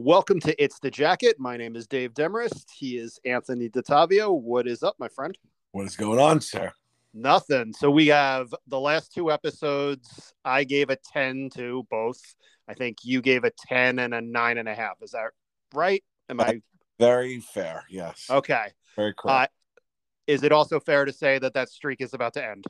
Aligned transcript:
welcome 0.00 0.40
to 0.40 0.62
It's 0.62 0.78
the 0.78 0.90
Jacket. 0.90 1.36
My 1.38 1.58
name 1.58 1.76
is 1.76 1.86
Dave 1.86 2.14
Demarest. 2.14 2.70
He 2.74 2.96
is 2.96 3.20
Anthony 3.26 3.68
Dottavio. 3.68 4.40
What 4.40 4.66
is 4.66 4.82
up, 4.82 4.94
my 4.98 5.08
friend? 5.08 5.36
What 5.72 5.86
is 5.86 5.94
going 5.94 6.18
on, 6.18 6.40
sir? 6.40 6.72
Nothing. 7.12 7.74
So 7.74 7.90
we 7.90 8.06
have 8.06 8.54
the 8.66 8.80
last 8.80 9.12
two 9.12 9.30
episodes. 9.30 10.32
I 10.42 10.64
gave 10.64 10.88
a 10.88 10.96
10 10.96 11.50
to 11.56 11.86
both. 11.90 12.20
I 12.66 12.72
think 12.72 12.98
you 13.02 13.20
gave 13.20 13.44
a 13.44 13.50
10 13.68 13.98
and 13.98 14.14
a 14.14 14.22
nine 14.22 14.56
and 14.56 14.68
a 14.68 14.74
half. 14.74 14.94
Is 15.02 15.10
that 15.10 15.32
right? 15.74 16.02
Am 16.30 16.40
I 16.40 16.62
Very 16.98 17.40
fair. 17.40 17.84
Yes. 17.90 18.26
okay? 18.30 18.68
Very 18.96 19.12
correct. 19.12 19.52
Uh, 19.52 19.80
is 20.26 20.44
it 20.44 20.52
also 20.52 20.80
fair 20.80 21.04
to 21.04 21.12
say 21.12 21.38
that 21.38 21.52
that 21.52 21.68
streak 21.68 22.00
is 22.00 22.14
about 22.14 22.32
to 22.34 22.44
end? 22.44 22.64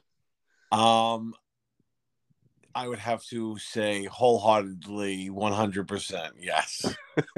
um, 0.73 1.35
I 2.75 2.87
would 2.87 2.99
have 2.99 3.25
to 3.27 3.59
say 3.59 4.05
wholeheartedly, 4.05 5.31
one 5.31 5.53
hundred 5.53 5.89
percent. 5.89 6.35
Yes. 6.39 6.95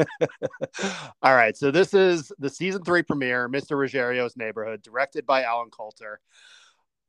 All 1.22 1.34
right. 1.34 1.56
So 1.56 1.70
this 1.70 1.94
is 1.94 2.32
the 2.38 2.50
season 2.50 2.82
three 2.84 3.02
premiere, 3.02 3.48
Mr. 3.48 3.76
Ruggerio's 3.76 4.36
Neighborhood, 4.36 4.82
directed 4.82 5.24
by 5.26 5.42
Allen 5.44 5.70
Coulter. 5.70 6.20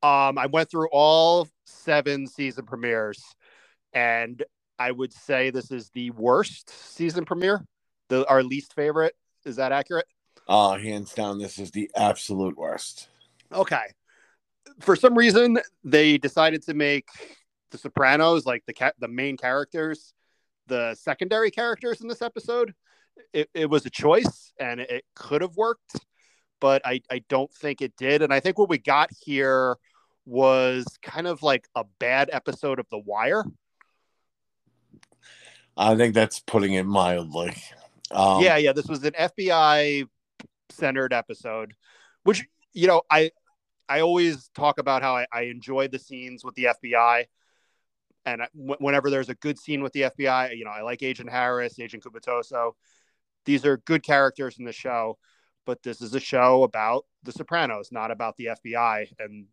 Um, 0.02 0.38
I 0.38 0.48
went 0.48 0.70
through 0.70 0.90
all 0.92 1.48
seven 1.66 2.28
season 2.28 2.66
premieres, 2.66 3.24
and 3.94 4.44
I 4.78 4.92
would 4.92 5.14
say 5.14 5.50
this 5.50 5.72
is 5.72 5.90
the 5.90 6.12
worst 6.12 6.70
season 6.70 7.26
premiere, 7.26 7.66
the 8.10 8.28
our 8.28 8.44
least 8.44 8.74
favorite. 8.74 9.16
Is 9.46 9.58
that 9.58 9.72
accurate? 9.72 10.08
Uh, 10.48 10.78
hands 10.78 11.14
down, 11.14 11.40
this 11.40 11.58
is 11.58 11.72
the 11.72 11.90
absolute 11.96 12.58
worst. 12.58 13.10
Okay. 13.52 13.86
For 14.80 14.96
some 14.96 15.18
reason, 15.18 15.60
they 15.84 16.18
decided 16.18 16.64
to 16.64 16.74
make 16.74 17.08
the 17.74 17.78
Sopranos 17.78 18.46
like 18.46 18.64
the 18.66 18.94
the 19.00 19.08
main 19.10 19.36
characters, 19.36 20.14
the 20.68 20.96
secondary 20.96 21.52
characters 21.52 22.00
in 22.00 22.08
this 22.08 22.22
episode. 22.22 22.74
It, 23.32 23.50
it 23.54 23.70
was 23.70 23.86
a 23.86 23.90
choice, 23.90 24.54
and 24.60 24.80
it, 24.80 24.90
it 24.90 25.06
could 25.16 25.42
have 25.42 25.58
worked, 25.58 25.96
but 26.62 26.82
I 26.86 27.02
I 27.12 27.24
don't 27.28 27.52
think 27.52 27.82
it 27.82 27.94
did. 27.98 28.22
And 28.22 28.34
I 28.34 28.40
think 28.40 28.58
what 28.58 28.70
we 28.70 28.78
got 28.78 29.10
here 29.22 29.76
was 30.26 30.86
kind 31.02 31.28
of 31.28 31.44
like 31.44 31.68
a 31.76 31.84
bad 32.00 32.30
episode 32.32 32.80
of 32.80 32.88
The 32.90 33.00
Wire. 33.00 33.44
I 35.76 35.96
think 35.96 36.14
that's 36.14 36.40
putting 36.40 36.74
it 36.74 36.86
mildly. 36.86 37.56
Um, 38.12 38.44
yeah, 38.44 38.58
yeah. 38.58 38.74
This 38.74 38.88
was 38.88 39.04
an 39.04 39.14
FBI 39.14 40.08
centered 40.70 41.14
episode, 41.14 41.74
which 42.24 42.46
you 42.74 42.88
know 42.88 43.02
I 43.10 43.32
I 43.90 44.02
always 44.02 44.50
talk 44.56 44.80
about 44.80 45.02
how 45.02 45.18
I, 45.18 45.28
I 45.32 45.42
enjoy 45.44 45.88
the 45.88 46.00
scenes 46.00 46.44
with 46.44 46.56
the 46.56 46.70
FBI, 46.84 47.26
and 48.26 48.42
w- 48.56 48.78
whenever 48.80 49.10
there's 49.10 49.30
a 49.30 49.36
good 49.36 49.60
scene 49.60 49.82
with 49.84 49.94
the 49.94 50.02
FBI, 50.04 50.56
you 50.58 50.66
know 50.66 50.72
I 50.72 50.82
like 50.82 51.04
Agent 51.04 51.30
Harris, 51.30 51.80
Agent 51.80 52.04
Cubitoso. 52.04 52.74
These 53.46 53.66
are 53.66 53.78
good 53.78 54.04
characters 54.04 54.58
in 54.58 54.66
the 54.66 54.72
show, 54.72 55.18
but 55.66 55.84
this 55.84 56.02
is 56.02 56.16
a 56.16 56.20
show 56.20 56.64
about 56.64 57.06
The 57.24 57.34
Sopranos, 57.34 57.92
not 57.92 58.12
about 58.12 58.38
the 58.38 58.52
FBI. 58.66 59.08
And 59.20 59.48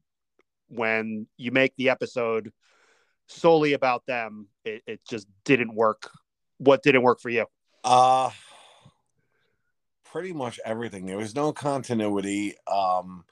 when 0.68 1.26
you 1.36 1.50
make 1.50 1.74
the 1.76 1.88
episode 1.88 2.52
solely 3.26 3.72
about 3.72 4.06
them, 4.06 4.46
it, 4.64 4.82
it 4.86 5.00
just 5.08 5.26
didn't 5.44 5.74
work. 5.74 6.10
What 6.58 6.82
didn't 6.82 7.02
work 7.02 7.20
for 7.20 7.30
you? 7.30 7.46
Uh 7.82 8.30
pretty 10.04 10.32
much 10.32 10.58
everything. 10.64 11.06
There 11.06 11.16
was 11.16 11.34
no 11.34 11.52
continuity. 11.52 12.54
Um 12.66 13.24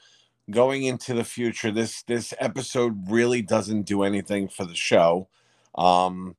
going 0.51 0.85
into 0.85 1.15
the 1.15 1.25
future, 1.25 1.71
this 1.71 2.03
this 2.03 2.35
episode 2.39 3.11
really 3.11 3.43
doesn't 3.43 3.83
do 3.83 4.03
anything 4.03 4.49
for 4.49 4.65
the 4.65 4.75
show. 4.75 5.29
Um 5.75 6.37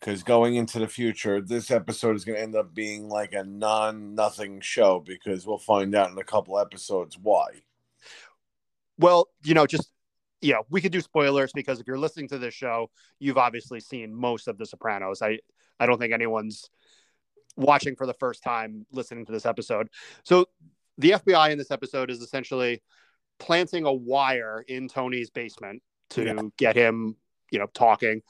because 0.00 0.24
going 0.24 0.56
into 0.56 0.80
the 0.80 0.88
future, 0.88 1.40
this 1.40 1.70
episode 1.70 2.16
is 2.16 2.24
going 2.24 2.36
to 2.36 2.42
end 2.42 2.56
up 2.56 2.74
being 2.74 3.08
like 3.08 3.34
a 3.34 3.44
non 3.44 4.16
nothing 4.16 4.60
show 4.60 4.98
because 4.98 5.46
we'll 5.46 5.58
find 5.58 5.94
out 5.94 6.10
in 6.10 6.18
a 6.18 6.24
couple 6.24 6.58
episodes 6.58 7.16
why. 7.16 7.62
Well, 8.98 9.28
you 9.44 9.54
know, 9.54 9.64
just 9.64 9.92
know, 10.42 10.64
we 10.70 10.80
could 10.80 10.92
do 10.92 11.00
spoilers 11.00 11.52
because 11.52 11.80
if 11.80 11.86
you're 11.86 11.98
listening 11.98 12.28
to 12.28 12.38
this 12.38 12.54
show, 12.54 12.90
you've 13.20 13.38
obviously 13.38 13.78
seen 13.78 14.12
most 14.12 14.48
of 14.48 14.58
The 14.58 14.66
Sopranos. 14.66 15.22
I 15.22 15.38
I 15.78 15.86
don't 15.86 15.98
think 15.98 16.12
anyone's 16.12 16.68
watching 17.56 17.94
for 17.94 18.06
the 18.06 18.14
first 18.14 18.42
time 18.42 18.86
listening 18.92 19.24
to 19.26 19.32
this 19.32 19.46
episode. 19.46 19.88
So 20.24 20.46
the 20.98 21.10
FBI 21.10 21.50
in 21.50 21.58
this 21.58 21.70
episode 21.70 22.10
is 22.10 22.20
essentially 22.20 22.82
planting 23.42 23.84
a 23.84 23.92
wire 23.92 24.64
in 24.68 24.88
Tony's 24.88 25.28
basement 25.28 25.82
to 26.10 26.24
Yeah. 26.24 26.42
get 26.56 26.76
him, 26.76 27.16
you 27.50 27.58
know, 27.58 27.66
talking. 27.74 28.22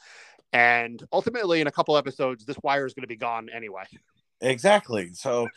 And 0.52 1.02
ultimately, 1.12 1.60
in 1.60 1.66
a 1.66 1.70
couple 1.70 1.96
episodes, 1.96 2.44
this 2.44 2.56
wire 2.62 2.86
is 2.86 2.94
going 2.94 3.02
to 3.02 3.08
be 3.08 3.16
gone 3.16 3.48
anyway. 3.54 3.84
Exactly. 4.40 5.12
So 5.14 5.48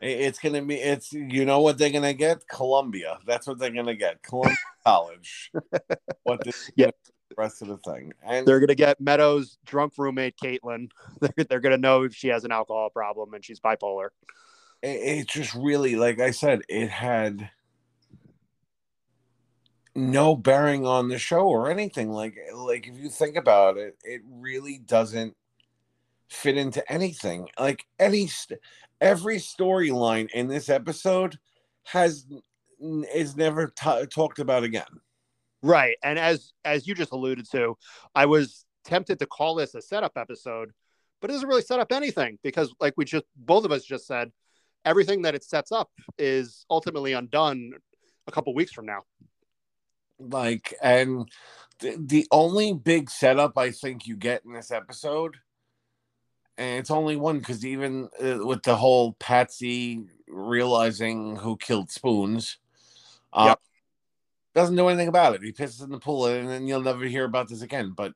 it's 0.00 0.38
going 0.38 0.54
to 0.54 0.62
be, 0.62 0.76
it's, 0.76 1.12
you 1.12 1.44
know 1.44 1.60
what 1.60 1.76
they're 1.78 1.90
going 1.90 2.02
to 2.04 2.14
get? 2.14 2.46
Columbia. 2.48 3.18
That's 3.26 3.46
what 3.46 3.58
they're 3.58 3.70
going 3.72 3.86
to 3.86 3.96
get. 3.96 4.22
Columbia 4.22 4.56
College. 4.86 5.50
What 6.22 6.44
the, 6.44 6.52
Yeah. 6.76 6.90
the 7.28 7.34
rest 7.36 7.62
of 7.62 7.68
the 7.68 7.78
thing. 7.78 8.12
And 8.24 8.46
They're 8.46 8.60
going 8.60 8.68
to 8.68 8.74
get 8.74 9.00
Meadows' 9.00 9.58
drunk 9.66 9.94
roommate, 9.98 10.36
Caitlin. 10.42 10.90
They're, 11.20 11.44
they're 11.48 11.60
going 11.60 11.74
to 11.74 11.80
know 11.80 12.04
if 12.04 12.14
she 12.14 12.28
has 12.28 12.44
an 12.44 12.52
alcohol 12.52 12.90
problem 12.90 13.34
and 13.34 13.44
she's 13.44 13.60
bipolar. 13.60 14.08
it, 14.82 14.88
it 14.88 15.28
just 15.28 15.52
really 15.54 15.96
like 15.96 16.20
i 16.20 16.30
said 16.30 16.62
it 16.68 16.88
had 16.88 17.50
no 19.98 20.36
bearing 20.36 20.86
on 20.86 21.08
the 21.08 21.18
show 21.18 21.46
or 21.46 21.70
anything 21.70 22.10
like 22.10 22.36
eh, 22.36 22.54
like 22.54 22.86
if 22.86 22.96
you 22.98 23.08
think 23.08 23.36
about 23.36 23.76
it 23.76 23.96
it 24.02 24.20
really 24.30 24.78
doesn't 24.78 25.34
fit 26.28 26.56
into 26.56 26.92
anything 26.92 27.48
like 27.58 27.84
any 27.98 28.28
every 29.00 29.36
storyline 29.36 30.28
in 30.30 30.48
this 30.48 30.68
episode 30.68 31.38
has 31.84 32.26
is 33.14 33.36
never 33.36 33.66
t- 33.68 34.06
talked 34.06 34.38
about 34.38 34.62
again 34.62 34.84
Right. 35.62 35.96
And 36.02 36.18
as 36.18 36.52
as 36.64 36.86
you 36.86 36.94
just 36.94 37.12
alluded 37.12 37.50
to, 37.50 37.76
I 38.14 38.26
was 38.26 38.64
tempted 38.84 39.18
to 39.18 39.26
call 39.26 39.54
this 39.54 39.74
a 39.74 39.82
setup 39.82 40.12
episode, 40.16 40.70
but 41.20 41.30
it 41.30 41.34
doesn't 41.34 41.48
really 41.48 41.62
set 41.62 41.80
up 41.80 41.92
anything 41.92 42.38
because 42.42 42.72
like 42.80 42.94
we 42.96 43.04
just 43.04 43.24
both 43.36 43.64
of 43.64 43.72
us 43.72 43.84
just 43.84 44.06
said, 44.06 44.30
everything 44.84 45.22
that 45.22 45.34
it 45.34 45.42
sets 45.44 45.72
up 45.72 45.90
is 46.16 46.64
ultimately 46.70 47.12
undone 47.12 47.72
a 48.26 48.32
couple 48.32 48.54
weeks 48.54 48.72
from 48.72 48.86
now. 48.86 49.02
Like 50.18 50.74
and 50.82 51.30
the, 51.80 51.96
the 51.98 52.26
only 52.30 52.72
big 52.72 53.08
setup 53.10 53.56
i 53.56 53.70
think 53.70 54.06
you 54.06 54.16
get 54.16 54.44
in 54.44 54.52
this 54.52 54.70
episode 54.70 55.36
and 56.56 56.80
it's 56.80 56.90
only 56.90 57.14
one 57.16 57.38
because 57.38 57.64
even 57.64 58.08
uh, 58.20 58.44
with 58.44 58.62
the 58.64 58.76
whole 58.76 59.12
patsy 59.14 60.04
realizing 60.26 61.36
who 61.36 61.56
killed 61.56 61.90
spoons 61.90 62.58
uh, 63.32 63.46
Yep. 63.46 63.60
doesn't 64.54 64.76
do 64.76 64.88
anything 64.88 65.08
about 65.08 65.34
it 65.34 65.42
he 65.42 65.52
pisses 65.52 65.82
in 65.82 65.90
the 65.90 65.98
pool 65.98 66.26
and 66.26 66.48
then 66.48 66.66
you'll 66.66 66.80
never 66.82 67.04
hear 67.04 67.24
about 67.24 67.48
this 67.48 67.62
again 67.62 67.92
but 67.96 68.12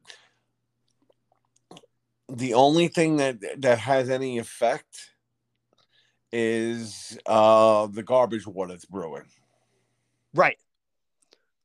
the 2.28 2.54
only 2.54 2.88
thing 2.88 3.18
that 3.18 3.38
that 3.60 3.78
has 3.78 4.08
any 4.10 4.38
effect 4.38 5.10
is 6.32 7.18
uh 7.26 7.86
the 7.88 8.02
garbage 8.02 8.46
water 8.46 8.72
that's 8.72 8.86
brewing 8.86 9.26
Right. 10.34 10.58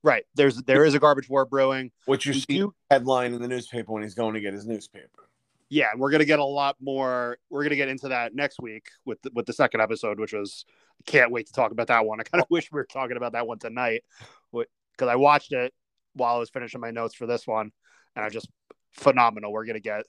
Right. 0.04 0.24
There's 0.36 0.62
there 0.64 0.86
is 0.86 0.94
a 0.94 1.00
garbage 1.00 1.30
war 1.30 1.46
brewing. 1.46 1.92
which 2.06 2.26
you 2.26 2.34
see 2.34 2.66
headline 2.90 3.34
in 3.34 3.42
the 3.42 3.48
newspaper 3.48 3.92
when 3.92 4.04
he's 4.04 4.14
going 4.16 4.34
to 4.36 4.42
get 4.42 4.54
his 4.54 4.66
newspaper 4.66 5.28
yeah, 5.70 5.90
we're 5.96 6.12
gonna 6.12 6.26
get 6.26 6.40
a 6.40 6.46
lot 6.46 6.78
more. 6.80 7.38
We're 7.50 7.64
gonna 7.64 7.76
get 7.76 7.90
into 7.90 8.10
that 8.10 8.34
next 8.34 8.60
week 8.62 8.88
with 9.06 9.22
the, 9.22 9.32
with 9.34 9.46
the 9.46 9.54
second 9.54 9.82
episode, 9.82 10.20
which 10.20 10.34
was 10.34 10.66
can't 11.06 11.32
wait 11.32 11.48
to 11.48 11.54
talk 11.54 11.72
about 11.72 11.88
that 11.88 12.06
one. 12.06 12.20
I 12.20 12.24
kind 12.24 12.42
of 12.42 12.48
wish 12.50 12.72
we 12.72 12.78
were 12.78 12.86
talking 12.86 13.18
about 13.18 13.34
that 13.34 13.48
one 13.48 13.60
tonight, 13.60 14.04
because 14.52 15.10
I 15.10 15.16
watched 15.16 15.52
it 15.52 15.74
while 16.14 16.36
I 16.36 16.40
was 16.40 16.50
finishing 16.50 16.82
my 16.82 16.92
notes 16.92 17.16
for 17.16 17.28
this 17.28 17.46
one, 17.46 17.72
and 18.16 18.24
I 18.24 18.30
just 18.30 18.48
phenomenal. 18.94 19.52
We're 19.52 19.66
gonna 19.66 19.80
get 19.80 20.04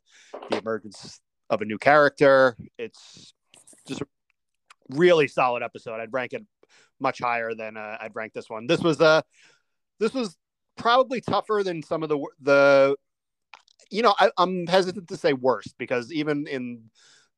the 0.51 0.59
emergence 0.59 1.21
of 1.51 1.61
a 1.61 1.65
new 1.65 1.79
character. 1.79 2.57
It's 2.79 3.35
just 3.87 4.03
a 4.03 4.07
really 4.91 5.27
solid 5.27 5.63
episode. 5.63 6.01
I'd 6.01 6.13
rank 6.13 6.35
it 6.35 6.45
much 7.01 7.19
higher 7.21 7.55
than 7.55 7.77
uh, 7.77 7.97
I'd 8.01 8.15
rank 8.15 8.33
this 8.33 8.49
one. 8.49 8.67
This 8.67 8.81
was 8.81 9.01
uh 9.01 9.23
this 9.99 10.15
was 10.15 10.37
probably 10.77 11.21
tougher 11.21 11.63
than 11.65 11.83
some 11.83 12.03
of 12.03 12.09
the 12.09 12.19
the 12.41 12.97
you 13.91 14.03
know, 14.03 14.15
I, 14.19 14.31
I'm 14.37 14.67
hesitant 14.67 15.09
to 15.09 15.17
say 15.17 15.33
worst 15.33 15.75
because 15.79 16.13
even 16.13 16.47
in 16.47 16.91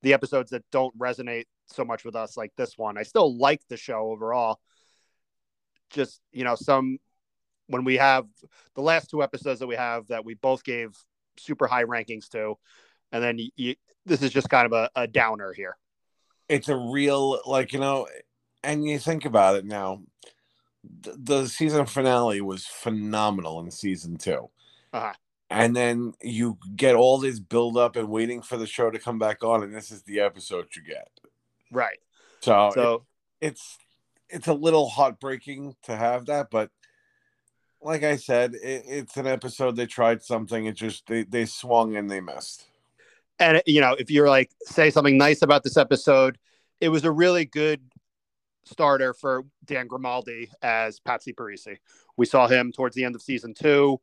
the 0.03 0.13
episodes 0.13 0.51
that 0.51 0.65
don't 0.73 0.97
resonate 0.99 1.45
so 1.67 1.85
much 1.85 2.05
with 2.05 2.17
us, 2.17 2.37
like 2.37 2.53
this 2.57 2.77
one, 2.77 2.99
I 2.99 3.05
still 3.05 3.37
like 3.37 3.61
the 3.69 3.77
show 3.77 4.11
overall. 4.11 4.59
Just 5.91 6.21
you 6.33 6.45
know, 6.45 6.57
some 6.57 6.99
when 7.69 7.85
we 7.85 7.97
have 7.99 8.27
the 8.75 8.83
last 8.83 9.11
two 9.11 9.23
episodes 9.23 9.61
that 9.61 9.67
we 9.67 9.77
have 9.77 10.09
that 10.09 10.25
we 10.25 10.35
both 10.35 10.65
gave 10.65 10.97
super 11.39 11.67
high 11.69 11.85
rankings 11.85 12.29
to, 12.31 12.55
and 13.13 13.23
then 13.23 13.39
you, 13.39 13.51
you, 13.57 13.75
this 14.07 14.23
is 14.23 14.33
just 14.33 14.49
kind 14.51 14.67
of 14.67 14.73
a, 14.73 14.91
a 14.97 15.07
downer 15.07 15.53
here. 15.53 15.77
it's 16.49 16.69
a 16.69 16.77
real 16.77 17.41
like 17.47 17.73
you 17.73 17.79
know 17.79 18.07
and 18.65 18.85
you 18.85 18.99
think 18.99 19.25
about 19.25 19.57
it 19.57 19.65
now 19.65 20.01
the, 20.83 21.17
the 21.19 21.47
season 21.49 21.87
finale 21.87 22.41
was 22.41 22.67
phenomenal 22.67 23.61
in 23.61 23.71
season 23.71 24.17
2 24.17 24.49
Uh-huh. 24.93 25.13
and 25.51 25.77
then 25.77 26.15
you 26.23 26.59
get 26.77 26.95
all 26.95 27.19
this 27.19 27.39
build 27.41 27.77
up 27.77 27.97
and 27.97 28.09
waiting 28.09 28.41
for 28.43 28.57
the 28.57 28.67
show 28.67 28.91
to 28.91 28.99
come 28.99 29.19
back 29.19 29.43
on 29.45 29.63
and 29.63 29.75
this 29.75 29.91
is 29.91 30.03
the 30.05 30.21
episode 30.21 30.67
you 30.75 30.83
get 30.83 31.09
Right. 31.71 31.99
So, 32.41 32.71
So 32.75 32.95
it- 33.41 33.49
it's 33.49 33.79
it's 34.29 34.47
a 34.49 34.55
little 34.55 34.89
heartbreaking 34.89 35.77
to 35.83 35.97
have 35.97 36.27
that, 36.27 36.51
but 36.51 36.71
like 37.83 38.03
I 38.05 38.17
said, 38.17 38.55
it, 38.55 38.85
it's 38.87 39.17
an 39.17 39.27
episode. 39.27 39.75
They 39.77 39.87
tried 39.87 40.23
something. 40.23 40.67
It 40.67 40.75
just 40.77 41.07
they 41.07 41.25
they 41.25 41.47
swung 41.47 41.97
and 41.97 42.11
they 42.11 42.21
missed. 42.21 42.67
and 43.39 43.63
you 43.67 43.81
know, 43.81 43.95
if 43.99 44.11
you're 44.11 44.29
like 44.29 44.51
say 44.65 44.91
something 44.91 45.17
nice 45.19 45.43
about 45.43 45.65
this 45.65 45.77
episode, 45.77 46.39
it 46.81 46.91
was 46.91 47.05
a 47.05 47.11
really 47.11 47.45
good 47.45 47.81
starter 48.71 49.13
for 49.13 49.45
Dan 49.65 49.87
Grimaldi 49.87 50.51
as 50.63 51.01
Patsy 51.01 51.33
Parisi. 51.33 51.77
We 52.17 52.27
saw 52.27 52.47
him 52.47 52.73
towards 52.73 52.95
the 52.95 53.05
end 53.05 53.15
of 53.15 53.23
season 53.23 53.55
two, 53.55 54.01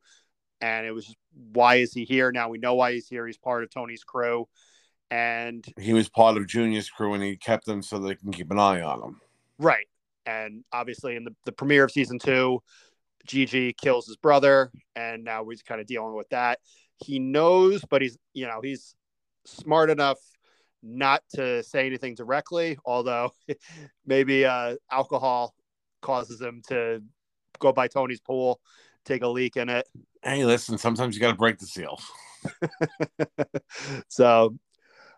and 0.60 0.86
it 0.86 0.92
was 0.92 1.14
why 1.52 1.76
is 1.76 1.92
he 1.92 2.04
here? 2.04 2.32
Now 2.32 2.48
we 2.48 2.58
know 2.58 2.74
why 2.74 2.92
he's 2.92 3.08
here. 3.08 3.26
He's 3.26 3.38
part 3.38 3.62
of 3.62 3.70
Tony's 3.70 4.04
crew, 4.04 4.48
and 5.10 5.64
He 5.78 5.92
was 5.92 6.08
part 6.08 6.36
of 6.36 6.46
Junior's 6.46 6.90
crew, 6.90 7.14
and 7.14 7.22
he 7.22 7.36
kept 7.36 7.64
them 7.66 7.82
so 7.82 7.98
they 7.98 8.14
can 8.14 8.32
keep 8.32 8.50
an 8.50 8.58
eye 8.58 8.80
on 8.82 9.02
him. 9.02 9.20
right. 9.58 9.86
And 10.26 10.62
obviously, 10.74 11.16
in 11.16 11.24
the, 11.24 11.34
the 11.46 11.52
premiere 11.52 11.84
of 11.84 11.90
season 11.90 12.18
two, 12.18 12.62
Gigi 13.26 13.72
kills 13.72 14.06
his 14.06 14.16
brother, 14.16 14.70
and 14.94 15.24
now 15.24 15.48
he's 15.48 15.62
kind 15.62 15.80
of 15.80 15.86
dealing 15.86 16.14
with 16.14 16.28
that. 16.28 16.58
He 16.98 17.18
knows, 17.18 17.82
but 17.88 18.02
he's 18.02 18.18
you 18.34 18.46
know 18.46 18.60
he's 18.62 18.94
smart 19.46 19.88
enough 19.88 20.18
not 20.82 21.22
to 21.34 21.62
say 21.62 21.86
anything 21.86 22.14
directly. 22.14 22.78
Although 22.84 23.32
maybe 24.06 24.44
uh, 24.44 24.76
alcohol 24.90 25.54
causes 26.02 26.40
him 26.40 26.62
to 26.68 27.02
go 27.58 27.72
by 27.72 27.88
Tony's 27.88 28.20
pool, 28.20 28.60
take 29.04 29.22
a 29.22 29.28
leak 29.28 29.56
in 29.56 29.68
it. 29.68 29.86
Hey, 30.22 30.44
listen, 30.44 30.78
sometimes 30.78 31.14
you 31.14 31.20
got 31.20 31.30
to 31.30 31.36
break 31.36 31.58
the 31.58 31.66
seal. 31.66 32.00
so, 34.08 34.56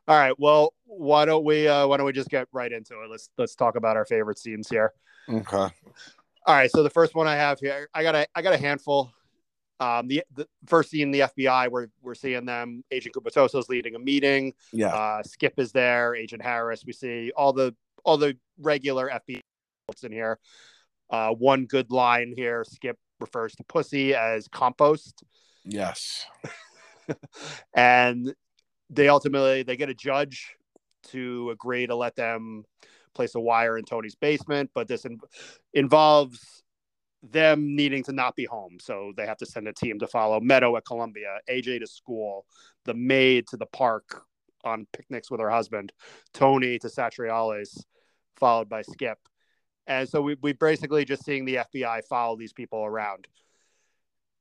all 0.08 0.18
right. 0.18 0.34
Well, 0.38 0.74
why 0.84 1.24
don't 1.24 1.44
we 1.44 1.68
uh, 1.68 1.86
why 1.86 1.96
don't 1.96 2.06
we 2.06 2.12
just 2.12 2.30
get 2.30 2.48
right 2.52 2.72
into 2.72 2.94
it? 3.02 3.10
Let's 3.10 3.30
let's 3.38 3.54
talk 3.54 3.76
about 3.76 3.96
our 3.96 4.04
favorite 4.04 4.38
scenes 4.38 4.68
here. 4.68 4.92
Okay. 5.28 5.68
All 6.46 6.56
right, 6.56 6.70
so 6.70 6.82
the 6.82 6.90
first 6.90 7.14
one 7.14 7.28
I 7.28 7.36
have 7.36 7.60
here, 7.60 7.88
I 7.94 8.02
got 8.02 8.14
a 8.14 8.26
I 8.34 8.42
got 8.42 8.54
a 8.54 8.58
handful. 8.58 9.12
Um, 9.80 10.08
the, 10.08 10.22
the 10.34 10.46
first 10.66 10.90
scene, 10.90 11.10
the 11.10 11.20
FBI, 11.20 11.70
we're 11.70 11.88
we're 12.02 12.14
seeing 12.14 12.44
them. 12.44 12.84
Agent 12.90 13.14
Cubitoso's 13.14 13.68
leading 13.68 13.94
a 13.94 13.98
meeting. 13.98 14.52
Yeah. 14.72 14.94
Uh, 14.94 15.22
Skip 15.22 15.54
is 15.58 15.72
there. 15.72 16.14
Agent 16.14 16.42
Harris. 16.42 16.84
We 16.86 16.92
see 16.92 17.32
all 17.34 17.52
the 17.52 17.74
all 18.04 18.18
the 18.18 18.36
regular 18.58 19.08
FBI 19.08 19.40
folks 19.86 20.04
in 20.04 20.12
here. 20.12 20.38
Uh, 21.08 21.30
one 21.30 21.64
good 21.64 21.90
line 21.90 22.34
here. 22.36 22.64
Skip 22.64 22.98
refers 23.20 23.54
to 23.54 23.64
pussy 23.64 24.14
as 24.14 24.48
compost, 24.48 25.24
yes. 25.64 26.26
and 27.74 28.34
they 28.90 29.08
ultimately 29.08 29.62
they 29.62 29.76
get 29.76 29.88
a 29.88 29.94
judge 29.94 30.54
to 31.08 31.50
agree 31.50 31.86
to 31.86 31.96
let 31.96 32.14
them 32.14 32.64
place 33.14 33.34
a 33.34 33.40
wire 33.40 33.78
in 33.78 33.84
Tony's 33.84 34.14
basement, 34.14 34.70
but 34.74 34.86
this 34.86 35.04
in- 35.04 35.18
involves 35.74 36.62
them 37.22 37.76
needing 37.76 38.02
to 38.04 38.12
not 38.12 38.36
be 38.36 38.44
home. 38.44 38.78
So 38.80 39.12
they 39.16 39.26
have 39.26 39.36
to 39.38 39.46
send 39.46 39.68
a 39.68 39.72
team 39.72 39.98
to 39.98 40.06
follow 40.06 40.40
Meadow 40.40 40.76
at 40.76 40.86
Columbia, 40.86 41.38
AJ 41.48 41.80
to 41.80 41.86
school, 41.86 42.46
the 42.84 42.94
maid 42.94 43.46
to 43.48 43.56
the 43.56 43.66
park 43.66 44.24
on 44.64 44.86
picnics 44.92 45.30
with 45.30 45.40
her 45.40 45.50
husband, 45.50 45.92
Tony 46.32 46.78
to 46.78 46.88
Satriales, 46.88 47.82
followed 48.36 48.68
by 48.68 48.82
Skip. 48.82 49.18
And 49.86 50.08
so 50.08 50.20
we 50.20 50.36
we 50.40 50.52
basically 50.52 51.04
just 51.04 51.24
seeing 51.24 51.44
the 51.44 51.56
FBI 51.56 52.04
follow 52.08 52.36
these 52.36 52.52
people 52.52 52.84
around. 52.84 53.26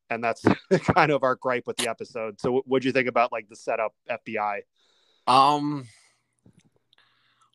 And 0.10 0.24
that's 0.24 0.44
kind 0.94 1.12
of 1.12 1.24
our 1.24 1.36
gripe 1.36 1.68
with 1.68 1.78
the 1.78 1.90
episode. 1.90 2.40
So 2.40 2.64
what 2.66 2.82
do 2.82 2.88
you 2.88 2.92
think 2.92 3.08
about 3.08 3.32
like 3.32 3.50
the 3.50 3.56
setup 3.56 3.94
FBI? 4.10 4.62
Um, 5.28 5.88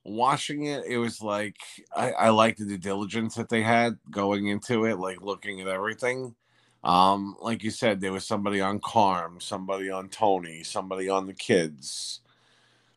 watching 0.05 0.67
it, 0.67 0.85
it 0.87 0.99
was 0.99 1.21
like 1.23 1.57
I, 1.95 2.13
I 2.13 2.29
like 2.31 2.57
the 2.57 2.65
due 2.65 2.79
diligence 2.79 3.35
that 3.37 3.49
they 3.49 3.63
had 3.63 3.99
going 4.11 4.47
into 4.49 4.85
it, 4.85 4.99
like 4.99 5.23
looking 5.23 5.61
at 5.61 5.69
everything. 5.69 6.35
Um, 6.83 7.37
like 7.41 7.65
you 7.65 7.71
said, 7.71 8.01
there 8.01 8.13
was 8.13 8.27
somebody 8.27 8.61
on 8.61 8.79
Carm, 8.81 9.41
somebody 9.41 9.91
on 9.91 10.09
Tony, 10.11 10.63
somebody 10.63 11.09
on 11.09 11.27
the 11.27 11.33
kids. 11.33 12.21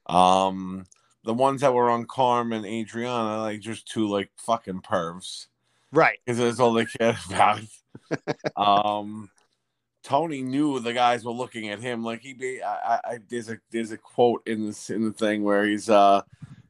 Um, 0.08 0.86
the 1.24 1.34
ones 1.34 1.62
that 1.62 1.74
were 1.74 1.90
on 1.90 2.06
Carm 2.06 2.52
and 2.54 2.66
Adriana, 2.66 3.42
like 3.42 3.62
just 3.62 3.88
two 3.88 4.08
like 4.08 4.30
fucking 4.38 4.82
pervs, 4.82 5.48
Right. 5.92 6.20
because 6.26 6.38
that's 6.38 6.60
all 6.60 6.74
they 6.74 6.86
cared 6.86 7.16
about. 7.30 7.62
um, 8.56 9.30
Tony 10.04 10.42
knew 10.42 10.80
the 10.80 10.94
guys 10.94 11.26
were 11.26 11.32
looking 11.32 11.70
at 11.70 11.80
him. 11.80 12.04
Like 12.04 12.22
he 12.22 12.34
be, 12.34 12.62
I, 12.62 12.76
I, 12.76 13.00
I 13.06 13.20
there's 13.30 13.50
a 13.50 13.58
there's 13.72 13.92
a 13.92 13.98
quote 13.98 14.46
in 14.48 14.66
this 14.68 14.90
in 14.90 15.04
the 15.04 15.12
thing 15.12 15.44
where 15.44 15.66
he's 15.66 15.90
uh, 15.90 16.22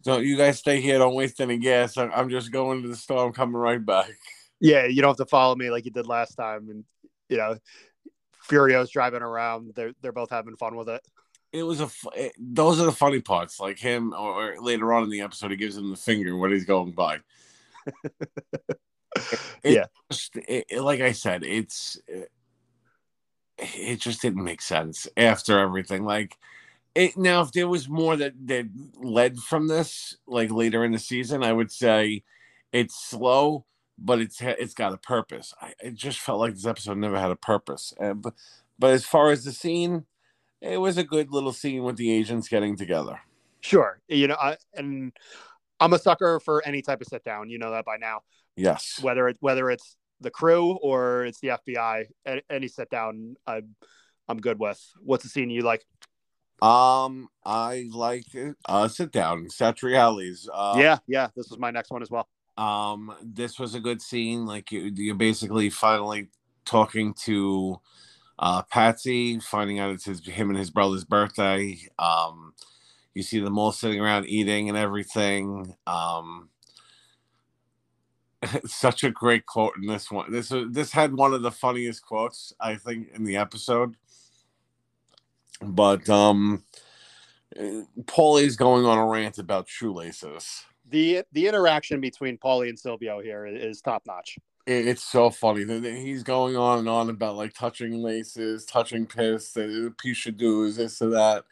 don't 0.03 0.25
you 0.25 0.37
guys 0.37 0.59
stay 0.59 0.79
here, 0.81 0.97
don't 0.99 1.15
waste 1.15 1.41
any 1.41 1.57
gas. 1.57 1.97
I'm, 1.97 2.29
just 2.29 2.51
going 2.51 2.81
to 2.83 2.87
the 2.87 2.95
store. 2.95 3.25
I'm 3.25 3.33
coming 3.33 3.55
right 3.55 3.83
back. 3.83 4.11
Yeah, 4.59 4.85
you 4.85 5.01
don't 5.01 5.09
have 5.09 5.17
to 5.17 5.25
follow 5.25 5.55
me 5.55 5.69
like 5.69 5.85
you 5.85 5.91
did 5.91 6.07
last 6.07 6.35
time. 6.35 6.69
And 6.69 6.83
you 7.29 7.37
know, 7.37 7.57
Furio's 8.49 8.89
driving 8.89 9.21
around. 9.21 9.73
They're 9.75 9.93
they're 10.01 10.11
both 10.11 10.29
having 10.31 10.55
fun 10.55 10.75
with 10.75 10.89
it. 10.89 11.01
It 11.53 11.63
was 11.63 11.79
a 11.81 11.89
it, 12.15 12.33
those 12.39 12.79
are 12.79 12.85
the 12.85 12.91
funny 12.91 13.21
parts. 13.21 13.59
Like 13.59 13.79
him, 13.79 14.13
or, 14.13 14.53
or 14.55 14.61
later 14.61 14.93
on 14.93 15.03
in 15.03 15.09
the 15.09 15.21
episode, 15.21 15.51
he 15.51 15.57
gives 15.57 15.77
him 15.77 15.89
the 15.89 15.95
finger 15.97 16.35
when 16.37 16.51
he's 16.51 16.65
going 16.65 16.91
by. 16.93 17.19
It 19.63 19.73
Yeah. 19.73 19.85
just- 20.11 20.35
it- 20.35 20.81
like 20.81 21.01
I 21.01 21.11
said, 21.11 21.43
it's 21.43 21.99
it, 22.07 22.31
it 23.57 23.99
just 23.99 24.21
didn't 24.21 24.43
make 24.43 24.61
sense 24.61 25.07
after 25.17 25.57
everything. 25.59 26.05
Like 26.05 26.35
it 26.97 27.15
now, 27.15 27.41
if 27.41 27.51
there 27.51 27.67
was 27.67 27.87
more 27.87 28.15
that 28.17 28.33
that 28.47 28.67
led 28.99 29.37
from 29.37 29.67
this, 29.67 30.17
like 30.25 30.51
later 30.51 30.83
in 30.83 30.91
the 30.91 30.99
season, 30.99 31.43
I 31.43 31.53
would 31.53 31.71
say 31.71 32.23
it's 32.73 32.95
slow, 32.99 33.65
but 33.99 34.19
it's 34.19 34.41
it's 34.41 34.73
got 34.73 34.93
a 34.93 34.97
purpose. 34.97 35.53
I 35.61 35.73
it 35.79 35.93
just 35.93 36.19
felt 36.19 36.39
like 36.39 36.55
this 36.55 36.65
episode 36.65 36.97
never 36.97 37.19
had 37.19 37.29
a 37.29 37.35
purpose. 37.35 37.93
Uh, 38.01 38.15
but 38.15 38.33
but 38.79 38.91
as 38.91 39.05
far 39.05 39.29
as 39.29 39.43
the 39.43 39.51
scene, 39.51 40.05
it 40.59 40.77
was 40.77 40.97
a 40.97 41.03
good 41.03 41.31
little 41.31 41.53
scene 41.53 41.83
with 41.83 41.97
the 41.97 42.11
agents 42.11 42.49
getting 42.49 42.75
together. 42.75 43.19
Sure, 43.59 43.99
you 44.07 44.27
know, 44.27 44.37
I, 44.41 44.57
and 44.73 45.11
I'm 45.79 45.93
a 45.93 45.99
sucker 45.99 46.39
for 46.39 46.65
any 46.65 46.81
type 46.81 47.01
of 47.01 47.07
sit 47.07 47.23
down. 47.23 47.51
You 47.51 47.59
know 47.59 47.71
that 47.71 47.85
by 47.85 47.97
now. 47.97 48.21
Yes. 48.55 48.99
Whether 49.01 49.27
it 49.27 49.37
whether 49.39 49.69
it's 49.69 49.97
the 50.19 50.31
crew 50.31 50.79
or 50.81 51.25
it's 51.25 51.39
the 51.41 51.49
FBI, 51.49 52.05
any 52.49 52.67
sit 52.67 52.89
down, 52.89 53.35
I'm 53.45 53.75
I'm 54.27 54.37
good 54.37 54.59
with. 54.59 54.81
What's 55.03 55.23
the 55.23 55.29
scene 55.29 55.49
you 55.49 55.61
like? 55.61 55.85
Um, 56.61 57.29
I 57.45 57.87
like 57.91 58.33
it. 58.33 58.55
Uh, 58.65 58.87
sit 58.87 59.11
down, 59.11 59.45
Satriales. 59.47 60.47
Uh, 60.51 60.75
yeah, 60.77 60.97
yeah. 61.07 61.27
This 61.35 61.49
was 61.49 61.59
my 61.59 61.71
next 61.71 61.91
one 61.91 62.01
as 62.01 62.09
well. 62.09 62.27
Um, 62.57 63.13
this 63.21 63.59
was 63.59 63.75
a 63.75 63.79
good 63.79 64.01
scene. 64.01 64.45
Like 64.45 64.71
you, 64.71 64.91
you're 64.95 65.15
basically 65.15 65.69
finally 65.69 66.29
talking 66.65 67.13
to 67.25 67.79
uh 68.39 68.63
Patsy, 68.63 69.39
finding 69.39 69.79
out 69.79 69.91
it's 69.91 70.05
his 70.05 70.25
him 70.25 70.49
and 70.49 70.57
his 70.57 70.71
brother's 70.71 71.05
birthday. 71.05 71.77
Um, 71.99 72.53
you 73.13 73.23
see 73.23 73.39
them 73.39 73.57
all 73.57 73.71
sitting 73.71 73.99
around 73.99 74.25
eating 74.27 74.69
and 74.69 74.77
everything. 74.77 75.75
Um, 75.85 76.49
such 78.65 79.03
a 79.03 79.11
great 79.11 79.45
quote 79.45 79.73
in 79.77 79.87
this 79.87 80.11
one. 80.11 80.31
This 80.31 80.51
this 80.69 80.91
had 80.91 81.13
one 81.13 81.33
of 81.33 81.41
the 81.41 81.51
funniest 81.51 82.03
quotes 82.03 82.53
I 82.59 82.75
think 82.75 83.09
in 83.13 83.23
the 83.23 83.37
episode. 83.37 83.95
But 85.61 86.07
um, 86.09 86.63
Paulie's 88.03 88.55
going 88.55 88.85
on 88.85 88.97
a 88.97 89.05
rant 89.05 89.39
about 89.39 89.67
shoelaces. 89.67 90.65
The 90.89 91.23
the 91.31 91.47
interaction 91.47 91.99
between 91.99 92.37
Paulie 92.37 92.69
and 92.69 92.79
Silvio 92.79 93.19
here 93.19 93.45
is, 93.45 93.81
top 93.81 94.03
notch. 94.05 94.37
It's 94.65 95.03
so 95.03 95.29
funny. 95.29 95.65
He's 95.81 96.23
going 96.23 96.57
on 96.57 96.79
and 96.79 96.89
on 96.89 97.09
about 97.09 97.35
like 97.37 97.53
touching 97.53 98.01
laces, 98.01 98.65
touching 98.65 99.05
piss, 99.05 99.51
that 99.53 99.93
you 100.03 100.13
should 100.13 100.37
do 100.37 100.63
is 100.63 100.75
this 100.75 101.01
or 101.01 101.09
that. 101.11 101.45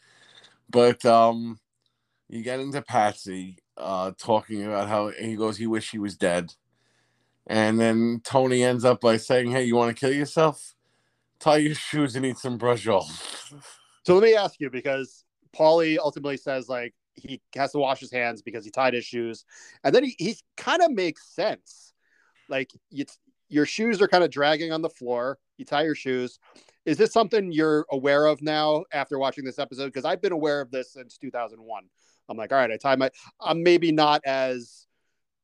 But 0.69 1.05
um, 1.05 1.59
you 2.27 2.43
get 2.43 2.59
into 2.59 2.81
Patsy 2.81 3.59
uh, 3.77 4.11
talking 4.17 4.65
about 4.65 4.89
how 4.89 5.09
he 5.09 5.35
goes, 5.35 5.57
he 5.57 5.67
wish 5.67 5.91
he 5.91 5.97
was 5.97 6.17
dead, 6.17 6.53
and 7.47 7.79
then 7.79 8.21
Tony 8.23 8.63
ends 8.63 8.85
up 8.85 9.01
by 9.01 9.17
saying, 9.17 9.51
"Hey, 9.51 9.63
you 9.63 9.75
want 9.75 9.95
to 9.95 9.99
kill 9.99 10.13
yourself? 10.13 10.75
Tie 11.39 11.57
your 11.57 11.75
shoes 11.75 12.15
and 12.15 12.25
eat 12.25 12.37
some 12.37 12.59
brajol." 12.59 13.05
So 14.05 14.13
let 14.13 14.23
me 14.23 14.35
ask 14.35 14.59
you 14.59 14.69
because 14.69 15.25
Paulie 15.55 15.97
ultimately 15.97 16.37
says 16.37 16.69
like 16.69 16.93
he 17.15 17.41
has 17.55 17.71
to 17.71 17.79
wash 17.79 17.99
his 17.99 18.11
hands 18.11 18.41
because 18.41 18.63
he 18.63 18.71
tied 18.71 18.93
his 18.93 19.05
shoes, 19.05 19.45
and 19.83 19.95
then 19.95 20.03
he, 20.03 20.15
he 20.19 20.37
kind 20.57 20.81
of 20.81 20.91
makes 20.91 21.33
sense. 21.33 21.93
Like 22.49 22.71
you, 22.91 23.05
your 23.49 23.65
shoes 23.65 24.01
are 24.01 24.07
kind 24.07 24.23
of 24.23 24.29
dragging 24.29 24.71
on 24.71 24.81
the 24.81 24.89
floor. 24.89 25.39
You 25.57 25.65
tie 25.65 25.83
your 25.83 25.95
shoes. 25.95 26.39
Is 26.85 26.97
this 26.97 27.11
something 27.11 27.51
you're 27.51 27.85
aware 27.91 28.27
of 28.27 28.41
now 28.43 28.83
after 28.93 29.17
watching 29.17 29.43
this 29.43 29.57
episode? 29.57 29.85
Because 29.85 30.05
I've 30.05 30.21
been 30.21 30.33
aware 30.33 30.61
of 30.61 30.69
this 30.69 30.93
since 30.93 31.17
2001. 31.17 31.83
I'm 32.29 32.37
like, 32.37 32.51
all 32.51 32.59
right, 32.59 32.71
I 32.71 32.77
tie 32.77 32.95
my. 32.95 33.09
I'm 33.41 33.63
maybe 33.63 33.91
not 33.91 34.21
as 34.25 34.85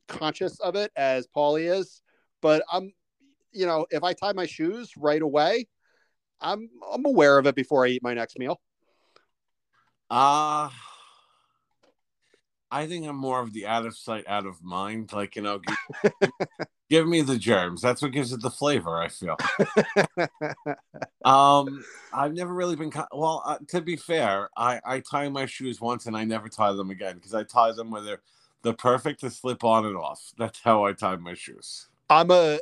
conscious 0.07 0.59
of 0.59 0.75
it 0.75 0.91
as 0.95 1.27
Paulie 1.35 1.73
is, 1.79 2.01
but 2.41 2.63
I'm, 2.71 2.93
you 3.51 3.65
know, 3.65 3.87
if 3.89 4.03
I 4.03 4.13
tie 4.13 4.33
my 4.33 4.45
shoes 4.45 4.91
right 4.97 5.21
away, 5.21 5.67
I'm 6.41 6.69
I'm 6.91 7.05
aware 7.05 7.37
of 7.37 7.47
it 7.47 7.55
before 7.55 7.85
I 7.85 7.89
eat 7.89 8.03
my 8.03 8.13
next 8.13 8.37
meal. 8.39 8.59
Uh 10.09 10.69
I 12.71 12.87
think 12.87 13.05
I'm 13.05 13.17
more 13.17 13.41
of 13.41 13.51
the 13.51 13.67
out 13.67 13.85
of 13.85 13.97
sight, 13.97 14.23
out 14.27 14.45
of 14.45 14.63
mind. 14.63 15.11
Like 15.11 15.35
you 15.35 15.41
know, 15.41 15.59
give, 15.59 16.21
give 16.89 17.07
me 17.07 17.21
the 17.21 17.37
germs. 17.37 17.81
That's 17.81 18.01
what 18.01 18.13
gives 18.13 18.31
it 18.31 18.41
the 18.41 18.49
flavor. 18.49 18.97
I 18.97 19.09
feel. 19.09 19.35
um, 21.25 21.83
I've 22.13 22.33
never 22.33 22.53
really 22.53 22.77
been. 22.77 22.91
Well, 23.11 23.43
uh, 23.45 23.57
to 23.67 23.81
be 23.81 23.97
fair, 23.97 24.49
I 24.55 24.79
I 24.85 24.99
tie 25.01 25.27
my 25.27 25.45
shoes 25.45 25.81
once 25.81 26.05
and 26.05 26.15
I 26.15 26.23
never 26.23 26.47
tie 26.47 26.71
them 26.71 26.91
again 26.91 27.15
because 27.15 27.33
I 27.33 27.43
tie 27.43 27.73
them 27.73 27.91
where 27.91 28.01
they're 28.01 28.21
the 28.61 28.73
perfect 28.73 29.19
to 29.21 29.29
slip 29.29 29.65
on 29.65 29.85
and 29.85 29.97
off. 29.97 30.31
That's 30.37 30.61
how 30.61 30.85
I 30.85 30.93
tie 30.93 31.17
my 31.17 31.33
shoes. 31.33 31.89
I'm 32.09 32.31
a 32.31 32.59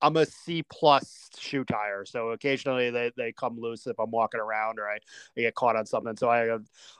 I'm 0.00 0.16
a 0.16 0.26
C 0.26 0.62
plus 0.70 1.28
shoe 1.38 1.64
tire, 1.64 2.04
so 2.04 2.30
occasionally 2.30 2.90
they, 2.90 3.12
they 3.16 3.32
come 3.32 3.58
loose 3.58 3.86
if 3.86 3.98
I'm 3.98 4.10
walking 4.10 4.40
around 4.40 4.78
or 4.78 4.88
I, 4.88 4.98
I 5.36 5.40
get 5.42 5.54
caught 5.54 5.76
on 5.76 5.86
something. 5.86 6.16
So 6.16 6.30
I 6.30 6.56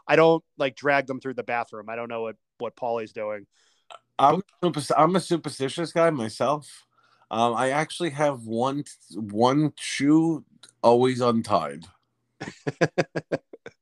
I 0.06 0.16
don't 0.16 0.44
like 0.58 0.76
drag 0.76 1.06
them 1.06 1.20
through 1.20 1.34
the 1.34 1.42
bathroom. 1.42 1.88
I 1.88 1.96
don't 1.96 2.08
know 2.08 2.22
what 2.22 2.36
what 2.58 2.76
Paulie's 2.76 3.12
doing. 3.12 3.46
I'm 4.18 4.42
I'm 4.96 5.16
a 5.16 5.20
superstitious 5.20 5.92
guy 5.92 6.10
myself. 6.10 6.86
Um, 7.30 7.54
I 7.54 7.70
actually 7.70 8.10
have 8.10 8.46
one 8.46 8.84
one 9.12 9.72
shoe 9.76 10.44
always 10.82 11.20
untied. 11.20 11.84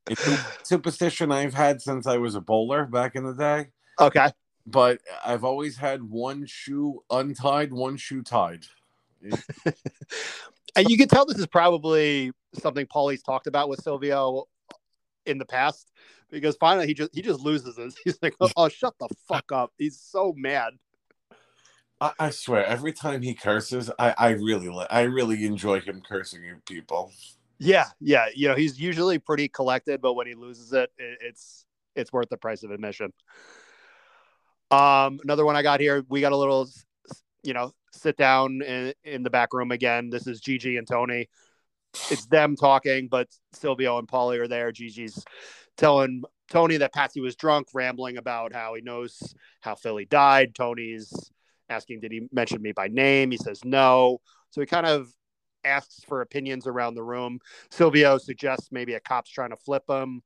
it's 0.09 0.27
a 0.27 0.45
superstition 0.63 1.31
I've 1.31 1.53
had 1.53 1.81
since 1.81 2.07
I 2.07 2.17
was 2.17 2.35
a 2.35 2.41
bowler 2.41 2.85
back 2.85 3.15
in 3.15 3.23
the 3.23 3.33
day. 3.33 3.67
Okay. 3.99 4.29
But 4.65 4.99
I've 5.25 5.45
always 5.45 5.77
had 5.77 6.03
one 6.03 6.45
shoe 6.45 7.03
untied, 7.09 7.71
one 7.71 7.95
shoe 7.95 8.21
tied. 8.21 8.65
and 10.75 10.89
you 10.89 10.97
can 10.97 11.07
tell 11.07 11.25
this 11.25 11.37
is 11.37 11.47
probably 11.47 12.31
something 12.53 12.85
Paulie's 12.85 13.23
talked 13.23 13.47
about 13.47 13.69
with 13.69 13.81
Silvio 13.81 14.45
in 15.25 15.37
the 15.37 15.45
past 15.45 15.91
because 16.29 16.55
finally 16.57 16.87
he 16.87 16.93
just 16.93 17.13
he 17.13 17.21
just 17.21 17.39
loses 17.39 17.77
it. 17.77 17.93
He's 18.03 18.19
like, 18.21 18.35
"Oh, 18.39 18.49
oh 18.55 18.69
shut 18.69 18.95
the 18.99 19.09
fuck 19.27 19.51
up!" 19.51 19.71
He's 19.77 19.99
so 19.99 20.33
mad. 20.35 20.73
I, 21.99 22.11
I 22.19 22.29
swear, 22.29 22.65
every 22.65 22.93
time 22.93 23.21
he 23.21 23.33
curses, 23.33 23.91
I 23.99 24.13
I 24.17 24.29
really 24.29 24.69
I 24.89 25.01
really 25.01 25.45
enjoy 25.45 25.81
him 25.81 26.01
cursing 26.07 26.47
at 26.49 26.65
people. 26.65 27.11
Yeah, 27.59 27.85
yeah, 27.99 28.27
you 28.35 28.47
know 28.47 28.55
he's 28.55 28.79
usually 28.79 29.19
pretty 29.19 29.47
collected, 29.47 30.01
but 30.01 30.13
when 30.13 30.27
he 30.27 30.35
loses 30.35 30.73
it, 30.73 30.91
it 30.97 31.17
it's 31.21 31.65
it's 31.95 32.13
worth 32.13 32.29
the 32.29 32.37
price 32.37 32.63
of 32.63 32.71
admission. 32.71 33.11
Um, 34.69 35.19
another 35.23 35.45
one 35.45 35.55
I 35.55 35.63
got 35.63 35.79
here. 35.79 36.03
We 36.09 36.21
got 36.21 36.33
a 36.33 36.37
little, 36.37 36.69
you 37.47 37.53
know, 37.53 37.71
sit 37.93 38.17
down 38.17 38.61
in, 38.61 38.93
in 39.05 39.23
the 39.23 39.29
back 39.29 39.53
room 39.53 39.71
again. 39.71 40.09
This 40.09 40.27
is 40.27 40.41
Gigi 40.41 40.75
and 40.75 40.85
Tony. 40.85 41.29
It's 42.11 42.25
them 42.25 42.57
talking, 42.57 43.07
but 43.07 43.29
Silvio 43.53 43.97
and 43.99 44.07
Paulie 44.07 44.39
are 44.39 44.49
there. 44.49 44.73
Gigi's 44.73 45.23
telling 45.77 46.23
Tony 46.51 46.75
that 46.75 46.93
Patsy 46.93 47.21
was 47.21 47.37
drunk, 47.37 47.69
rambling 47.73 48.17
about 48.17 48.51
how 48.51 48.73
he 48.73 48.81
knows 48.81 49.33
how 49.61 49.75
Philly 49.75 50.03
died. 50.03 50.55
Tony's 50.55 51.31
asking, 51.69 52.01
Did 52.01 52.11
he 52.11 52.27
mention 52.33 52.61
me 52.61 52.73
by 52.73 52.89
name? 52.89 53.31
He 53.31 53.37
says 53.37 53.63
no. 53.63 54.19
So 54.49 54.59
he 54.59 54.67
kind 54.67 54.85
of 54.85 55.07
asks 55.63 56.01
for 56.05 56.19
opinions 56.19 56.67
around 56.67 56.95
the 56.95 57.03
room. 57.03 57.39
Silvio 57.71 58.17
suggests 58.17 58.73
maybe 58.73 58.95
a 58.95 58.99
cop's 58.99 59.31
trying 59.31 59.51
to 59.51 59.57
flip 59.57 59.83
him. 59.89 60.21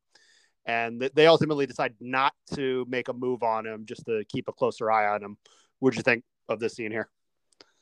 And 0.66 1.08
they 1.14 1.28
ultimately 1.28 1.68
decide 1.68 1.94
not 2.00 2.34
to 2.56 2.84
make 2.90 3.10
a 3.10 3.14
move 3.14 3.44
on 3.44 3.68
him, 3.68 3.86
just 3.86 4.08
to 4.08 4.26
keep 4.28 4.48
a 4.48 4.54
closer 4.54 4.90
eye 4.90 5.08
on 5.08 5.22
him. 5.22 5.38
What'd 5.80 5.98
you 5.98 6.04
think 6.04 6.24
of 6.50 6.60
this 6.60 6.76
scene 6.76 6.92
here? 6.92 7.10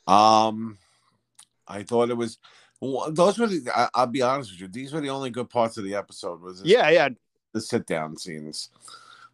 Um, 0.07 0.77
I 1.67 1.83
thought 1.83 2.09
it 2.09 2.17
was 2.17 2.37
those 2.81 3.37
were 3.37 3.47
the. 3.47 3.71
I, 3.75 4.05
will 4.05 4.11
be 4.11 4.21
honest 4.21 4.51
with 4.51 4.61
you; 4.61 4.67
these 4.67 4.93
were 4.93 5.01
the 5.01 5.09
only 5.09 5.29
good 5.29 5.49
parts 5.49 5.77
of 5.77 5.83
the 5.83 5.95
episode. 5.95 6.41
Was 6.41 6.61
this, 6.61 6.71
yeah, 6.71 6.89
yeah, 6.89 7.09
the 7.53 7.61
sit 7.61 7.85
down 7.85 8.17
scenes. 8.17 8.69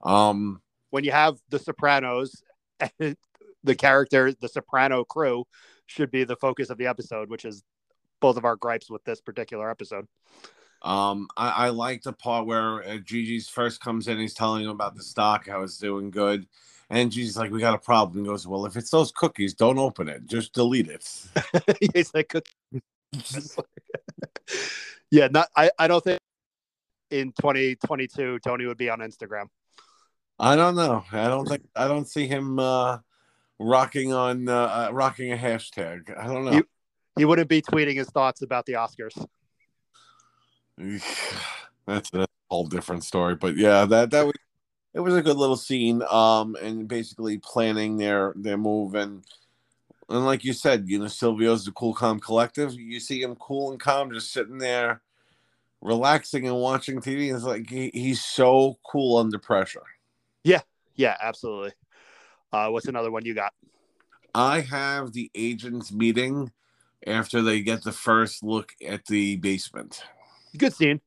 Um, 0.04 0.62
when 0.90 1.04
you 1.04 1.12
have 1.12 1.38
the 1.50 1.60
Sopranos, 1.60 2.44
the 3.00 3.76
character, 3.78 4.34
the 4.34 4.50
Soprano 4.50 5.04
crew, 5.04 5.46
should 5.86 6.12
be 6.12 6.24
the 6.24 6.36
focus 6.36 6.70
of 6.70 6.78
the 6.78 6.88
episode, 6.88 7.30
which 7.30 7.46
is 7.46 7.64
both 8.20 8.38
of 8.38 8.46
our 8.46 8.56
gripes 8.56 8.90
with 8.90 9.04
this 9.04 9.22
particular 9.22 9.70
episode. 9.70 10.08
Um, 10.82 11.28
I, 11.38 11.50
I 11.50 11.70
like 11.70 12.04
the 12.04 12.14
part 12.14 12.46
where 12.46 12.84
uh, 12.84 12.98
Gigi's 12.98 13.50
first 13.50 13.80
comes 13.80 14.08
in. 14.08 14.18
He's 14.20 14.34
telling 14.34 14.64
him 14.64 14.70
about 14.70 14.96
the 14.96 15.04
stock, 15.04 15.48
how 15.48 15.62
it's 15.62 15.78
doing 15.78 16.12
good. 16.12 16.48
And 16.90 17.12
Gigi's 17.12 17.38
like, 17.38 17.52
"We 17.52 17.60
got 17.60 17.74
a 17.74 17.80
problem." 17.80 18.24
He 18.24 18.30
goes, 18.30 18.46
"Well, 18.46 18.66
if 18.66 18.76
it's 18.76 18.92
those 18.92 19.12
cookies, 19.12 19.54
don't 19.54 19.80
open 19.80 20.08
it. 20.08 20.26
Just 20.28 20.54
delete 20.54 20.88
it." 20.88 21.26
He's 21.94 22.14
like, 22.14 22.30
cookies. 22.30 23.58
"Yeah, 25.12 25.28
not. 25.32 25.48
I. 25.56 25.72
I 25.80 25.88
don't 25.88 26.04
think 26.04 26.20
in 27.12 27.32
2022 27.34 28.40
Tony 28.40 28.66
would 28.66 28.78
be 28.78 28.90
on 28.90 29.00
Instagram. 29.00 29.46
I 30.38 30.56
don't 30.56 30.76
know. 30.76 31.04
I 31.12 31.28
don't 31.28 31.48
think. 31.48 31.64
I 31.76 31.88
don't 31.88 32.08
see 32.08 32.28
him 32.28 32.60
uh, 32.60 33.00
rocking 33.60 34.14
on 34.14 34.48
uh, 34.48 34.54
uh 34.90 34.94
rocking 34.94 35.32
a 35.32 35.38
hashtag. 35.38 36.16
I 36.18 36.28
don't 36.28 36.46
know. 36.46 36.52
He, 36.52 36.64
he 37.18 37.26
wouldn't 37.26 37.50
be 37.50 37.62
tweeting 37.62 37.96
his 37.96 38.10
thoughts 38.10 38.42
about 38.42 38.66
the 38.66 38.74
Oscars. 38.74 39.26
That's 41.88 42.14
a 42.14 42.28
whole 42.50 42.68
different 42.68 43.04
story. 43.04 43.36
But 43.36 43.56
yeah, 43.56 43.86
that 43.86 44.12
that 44.12 44.26
was 44.26 44.34
it 44.96 45.02
was 45.02 45.14
a 45.14 45.22
good 45.22 45.36
little 45.36 45.58
scene 45.58 46.02
um 46.10 46.56
and 46.62 46.88
basically 46.88 47.38
planning 47.38 47.98
their 47.98 48.34
their 48.38 48.58
move 48.58 48.96
and 48.96 49.24
and 50.10 50.26
like 50.26 50.44
you 50.44 50.54
said 50.54 50.86
you 50.88 50.98
know 50.98 51.06
silvio's 51.06 51.66
the 51.66 51.72
cool 51.74 51.94
calm 51.94 52.20
collective. 52.20 52.74
You 52.74 53.00
see 53.00 53.22
him 53.22 53.36
cool 53.36 53.72
and 53.72 53.80
calm 53.80 54.12
just 54.12 54.32
sitting 54.32 54.58
there 54.58 55.02
relaxing 55.82 56.48
and 56.48 56.56
watching 56.56 57.00
tv 57.00 57.36
it's 57.36 57.44
like 57.44 57.70
he, 57.70 57.92
he's 57.94 58.24
so 58.24 58.80
cool 58.90 59.18
under 59.18 59.38
pressure. 59.38 59.84
Yeah 60.44 60.62
yeah 60.96 61.18
absolutely. 61.22 61.74
Uh 62.52 62.70
what's 62.70 62.88
another 62.88 63.12
one 63.12 63.26
you 63.26 63.36
got? 63.36 63.54
I 64.34 64.62
have 64.62 65.12
the 65.12 65.30
agents 65.36 65.92
meeting 65.92 66.52
after 67.06 67.42
they 67.42 67.62
get 67.62 67.84
the 67.84 67.92
first 67.92 68.44
look 68.44 68.74
at 68.86 69.06
the 69.06 69.36
basement. 69.38 70.04
Good 70.58 70.74
scene 70.74 71.02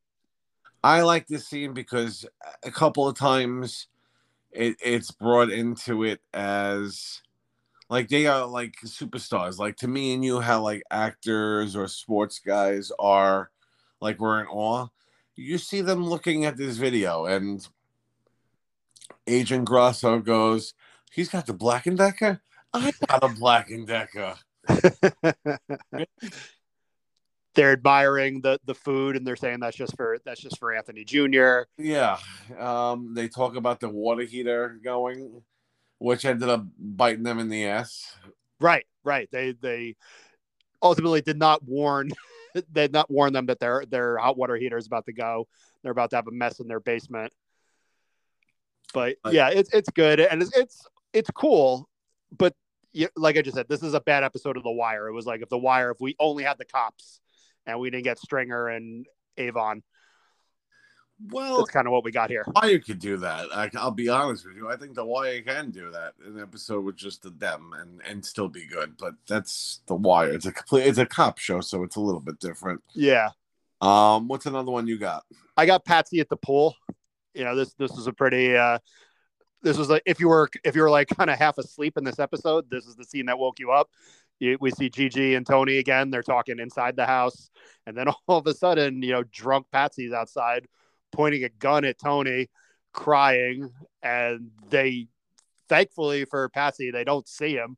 I 0.82 1.02
like 1.02 1.26
this 1.26 1.48
scene 1.48 1.72
because 1.72 2.24
a 2.62 2.70
couple 2.70 3.08
of 3.08 3.16
times 3.16 3.88
it, 4.52 4.76
it's 4.84 5.10
brought 5.10 5.50
into 5.50 6.04
it 6.04 6.20
as 6.32 7.22
like 7.90 8.08
they 8.08 8.26
are 8.26 8.46
like 8.46 8.76
superstars. 8.84 9.58
Like 9.58 9.76
to 9.78 9.88
me 9.88 10.14
and 10.14 10.24
you, 10.24 10.40
how 10.40 10.62
like 10.62 10.82
actors 10.90 11.74
or 11.74 11.88
sports 11.88 12.38
guys 12.38 12.92
are 12.98 13.50
like 14.00 14.20
we're 14.20 14.40
in 14.40 14.46
awe. 14.46 14.88
You 15.36 15.58
see 15.58 15.80
them 15.80 16.04
looking 16.04 16.44
at 16.44 16.56
this 16.56 16.76
video, 16.76 17.26
and 17.26 17.66
Agent 19.26 19.64
Grosso 19.64 20.18
goes, 20.18 20.74
"He's 21.12 21.28
got 21.28 21.46
the 21.46 21.54
Black 21.54 21.86
and 21.86 21.96
Decker. 21.96 22.40
I 22.74 22.92
got 23.06 23.24
a 23.24 23.28
Black 23.28 23.70
and 23.70 23.86
Decker." 23.86 24.36
they're 27.58 27.72
admiring 27.72 28.40
the 28.40 28.60
the 28.66 28.74
food 28.74 29.16
and 29.16 29.26
they're 29.26 29.34
saying 29.34 29.58
that's 29.58 29.76
just 29.76 29.96
for 29.96 30.18
that's 30.24 30.40
just 30.40 30.60
for 30.60 30.72
Anthony 30.72 31.02
Jr. 31.02 31.62
Yeah. 31.76 32.18
Um, 32.56 33.14
they 33.14 33.26
talk 33.26 33.56
about 33.56 33.80
the 33.80 33.88
water 33.88 34.22
heater 34.22 34.78
going, 34.84 35.42
which 35.98 36.24
ended 36.24 36.48
up 36.48 36.64
biting 36.78 37.24
them 37.24 37.40
in 37.40 37.48
the 37.48 37.66
ass. 37.66 38.14
Right, 38.60 38.86
right. 39.02 39.28
They 39.32 39.56
they 39.60 39.96
ultimately 40.80 41.20
did 41.20 41.36
not 41.36 41.64
warn 41.64 42.10
they 42.54 42.62
did 42.72 42.92
not 42.92 43.10
warn 43.10 43.32
them 43.32 43.46
that 43.46 43.58
their 43.58 43.84
their 43.86 44.18
hot 44.18 44.38
water 44.38 44.54
heater 44.54 44.78
is 44.78 44.86
about 44.86 45.06
to 45.06 45.12
go. 45.12 45.48
They're 45.82 45.90
about 45.90 46.10
to 46.10 46.16
have 46.16 46.28
a 46.28 46.32
mess 46.32 46.60
in 46.60 46.68
their 46.68 46.80
basement. 46.80 47.32
But 48.94 49.16
yeah, 49.32 49.48
it's 49.48 49.74
it's 49.74 49.90
good 49.90 50.20
and 50.20 50.42
it's 50.42 50.56
it's 50.56 50.86
it's 51.12 51.30
cool, 51.32 51.88
but 52.36 52.54
like 53.16 53.36
I 53.36 53.42
just 53.42 53.56
said, 53.56 53.68
this 53.68 53.82
is 53.82 53.94
a 53.94 54.00
bad 54.00 54.22
episode 54.22 54.56
of 54.56 54.62
The 54.62 54.70
Wire. 54.70 55.08
It 55.08 55.12
was 55.12 55.26
like 55.26 55.42
if 55.42 55.48
The 55.48 55.58
Wire, 55.58 55.90
if 55.90 56.00
we 56.00 56.14
only 56.20 56.44
had 56.44 56.56
the 56.56 56.64
cops 56.64 57.20
and 57.68 57.78
we 57.78 57.90
didn't 57.90 58.04
get 58.04 58.18
Stringer 58.18 58.68
and 58.68 59.06
Avon. 59.36 59.82
Well, 61.30 61.58
that's 61.58 61.70
kind 61.70 61.86
of 61.86 61.92
what 61.92 62.04
we 62.04 62.12
got 62.12 62.30
here. 62.30 62.44
Wire 62.54 62.78
could 62.78 63.00
do 63.00 63.16
that. 63.18 63.48
I, 63.52 63.68
will 63.74 63.90
be 63.90 64.08
honest 64.08 64.46
with 64.46 64.56
you. 64.56 64.70
I 64.70 64.76
think 64.76 64.94
the 64.94 65.04
Wire 65.04 65.42
can 65.42 65.70
do 65.70 65.90
that. 65.90 66.14
An 66.24 66.40
episode 66.40 66.84
with 66.84 66.96
just 66.96 67.22
the 67.22 67.30
them 67.30 67.72
and 67.76 68.00
and 68.08 68.24
still 68.24 68.48
be 68.48 68.66
good. 68.66 68.96
But 68.96 69.14
that's 69.28 69.80
the 69.86 69.96
Wire. 69.96 70.32
It's 70.32 70.46
a 70.46 70.52
complete. 70.52 70.86
It's 70.86 70.98
a 70.98 71.06
cop 71.06 71.38
show, 71.38 71.60
so 71.60 71.82
it's 71.82 71.96
a 71.96 72.00
little 72.00 72.20
bit 72.20 72.38
different. 72.38 72.82
Yeah. 72.94 73.30
Um. 73.80 74.28
What's 74.28 74.46
another 74.46 74.70
one 74.70 74.86
you 74.86 74.98
got? 74.98 75.24
I 75.56 75.66
got 75.66 75.84
Patsy 75.84 76.20
at 76.20 76.28
the 76.28 76.36
pool. 76.36 76.76
You 77.34 77.44
know 77.44 77.56
this. 77.56 77.74
This 77.74 77.92
was 77.92 78.06
a 78.06 78.12
pretty. 78.12 78.56
uh 78.56 78.78
This 79.62 79.76
was 79.76 79.90
like 79.90 80.02
if 80.06 80.20
you 80.20 80.28
were 80.28 80.48
if 80.62 80.76
you 80.76 80.82
were 80.82 80.90
like 80.90 81.08
kind 81.08 81.30
of 81.30 81.38
half 81.38 81.58
asleep 81.58 81.96
in 81.96 82.04
this 82.04 82.20
episode. 82.20 82.70
This 82.70 82.86
is 82.86 82.94
the 82.94 83.04
scene 83.04 83.26
that 83.26 83.40
woke 83.40 83.58
you 83.58 83.72
up 83.72 83.90
we 84.60 84.70
see 84.70 84.88
Gigi 84.88 85.34
and 85.34 85.46
Tony 85.46 85.78
again. 85.78 86.10
They're 86.10 86.22
talking 86.22 86.58
inside 86.58 86.96
the 86.96 87.06
house, 87.06 87.50
and 87.86 87.96
then 87.96 88.08
all 88.28 88.38
of 88.38 88.46
a 88.46 88.54
sudden, 88.54 89.02
you 89.02 89.12
know, 89.12 89.24
drunk 89.24 89.66
Patsy's 89.72 90.12
outside, 90.12 90.66
pointing 91.12 91.44
a 91.44 91.48
gun 91.48 91.84
at 91.84 91.98
Tony, 91.98 92.48
crying, 92.92 93.70
and 94.02 94.50
they, 94.70 95.08
thankfully 95.68 96.24
for 96.24 96.48
Patsy, 96.50 96.90
they 96.90 97.04
don't 97.04 97.28
see 97.28 97.54
him. 97.54 97.76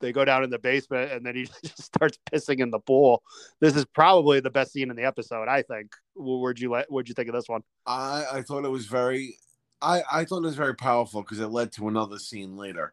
They 0.00 0.12
go 0.12 0.24
down 0.24 0.44
in 0.44 0.50
the 0.50 0.58
basement, 0.58 1.12
and 1.12 1.24
then 1.24 1.36
he 1.36 1.44
just 1.64 1.82
starts 1.82 2.18
pissing 2.32 2.60
in 2.60 2.70
the 2.70 2.78
pool. 2.78 3.22
This 3.60 3.76
is 3.76 3.84
probably 3.84 4.40
the 4.40 4.50
best 4.50 4.72
scene 4.72 4.90
in 4.90 4.96
the 4.96 5.04
episode, 5.04 5.48
I 5.48 5.62
think. 5.62 5.92
Where'd 6.16 6.58
you 6.58 6.70
let? 6.70 6.90
What'd 6.90 7.08
you 7.08 7.14
think 7.14 7.28
of 7.28 7.34
this 7.34 7.48
one? 7.48 7.62
I 7.86 8.24
I 8.32 8.42
thought 8.42 8.64
it 8.64 8.70
was 8.70 8.86
very 8.86 9.36
I 9.82 10.02
I 10.10 10.24
thought 10.24 10.38
it 10.38 10.46
was 10.46 10.56
very 10.56 10.74
powerful 10.74 11.22
because 11.22 11.40
it 11.40 11.48
led 11.48 11.72
to 11.72 11.88
another 11.88 12.18
scene 12.18 12.56
later, 12.56 12.92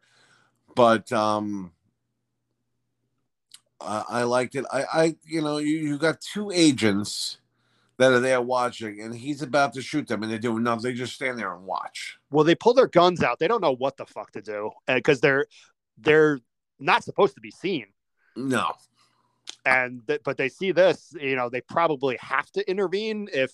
but 0.74 1.10
um, 1.12 1.72
I, 3.80 4.04
I 4.08 4.22
liked 4.24 4.54
it. 4.54 4.64
I 4.70 4.84
I 4.92 5.16
you 5.24 5.42
know 5.42 5.58
you 5.58 5.76
you 5.76 5.98
got 5.98 6.20
two 6.20 6.50
agents 6.50 7.38
that 7.98 8.12
are 8.12 8.20
there 8.20 8.40
watching, 8.40 9.00
and 9.00 9.14
he's 9.14 9.42
about 9.42 9.74
to 9.74 9.82
shoot 9.82 10.06
them, 10.06 10.22
and 10.22 10.30
they're 10.30 10.38
doing 10.38 10.62
nothing. 10.62 10.84
They 10.84 10.94
just 10.94 11.14
stand 11.14 11.38
there 11.38 11.52
and 11.54 11.64
watch. 11.64 12.18
Well, 12.30 12.44
they 12.44 12.54
pull 12.54 12.74
their 12.74 12.86
guns 12.86 13.22
out. 13.22 13.38
They 13.38 13.48
don't 13.48 13.60
know 13.60 13.74
what 13.74 13.96
the 13.96 14.06
fuck 14.06 14.32
to 14.32 14.42
do 14.42 14.70
uh, 14.86 14.96
because 14.96 15.20
they're 15.20 15.46
they're 15.98 16.40
not 16.78 17.04
supposed 17.04 17.34
to 17.34 17.40
be 17.40 17.50
seen. 17.50 17.86
No, 18.36 18.72
and 19.64 20.06
th- 20.06 20.22
but 20.24 20.36
they 20.36 20.48
see 20.48 20.72
this. 20.72 21.12
You 21.20 21.36
know, 21.36 21.48
they 21.48 21.60
probably 21.60 22.16
have 22.20 22.50
to 22.52 22.68
intervene 22.68 23.28
if 23.32 23.52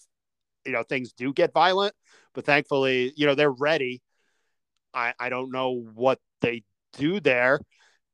you 0.64 0.72
know 0.72 0.82
things 0.82 1.12
do 1.12 1.32
get 1.32 1.52
violent. 1.52 1.94
But 2.34 2.44
thankfully, 2.44 3.12
you 3.16 3.26
know, 3.26 3.34
they're 3.34 3.50
ready. 3.50 4.02
I 4.92 5.14
I 5.18 5.28
don't 5.28 5.52
know 5.52 5.84
what 5.94 6.20
they 6.40 6.64
do 6.92 7.20
there 7.20 7.60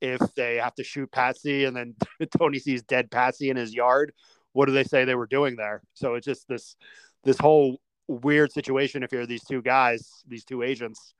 if 0.00 0.20
they 0.34 0.56
have 0.56 0.74
to 0.76 0.84
shoot 0.84 1.10
Patsy 1.12 1.64
and 1.64 1.76
then 1.76 1.94
Tony 2.38 2.58
sees 2.58 2.82
dead 2.82 3.10
Patsy 3.10 3.50
in 3.50 3.56
his 3.56 3.74
yard. 3.74 4.12
What 4.52 4.66
do 4.66 4.72
they 4.72 4.84
say 4.84 5.04
they 5.04 5.14
were 5.14 5.26
doing 5.26 5.56
there? 5.56 5.82
So 5.94 6.14
it's 6.14 6.26
just 6.26 6.48
this 6.48 6.76
this 7.24 7.38
whole 7.38 7.80
weird 8.08 8.52
situation 8.52 9.02
if 9.02 9.12
you're 9.12 9.26
these 9.26 9.44
two 9.44 9.62
guys, 9.62 10.22
these 10.26 10.44
two 10.44 10.62
agents. 10.62 11.14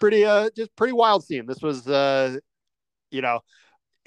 Pretty 0.00 0.24
uh 0.24 0.50
just 0.56 0.74
pretty 0.76 0.92
wild 0.92 1.24
scene. 1.24 1.46
This 1.46 1.62
was 1.62 1.86
uh 1.86 2.38
you 3.10 3.22
know 3.22 3.40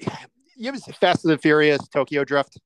you 0.56 0.68
ever 0.68 0.78
see 0.78 0.92
Fast 0.92 1.24
and 1.24 1.32
the 1.32 1.38
Furious 1.38 1.88
Tokyo 1.88 2.24
Drift? 2.24 2.58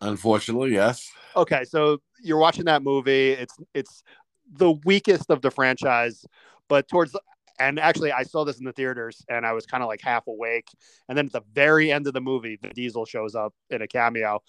unfortunately, 0.00 0.72
yes. 0.72 1.10
Okay, 1.36 1.64
so 1.64 1.98
you're 2.22 2.38
watching 2.38 2.64
that 2.66 2.82
movie. 2.82 3.30
It's 3.30 3.56
it's 3.74 4.02
the 4.50 4.72
weakest 4.84 5.30
of 5.30 5.42
the 5.42 5.50
franchise, 5.50 6.24
but 6.68 6.88
towards 6.88 7.16
and 7.58 7.78
actually 7.78 8.12
I 8.12 8.22
saw 8.22 8.44
this 8.44 8.58
in 8.58 8.64
the 8.64 8.72
theaters 8.72 9.24
and 9.28 9.46
I 9.46 9.52
was 9.52 9.66
kind 9.66 9.82
of 9.82 9.88
like 9.88 10.00
half 10.00 10.26
awake. 10.26 10.68
And 11.08 11.16
then 11.16 11.26
at 11.26 11.32
the 11.32 11.42
very 11.52 11.90
end 11.92 12.06
of 12.06 12.14
the 12.14 12.20
movie, 12.20 12.58
the 12.60 12.68
Diesel 12.70 13.04
shows 13.04 13.34
up 13.34 13.54
in 13.70 13.82
a 13.82 13.88
cameo, 13.88 14.40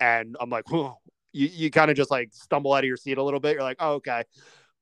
and 0.00 0.36
I'm 0.40 0.50
like, 0.50 0.70
Whoa. 0.70 0.96
you 1.32 1.46
you 1.46 1.70
kind 1.70 1.90
of 1.90 1.96
just 1.96 2.10
like 2.10 2.30
stumble 2.32 2.72
out 2.72 2.84
of 2.84 2.88
your 2.88 2.96
seat 2.96 3.18
a 3.18 3.22
little 3.22 3.40
bit. 3.40 3.54
You're 3.54 3.62
like, 3.62 3.78
oh 3.80 3.94
okay, 3.94 4.24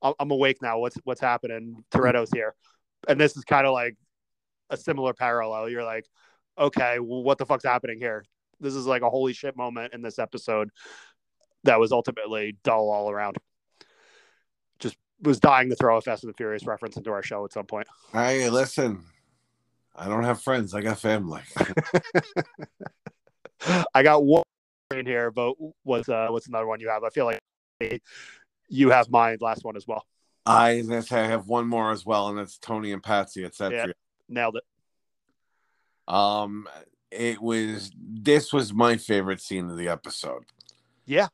I'm 0.03 0.31
awake 0.31 0.59
now. 0.63 0.79
What's 0.79 0.97
what's 1.05 1.21
happening? 1.21 1.85
Toretto's 1.91 2.31
here, 2.33 2.55
and 3.09 3.21
this 3.21 3.37
is 3.37 3.45
kind 3.45 3.67
of 3.67 3.73
like 3.73 3.97
a 4.71 4.77
similar 4.77 5.13
parallel. 5.13 5.69
You're 5.69 5.85
like, 5.85 6.07
okay, 6.59 6.99
well, 6.99 7.23
what 7.23 7.39
the 7.39 7.47
fuck's 7.47 7.65
happening 7.65 7.99
here? 7.99 8.25
This 8.61 8.75
is 8.75 8.87
like 8.87 9.03
a 9.03 9.11
holy 9.11 9.33
shit 9.33 9.57
moment 9.57 9.95
in 9.95 10.03
this 10.03 10.19
episode 10.19 10.71
that 11.65 11.81
was 11.81 11.93
ultimately 11.93 12.57
dull 12.65 12.91
all 12.91 13.11
around. 13.11 13.39
Was 15.23 15.41
dying 15.41 15.71
to 15.71 15.77
throw 15.77 15.97
a 15.97 16.01
Fast 16.01 16.25
and 16.25 16.33
the 16.33 16.37
Furious 16.37 16.67
reference 16.67 16.97
into 16.97 17.11
our 17.11 17.23
show 17.23 17.45
at 17.45 17.53
some 17.53 17.67
point. 17.67 17.89
Hey, 18.13 18.49
listen, 18.51 19.05
I 19.97 20.09
don't 20.09 20.25
have 20.25 20.41
friends. 20.41 20.75
I 20.75 20.81
got 20.81 21.01
family. 21.01 21.43
I 23.95 24.03
got 24.03 24.25
one 24.25 24.45
in 24.95 25.07
here, 25.07 25.31
but 25.31 25.55
what's 25.83 26.09
uh, 26.09 26.29
what's 26.31 26.47
another 26.47 26.67
one 26.67 26.81
you 26.81 26.89
have? 26.89 27.03
I 27.03 27.11
feel 27.11 27.25
like 27.25 27.41
you 28.69 28.91
have 28.91 29.11
my 29.11 29.37
last 29.41 29.65
one 29.65 29.77
as 29.77 29.87
well. 29.87 30.07
I 30.47 30.83
say 30.83 31.21
I 31.21 31.27
have 31.27 31.49
one 31.49 31.67
more 31.67 31.91
as 31.91 32.07
well, 32.07 32.29
and 32.29 32.39
it's 32.39 32.59
Tony 32.59 32.93
and 32.93 33.03
Patsy, 33.03 33.45
etc. 33.45 33.89
Yeah. 33.89 33.93
Nailed 34.29 34.57
it. 34.57 36.15
Um, 36.15 36.69
it 37.11 37.41
was 37.41 37.91
this 37.97 38.53
was 38.53 38.73
my 38.73 38.97
favorite 38.97 39.41
scene 39.41 39.69
of 39.69 39.77
the 39.77 39.89
episode. 39.89 40.45
Yeah. 41.05 41.29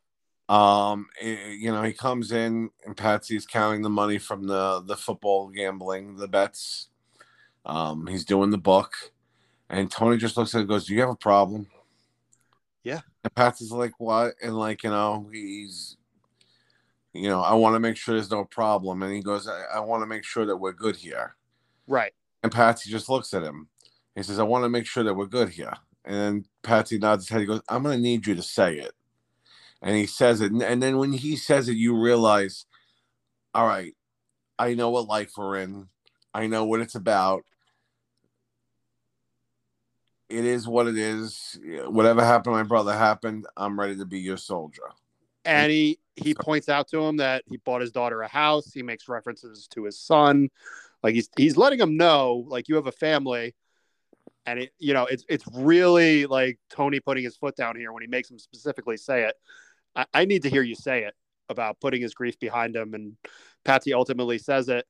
Um, 0.49 1.07
you 1.23 1.73
know, 1.73 1.83
he 1.83 1.93
comes 1.93 2.33
in 2.33 2.71
and 2.85 2.97
Patsy's 2.97 3.47
counting 3.47 3.83
the 3.83 3.91
money 3.91 4.19
from 4.19 4.47
the 4.47 4.83
the 4.85 4.97
football 4.97 5.49
gambling, 5.49 6.17
the 6.17 6.29
bets. 6.29 6.89
Um, 7.65 8.07
he's 8.07 8.25
doing 8.25 8.51
the 8.51 8.59
book, 8.59 9.13
and 9.71 9.91
Tony 9.91 10.19
just 10.19 10.37
looks 10.37 10.55
at 10.55 10.59
it 10.59 10.61
and 10.63 10.69
goes, 10.69 10.87
"Do 10.87 10.95
you 10.95 11.01
have 11.01 11.11
a 11.11 11.17
problem?" 11.17 11.67
Yeah. 12.83 13.01
And 13.23 13.35
Patsy's 13.35 13.73
like, 13.73 13.93
"What?" 13.99 14.35
And 14.43 14.59
like, 14.59 14.83
you 14.83 14.91
know, 14.91 15.29
he's, 15.33 15.97
you 17.15 17.29
know, 17.29 17.41
I 17.41 17.55
want 17.55 17.75
to 17.75 17.81
make 17.81 17.97
sure 17.97 18.15
there's 18.15 18.31
no 18.31 18.45
problem, 18.45 19.03
and 19.03 19.15
he 19.15 19.23
goes, 19.23 19.49
"I, 19.49 19.63
I 19.77 19.81
want 19.81 20.03
to 20.03 20.07
make 20.07 20.25
sure 20.25 20.45
that 20.45 20.57
we're 20.57 20.73
good 20.73 20.97
here." 20.97 21.37
Right. 21.87 22.13
And 22.43 22.53
Patsy 22.53 22.91
just 22.91 23.09
looks 23.09 23.33
at 23.33 23.43
him. 23.43 23.69
He 24.15 24.23
says, 24.23 24.39
I 24.39 24.43
want 24.45 24.65
to 24.65 24.69
make 24.69 24.87
sure 24.87 25.03
that 25.03 25.15
we're 25.15 25.27
good 25.27 25.49
here. 25.49 25.73
And 26.05 26.47
Patsy 26.63 26.99
nods 26.99 27.25
his 27.25 27.31
head. 27.31 27.41
He 27.41 27.47
goes, 27.47 27.63
I'm 27.69 27.83
going 27.83 27.97
to 27.97 28.03
need 28.03 28.27
you 28.27 28.35
to 28.35 28.43
say 28.43 28.77
it. 28.77 28.93
And 29.85 29.95
he 29.95 30.07
says 30.07 30.41
it. 30.41 30.51
And, 30.51 30.63
and 30.63 30.83
then 30.83 30.97
when 30.97 31.13
he 31.13 31.37
says 31.37 31.69
it, 31.69 31.77
you 31.77 31.95
realize, 31.95 32.65
all 33.55 33.67
right, 33.67 33.95
I 34.59 34.73
know 34.73 34.89
what 34.89 35.07
life 35.07 35.33
we're 35.37 35.59
in. 35.59 35.89
I 36.33 36.47
know 36.47 36.65
what 36.65 36.81
it's 36.81 36.95
about. 36.95 37.45
It 40.31 40.47
is 40.47 40.67
what 40.67 40.89
it 40.89 40.97
is. 40.97 41.61
Whatever 41.87 42.25
happened 42.25 42.45
to 42.45 42.51
my 42.53 42.63
brother 42.63 42.95
happened. 42.95 43.47
I'm 43.59 43.79
ready 43.79 43.95
to 43.97 44.07
be 44.07 44.21
your 44.21 44.39
soldier. 44.39 44.83
And 45.45 45.71
he 45.71 45.99
he 46.17 46.35
points 46.35 46.71
out 46.71 46.89
to 46.89 47.05
him 47.05 47.19
that 47.19 47.45
he 47.47 47.59
bought 47.59 47.83
his 47.83 47.93
daughter 47.93 48.23
a 48.23 48.29
house. 48.29 48.73
He 48.73 48.83
makes 48.83 49.07
references 49.07 49.69
to 49.73 49.85
his 49.85 50.01
son. 50.01 50.49
Like 51.03 51.15
he's 51.15 51.29
he's 51.37 51.59
letting 51.59 51.79
him 51.79 51.99
know, 51.99 52.47
like 52.49 52.69
you 52.69 52.77
have 52.77 52.87
a 52.87 52.93
family. 52.93 53.55
And 54.47 54.61
it, 54.61 54.73
you 54.79 54.95
know, 54.95 55.05
it's 55.05 55.27
it's 55.29 55.45
really 55.53 56.25
like 56.25 56.59
Tony 56.71 57.01
putting 57.01 57.25
his 57.25 57.37
foot 57.37 57.55
down 57.55 57.77
here 57.77 57.93
when 57.93 58.03
he 58.03 58.09
makes 58.09 58.31
him 58.31 58.39
specifically 58.39 58.97
say 58.97 59.25
it. 59.25 59.35
I, 59.95 60.07
I 60.13 60.25
need 60.25 60.43
to 60.43 60.51
hear 60.51 60.63
you 60.63 60.75
say 60.75 61.05
it 61.05 61.15
about 61.49 61.81
putting 61.81 62.03
his 62.03 62.15
grief 62.15 62.39
behind 62.39 62.75
him. 62.77 62.95
And 62.95 63.17
Patsy 63.65 63.93
ultimately 63.93 64.39
says 64.39 64.69
it. 64.69 64.87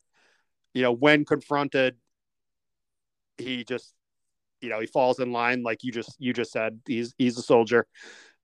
You 0.72 0.82
know, 0.82 0.92
when 0.92 1.24
confronted, 1.24 1.96
he 3.38 3.64
just, 3.64 3.92
you 4.60 4.68
know, 4.68 4.80
he 4.80 4.86
falls 4.86 5.18
in 5.20 5.32
line 5.32 5.62
like 5.62 5.84
you 5.84 5.92
just 5.92 6.16
you 6.18 6.32
just 6.32 6.52
said. 6.52 6.80
He's 6.86 7.14
he's 7.18 7.38
a 7.38 7.42
soldier. 7.42 7.86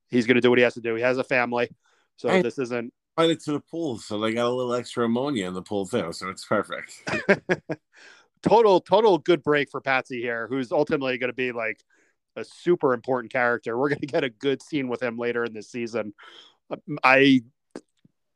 He's 0.08 0.26
going 0.26 0.36
to 0.36 0.40
do 0.40 0.50
what 0.50 0.58
he 0.58 0.64
has 0.64 0.74
to 0.74 0.80
do. 0.80 0.94
He 0.94 1.02
has 1.02 1.18
a 1.18 1.24
family, 1.24 1.68
so 2.16 2.28
Hey. 2.28 2.42
this 2.42 2.58
isn't 2.58 2.92
Invited 3.18 3.40
to 3.40 3.52
the 3.52 3.60
pool, 3.60 3.98
so 3.98 4.18
they 4.18 4.32
got 4.32 4.46
a 4.46 4.50
little 4.54 4.72
extra 4.72 5.04
ammonia 5.04 5.46
in 5.46 5.52
the 5.52 5.62
pool 5.62 5.84
too, 5.84 6.12
so 6.12 6.28
it's 6.28 6.44
perfect. 6.44 7.02
total 8.42 8.80
total 8.80 9.18
good 9.18 9.42
break 9.42 9.70
for 9.70 9.80
Patsy 9.80 10.22
here, 10.22 10.46
who's 10.48 10.72
ultimately 10.72 11.18
going 11.18 11.28
to 11.28 11.34
be 11.34 11.52
like 11.52 11.82
a 12.36 12.44
super 12.44 12.94
important 12.94 13.32
character. 13.32 13.76
We're 13.76 13.88
going 13.88 14.00
to 14.00 14.06
get 14.06 14.24
a 14.24 14.30
good 14.30 14.62
scene 14.62 14.88
with 14.88 15.02
him 15.02 15.18
later 15.18 15.44
in 15.44 15.52
this 15.52 15.70
season. 15.70 16.14
I 17.02 17.42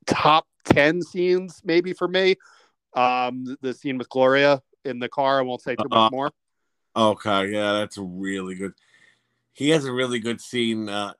top 0.06 0.46
10 0.64 1.02
scenes 1.02 1.60
maybe 1.64 1.92
for 1.92 2.08
me. 2.08 2.36
Um 2.94 3.56
the 3.60 3.72
scene 3.72 3.98
with 3.98 4.08
Gloria 4.08 4.60
in 4.84 4.98
the 4.98 5.08
car, 5.08 5.38
I 5.38 5.42
won't 5.42 5.62
say 5.62 5.76
too 5.76 5.88
much 5.88 5.98
Uh, 5.98 6.10
more. 6.10 6.32
Okay, 6.96 7.50
yeah, 7.52 7.72
that's 7.72 7.98
really 7.98 8.54
good. 8.54 8.72
He 9.52 9.70
has 9.70 9.84
a 9.84 9.92
really 9.92 10.18
good 10.18 10.40
scene. 10.40 10.88
Uh, 10.88 11.12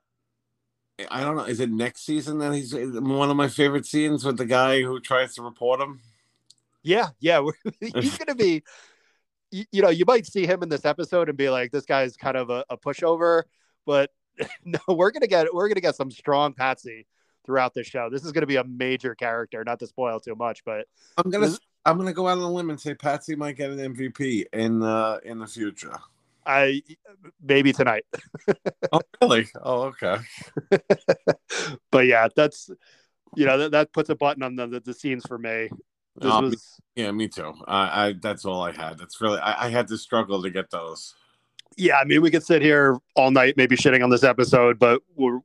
I 1.11 1.21
don't 1.21 1.35
know. 1.35 1.43
Is 1.43 1.59
it 1.59 1.69
next 1.69 2.05
season 2.05 2.37
that 2.39 2.53
he's 2.53 2.73
one 2.73 3.29
of 3.29 3.35
my 3.35 3.49
favorite 3.49 3.85
scenes 3.85 4.23
with 4.23 4.37
the 4.37 4.45
guy 4.45 4.81
who 4.81 4.99
tries 4.99 5.35
to 5.35 5.41
report 5.41 5.81
him? 5.81 5.99
Yeah, 6.83 7.09
yeah, 7.19 7.45
he's 7.81 8.17
going 8.17 8.27
to 8.27 8.35
be 8.35 8.63
you, 9.55 9.65
you 9.71 9.81
know, 9.81 9.89
you 9.89 10.03
might 10.05 10.25
see 10.25 10.45
him 10.45 10.61
in 10.63 10.69
this 10.69 10.85
episode 10.85 11.29
and 11.29 11.37
be 11.37 11.49
like 11.49 11.71
this 11.71 11.85
guy's 11.85 12.17
kind 12.17 12.35
of 12.35 12.49
a, 12.49 12.65
a 12.69 12.77
pushover, 12.77 13.43
but 13.85 14.11
no, 14.65 14.79
we're 14.89 15.11
to 15.11 15.27
get 15.27 15.53
we're 15.53 15.69
to 15.69 15.79
get 15.79 15.95
some 15.95 16.11
strong 16.11 16.53
Patsy 16.53 17.07
throughout 17.45 17.73
this 17.73 17.87
show. 17.87 18.09
This 18.11 18.25
is 18.25 18.33
to 18.33 18.45
be 18.45 18.57
a 18.57 18.63
major 18.65 19.15
character, 19.15 19.63
not 19.63 19.79
to 19.79 19.87
spoil 19.87 20.19
too 20.19 20.35
much, 20.35 20.63
but 20.65 20.87
I'm 21.17 21.29
gonna 21.29 21.47
This- 21.47 21.59
I'm 21.85 21.97
gonna 21.97 22.13
go 22.13 22.27
out 22.27 22.37
on 22.37 22.43
a 22.43 22.51
limb 22.51 22.69
and 22.69 22.79
say 22.79 22.95
Patsy 22.95 23.35
might 23.35 23.55
get 23.55 23.71
an 23.71 23.95
MVP 23.95 24.45
in 24.51 24.83
uh 24.83 25.19
in 25.23 25.39
the 25.39 25.47
future. 25.47 25.97
I 26.45 26.81
maybe 27.41 27.71
tonight. 27.73 28.05
Oh 28.91 29.01
really? 29.21 29.47
Oh 29.63 29.93
okay. 29.93 30.17
but 31.91 32.05
yeah, 32.05 32.27
that's 32.35 32.69
you 33.35 33.45
know 33.45 33.57
that, 33.57 33.71
that 33.71 33.93
puts 33.93 34.09
a 34.09 34.15
button 34.15 34.43
on 34.43 34.55
the, 34.55 34.67
the, 34.67 34.79
the 34.79 34.93
scenes 34.93 35.25
for 35.25 35.37
me. 35.37 35.69
This 36.17 36.31
Um, 36.31 36.45
was 36.45 36.79
Yeah, 36.95 37.11
me 37.11 37.27
too. 37.27 37.53
I, 37.67 38.07
I 38.07 38.13
that's 38.21 38.45
all 38.45 38.61
I 38.61 38.71
had. 38.71 38.97
That's 38.97 39.19
really 39.21 39.39
I, 39.39 39.65
I 39.65 39.69
had 39.69 39.87
to 39.89 39.97
struggle 39.97 40.41
to 40.43 40.49
get 40.49 40.69
those. 40.71 41.13
yeah. 41.77 41.97
I 41.97 42.05
mean, 42.05 42.21
we 42.21 42.31
could 42.31 42.43
sit 42.43 42.61
here 42.61 42.97
all 43.15 43.31
night, 43.31 43.55
maybe 43.57 43.75
shitting 43.75 44.03
on 44.03 44.09
this 44.09 44.23
episode, 44.23 44.79
but 44.79 45.01
we're 45.15 45.39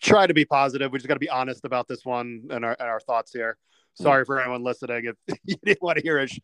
try 0.00 0.26
to 0.26 0.34
be 0.34 0.44
positive. 0.44 0.90
We 0.92 0.98
just 0.98 1.08
got 1.08 1.14
to 1.14 1.20
be 1.20 1.28
honest 1.30 1.64
about 1.64 1.88
this 1.88 2.04
one 2.04 2.42
and 2.50 2.64
our 2.64 2.76
and 2.78 2.88
our 2.88 3.00
thoughts 3.00 3.32
here. 3.32 3.56
Sorry 3.94 4.24
for 4.24 4.40
anyone 4.40 4.64
listening 4.64 5.04
if 5.04 5.38
you 5.44 5.56
didn't 5.64 5.82
want 5.82 5.98
to 5.98 6.02
hear 6.02 6.18
us 6.18 6.36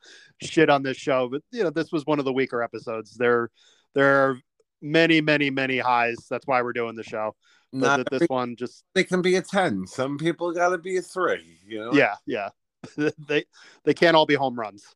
shit 0.43 0.69
on 0.69 0.83
this 0.83 0.99
show, 0.99 1.29
but 1.29 1.43
you 1.51 1.65
know 1.65 1.71
this 1.71 1.91
was 1.91 2.05
one 2.05 2.19
of 2.19 2.27
the 2.27 2.33
weaker 2.33 2.63
episodes. 2.63 3.15
There, 3.15 3.51
there 3.95 4.29
are 4.29 4.39
many, 4.83 5.23
many, 5.23 5.49
many 5.49 5.79
highs. 5.79 6.27
That's 6.29 6.47
why 6.47 6.61
we're 6.61 6.75
doing 6.75 6.95
the 6.95 7.03
show. 7.03 7.35
Not 7.73 7.97
th- 7.97 8.09
this 8.11 8.29
one 8.29 8.55
just 8.55 8.85
they 8.95 9.03
can 9.05 9.23
be 9.23 9.37
a 9.37 9.43
ten. 9.43 9.87
Some 9.87 10.19
people 10.19 10.53
got 10.53 10.69
to 10.71 10.79
be 10.79 10.99
a 10.99 11.03
three. 11.03 11.59
You 11.67 11.79
know. 11.81 11.93
yeah, 11.95 12.17
yeah. 12.27 12.51
they 13.29 13.45
they 13.85 13.95
can't 13.95 14.17
all 14.17 14.27
be 14.27 14.35
home 14.35 14.59
runs. 14.59 14.95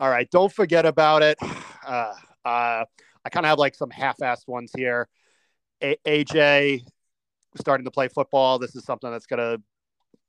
All 0.00 0.10
right, 0.10 0.28
don't 0.30 0.52
forget 0.52 0.86
about 0.86 1.22
it. 1.22 1.38
Uh, 1.86 2.14
uh, 2.46 2.84
I 3.26 3.28
kind 3.28 3.44
of 3.44 3.50
have 3.50 3.58
like 3.58 3.74
some 3.74 3.90
half-assed 3.90 4.48
ones 4.48 4.72
here. 4.74 5.06
A- 5.82 5.98
AJ 6.06 6.80
starting 7.56 7.84
to 7.84 7.90
play 7.90 8.08
football. 8.08 8.58
This 8.58 8.74
is 8.74 8.84
something 8.84 9.10
that's 9.10 9.26
gonna, 9.26 9.58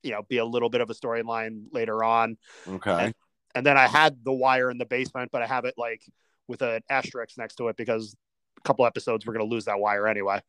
you 0.04 0.12
know, 0.12 0.24
be 0.24 0.40
a 0.40 0.44
little 0.46 0.68
bit 0.68 0.82
of 0.82 0.90
a 0.90 0.94
storyline 0.94 1.68
later 1.72 2.04
on. 2.04 2.38
Okay. 2.68 3.06
And, 3.06 3.16
and 3.56 3.66
then 3.66 3.78
I 3.78 3.88
had 3.88 4.22
The 4.26 4.34
Wire 4.34 4.70
in 4.70 4.78
the 4.78 4.86
basement, 4.86 5.32
but 5.32 5.44
I 5.44 5.48
have 5.48 5.64
it 5.64 5.76
like 5.78 6.02
with 6.50 6.62
an 6.62 6.82
asterisk 6.90 7.38
next 7.38 7.56
to 7.56 7.70
it 7.70 7.78
because 7.78 8.18
a 8.58 8.62
couple 8.64 8.86
episodes 8.86 9.26
we're 9.26 9.32
gonna 9.32 9.46
lose 9.46 9.64
that 9.64 9.80
wire 9.80 10.10
anyway. 10.10 10.42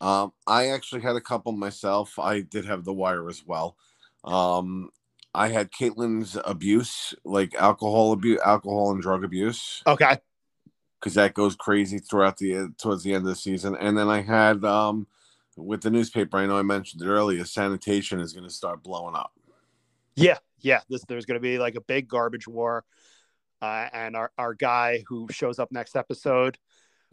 Um, 0.00 0.32
I 0.46 0.68
actually 0.68 1.02
had 1.02 1.16
a 1.16 1.20
couple 1.20 1.52
myself. 1.52 2.18
I 2.18 2.40
did 2.40 2.64
have 2.64 2.84
the 2.84 2.92
wire 2.92 3.28
as 3.28 3.44
well. 3.44 3.76
Um, 4.24 4.90
I 5.34 5.48
had 5.48 5.70
Caitlin's 5.70 6.36
abuse, 6.44 7.14
like 7.24 7.54
alcohol 7.54 8.12
abuse, 8.12 8.40
alcohol 8.44 8.92
and 8.92 9.02
drug 9.02 9.24
abuse, 9.24 9.82
Okay. 9.86 10.18
because 10.98 11.14
that 11.14 11.34
goes 11.34 11.54
crazy 11.56 11.98
throughout 11.98 12.36
the 12.38 12.72
towards 12.78 13.02
the 13.02 13.12
end 13.12 13.22
of 13.24 13.28
the 13.28 13.36
season. 13.36 13.76
And 13.76 13.96
then 13.96 14.08
I 14.08 14.22
had 14.22 14.64
um, 14.64 15.06
with 15.56 15.82
the 15.82 15.90
newspaper. 15.90 16.38
I 16.38 16.46
know 16.46 16.58
I 16.58 16.62
mentioned 16.62 17.02
it 17.02 17.06
earlier. 17.06 17.44
Sanitation 17.44 18.20
is 18.20 18.32
going 18.32 18.44
to 18.48 18.54
start 18.54 18.82
blowing 18.82 19.14
up. 19.14 19.32
Yeah, 20.16 20.38
yeah. 20.60 20.80
This 20.88 21.04
there's 21.08 21.26
going 21.26 21.36
to 21.38 21.42
be 21.42 21.58
like 21.58 21.74
a 21.74 21.80
big 21.80 22.08
garbage 22.08 22.48
war, 22.48 22.84
uh, 23.62 23.88
and 23.92 24.16
our 24.16 24.32
our 24.38 24.54
guy 24.54 25.04
who 25.06 25.28
shows 25.30 25.58
up 25.58 25.70
next 25.70 25.94
episode. 25.96 26.58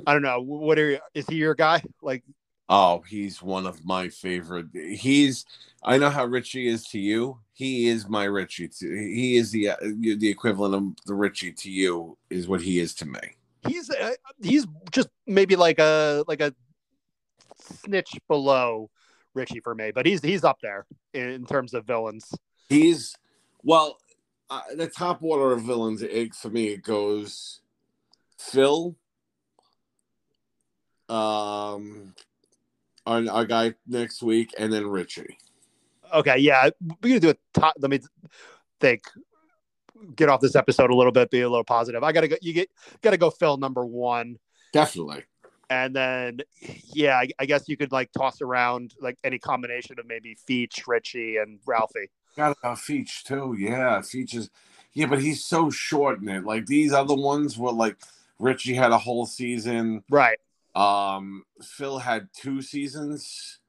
I 0.08 0.13
don't 0.13 0.24
know. 0.24 0.41
What 0.41 0.78
are 0.80 0.91
you, 0.91 1.00
is 1.13 1.26
he 1.28 1.36
your 1.36 1.56
guy? 1.56 1.82
Like, 2.02 2.24
Oh, 2.67 3.04
he's 3.08 3.41
one 3.43 3.67
of 3.67 3.86
my 3.86 4.10
favorite. 4.10 4.67
He's 4.73 5.45
I 5.84 5.97
know 5.97 6.10
how 6.10 6.25
Richie 6.25 6.67
is 6.67 6.84
to 6.86 6.99
you. 6.99 7.39
He 7.54 7.88
is 7.88 8.10
my 8.10 8.23
Richie. 8.23 8.69
To, 8.80 8.88
he 8.88 9.38
is 9.38 9.51
the 9.51 9.69
uh, 9.69 9.75
the 9.82 10.30
equivalent 10.30 10.99
of 10.99 11.06
the 11.06 11.13
Richie 11.13 11.54
to 11.54 11.69
you 11.69 12.17
is 12.30 12.47
what 12.47 12.62
he 12.62 12.80
is 12.80 12.95
to 12.95 13.06
me. 13.06 13.19
he's 13.67 13.89
uh, 13.89 14.12
he's 14.41 14.65
just 14.91 15.10
maybe 15.28 15.56
like 15.56 15.80
a 15.80 16.23
like 16.28 16.41
a 16.41 16.54
snitch 17.60 18.17
below 18.28 18.89
Richie 19.34 19.60
for 19.60 19.75
me, 19.75 19.91
but 19.93 20.06
he's 20.06 20.21
he's 20.21 20.43
up 20.43 20.60
there 20.62 20.86
in 21.13 21.45
terms 21.45 21.73
of 21.73 21.86
villains. 21.86 22.34
He's 22.69 23.15
well, 23.63 23.97
uh, 24.49 24.62
the 24.75 24.88
top 24.88 25.21
order 25.21 25.54
of 25.54 25.63
villains. 25.63 26.01
It, 26.01 26.34
for 26.34 26.49
me, 26.49 26.67
it 26.67 26.84
goes 26.84 27.62
Phil, 28.39 28.95
um, 31.10 32.13
our, 33.05 33.23
our 33.29 33.45
guy 33.45 33.73
next 33.87 34.21
week, 34.23 34.53
and 34.57 34.71
then 34.71 34.87
Richie. 34.87 35.37
Okay, 36.13 36.37
yeah, 36.37 36.69
we're 37.01 37.09
gonna 37.09 37.19
do 37.19 37.29
a 37.31 37.35
top. 37.53 37.75
Let 37.79 37.91
me 37.91 37.99
think. 38.79 39.03
Get 40.15 40.29
off 40.29 40.41
this 40.41 40.55
episode 40.55 40.91
a 40.91 40.95
little 40.95 41.11
bit. 41.11 41.31
Be 41.31 41.41
a 41.41 41.49
little 41.49 41.63
positive. 41.63 42.03
I 42.03 42.11
gotta 42.11 42.27
go. 42.27 42.35
You 42.41 42.53
get 42.53 42.69
gotta 43.01 43.17
go. 43.17 43.29
Phil 43.29 43.57
number 43.57 43.85
one. 43.85 44.37
Definitely. 44.73 45.23
and 45.69 45.95
then 45.95 46.41
yeah 46.93 47.15
I, 47.15 47.29
I 47.39 47.45
guess 47.45 47.67
you 47.67 47.77
could 47.77 47.91
like 47.91 48.11
toss 48.11 48.41
around 48.41 48.93
like 48.99 49.17
any 49.23 49.39
combination 49.39 49.97
of 49.99 50.05
maybe 50.05 50.35
Feech, 50.47 50.85
Richie, 50.85 51.37
and 51.37 51.59
Ralphie. 51.65 52.09
Got 52.35 52.57
a 52.61 52.71
Feech 52.71 53.23
too. 53.23 53.55
Yeah, 53.57 53.99
Feech 53.99 54.35
is. 54.35 54.49
Yeah, 54.93 55.07
but 55.07 55.21
he's 55.21 55.43
so 55.43 55.69
short 55.69 56.21
in 56.21 56.29
it. 56.29 56.45
Like 56.45 56.65
these 56.67 56.93
other 56.93 57.15
ones 57.15 57.57
were 57.57 57.71
like 57.71 57.97
Richie 58.37 58.75
had 58.75 58.91
a 58.91 58.97
whole 58.97 59.25
season. 59.25 60.03
Right. 60.09 60.37
Um, 60.75 61.43
Phil 61.61 61.99
had 61.99 62.29
two 62.35 62.61
seasons. 62.61 63.59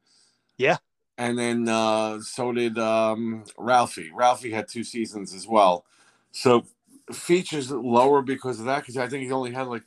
Yeah. 0.59 0.79
And 1.19 1.39
then 1.39 1.69
uh, 1.69 2.21
so 2.21 2.53
did 2.53 2.79
um, 2.79 3.45
Ralphie. 3.57 4.11
Ralphie 4.13 4.51
had 4.51 4.69
two 4.69 4.85
seasons 4.85 5.33
as 5.33 5.47
well. 5.47 5.85
So 6.33 6.67
features 7.13 7.71
lower 7.71 8.21
because 8.21 8.59
of 8.59 8.67
that 8.67 8.81
because 8.81 8.97
I 8.97 9.09
think 9.09 9.25
he 9.25 9.33
only 9.33 9.53
had 9.53 9.69
like 9.69 9.85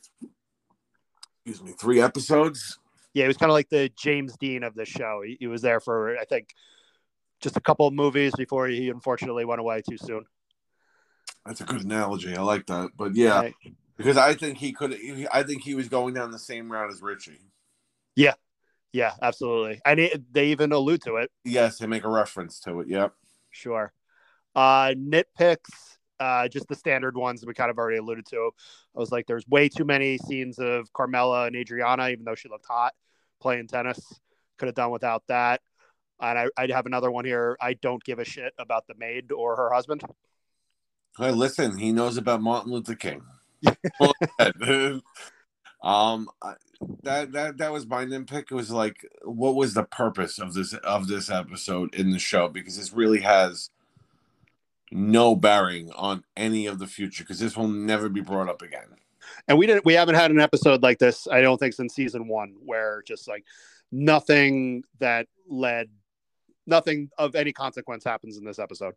excuse 1.44 1.62
me 1.62 1.72
three 1.78 2.00
episodes. 2.00 2.78
Yeah, 3.12 3.24
he 3.24 3.28
was 3.28 3.36
kind 3.36 3.50
of 3.50 3.54
like 3.54 3.68
the 3.68 3.90
James 3.96 4.36
Dean 4.38 4.62
of 4.62 4.74
the 4.74 4.84
show. 4.84 5.22
He, 5.24 5.36
he 5.40 5.46
was 5.46 5.62
there 5.62 5.80
for 5.80 6.16
I 6.16 6.24
think 6.24 6.54
just 7.40 7.56
a 7.56 7.60
couple 7.60 7.86
of 7.86 7.94
movies 7.94 8.32
before 8.36 8.66
he 8.68 8.88
unfortunately 8.88 9.44
went 9.44 9.60
away 9.60 9.82
too 9.88 9.98
soon. 9.98 10.24
That's 11.46 11.60
a 11.60 11.64
good 11.64 11.84
analogy. 11.84 12.36
I 12.36 12.42
like 12.42 12.66
that. 12.66 12.90
But 12.96 13.14
yeah, 13.14 13.40
Right. 13.40 13.54
Because 14.00 14.16
I 14.16 14.34
think 14.34 14.56
he 14.56 14.72
could. 14.72 14.98
I 15.30 15.42
think 15.42 15.62
he 15.62 15.74
was 15.74 15.88
going 15.88 16.14
down 16.14 16.30
the 16.30 16.38
same 16.38 16.72
route 16.72 16.90
as 16.90 17.02
Richie. 17.02 17.38
Yeah, 18.16 18.34
yeah, 18.92 19.12
absolutely. 19.20 19.80
And 19.84 20.00
it, 20.00 20.32
they 20.32 20.48
even 20.48 20.72
allude 20.72 21.02
to 21.02 21.16
it. 21.16 21.30
Yes, 21.44 21.78
they 21.78 21.86
make 21.86 22.04
a 22.04 22.08
reference 22.08 22.60
to 22.60 22.80
it. 22.80 22.88
Yep. 22.88 23.12
Sure. 23.50 23.92
Uh, 24.54 24.94
nitpicks, 24.96 25.98
uh, 26.18 26.48
just 26.48 26.66
the 26.68 26.74
standard 26.74 27.16
ones 27.16 27.40
that 27.40 27.46
we 27.46 27.54
kind 27.54 27.70
of 27.70 27.78
already 27.78 27.98
alluded 27.98 28.26
to. 28.26 28.50
I 28.96 28.98
was 28.98 29.12
like, 29.12 29.26
there's 29.26 29.46
way 29.46 29.68
too 29.68 29.84
many 29.84 30.18
scenes 30.18 30.58
of 30.58 30.92
Carmela 30.92 31.46
and 31.46 31.54
Adriana, 31.54 32.08
even 32.08 32.24
though 32.24 32.34
she 32.34 32.48
looked 32.48 32.66
hot 32.66 32.94
playing 33.40 33.68
tennis. 33.68 34.00
Could 34.58 34.66
have 34.66 34.74
done 34.74 34.90
without 34.90 35.24
that. 35.28 35.60
And 36.20 36.38
I, 36.38 36.46
I'd 36.56 36.70
have 36.70 36.86
another 36.86 37.10
one 37.10 37.24
here. 37.24 37.56
I 37.60 37.74
don't 37.74 38.02
give 38.02 38.18
a 38.18 38.24
shit 38.24 38.52
about 38.58 38.86
the 38.86 38.94
maid 38.94 39.30
or 39.30 39.56
her 39.56 39.72
husband. 39.72 40.02
Hey, 41.16 41.30
listen, 41.30 41.78
he 41.78 41.92
knows 41.92 42.16
about 42.16 42.42
Martin 42.42 42.72
Luther 42.72 42.94
King. 42.94 43.22
Um, 45.82 46.28
that 47.02 47.32
that 47.32 47.56
that 47.58 47.72
was 47.72 47.86
my 47.86 48.04
nitpick. 48.04 48.50
It 48.50 48.54
was 48.54 48.70
like, 48.70 49.06
what 49.22 49.54
was 49.54 49.74
the 49.74 49.84
purpose 49.84 50.38
of 50.38 50.52
this 50.52 50.74
of 50.74 51.08
this 51.08 51.30
episode 51.30 51.94
in 51.94 52.10
the 52.10 52.18
show? 52.18 52.48
Because 52.48 52.76
this 52.76 52.92
really 52.92 53.20
has 53.20 53.70
no 54.90 55.34
bearing 55.34 55.90
on 55.92 56.24
any 56.36 56.66
of 56.66 56.78
the 56.78 56.86
future. 56.86 57.24
Because 57.24 57.38
this 57.38 57.56
will 57.56 57.68
never 57.68 58.08
be 58.08 58.20
brought 58.20 58.48
up 58.48 58.60
again. 58.60 58.88
And 59.48 59.56
we 59.58 59.66
didn't, 59.66 59.84
we 59.84 59.94
haven't 59.94 60.16
had 60.16 60.30
an 60.30 60.40
episode 60.40 60.82
like 60.82 60.98
this, 60.98 61.28
I 61.30 61.40
don't 61.40 61.58
think, 61.58 61.74
since 61.74 61.94
season 61.94 62.28
one, 62.28 62.56
where 62.64 63.02
just 63.06 63.28
like 63.28 63.44
nothing 63.92 64.82
that 64.98 65.28
led, 65.48 65.88
nothing 66.66 67.10
of 67.16 67.34
any 67.34 67.52
consequence 67.52 68.04
happens 68.04 68.36
in 68.36 68.44
this 68.44 68.58
episode. 68.58 68.94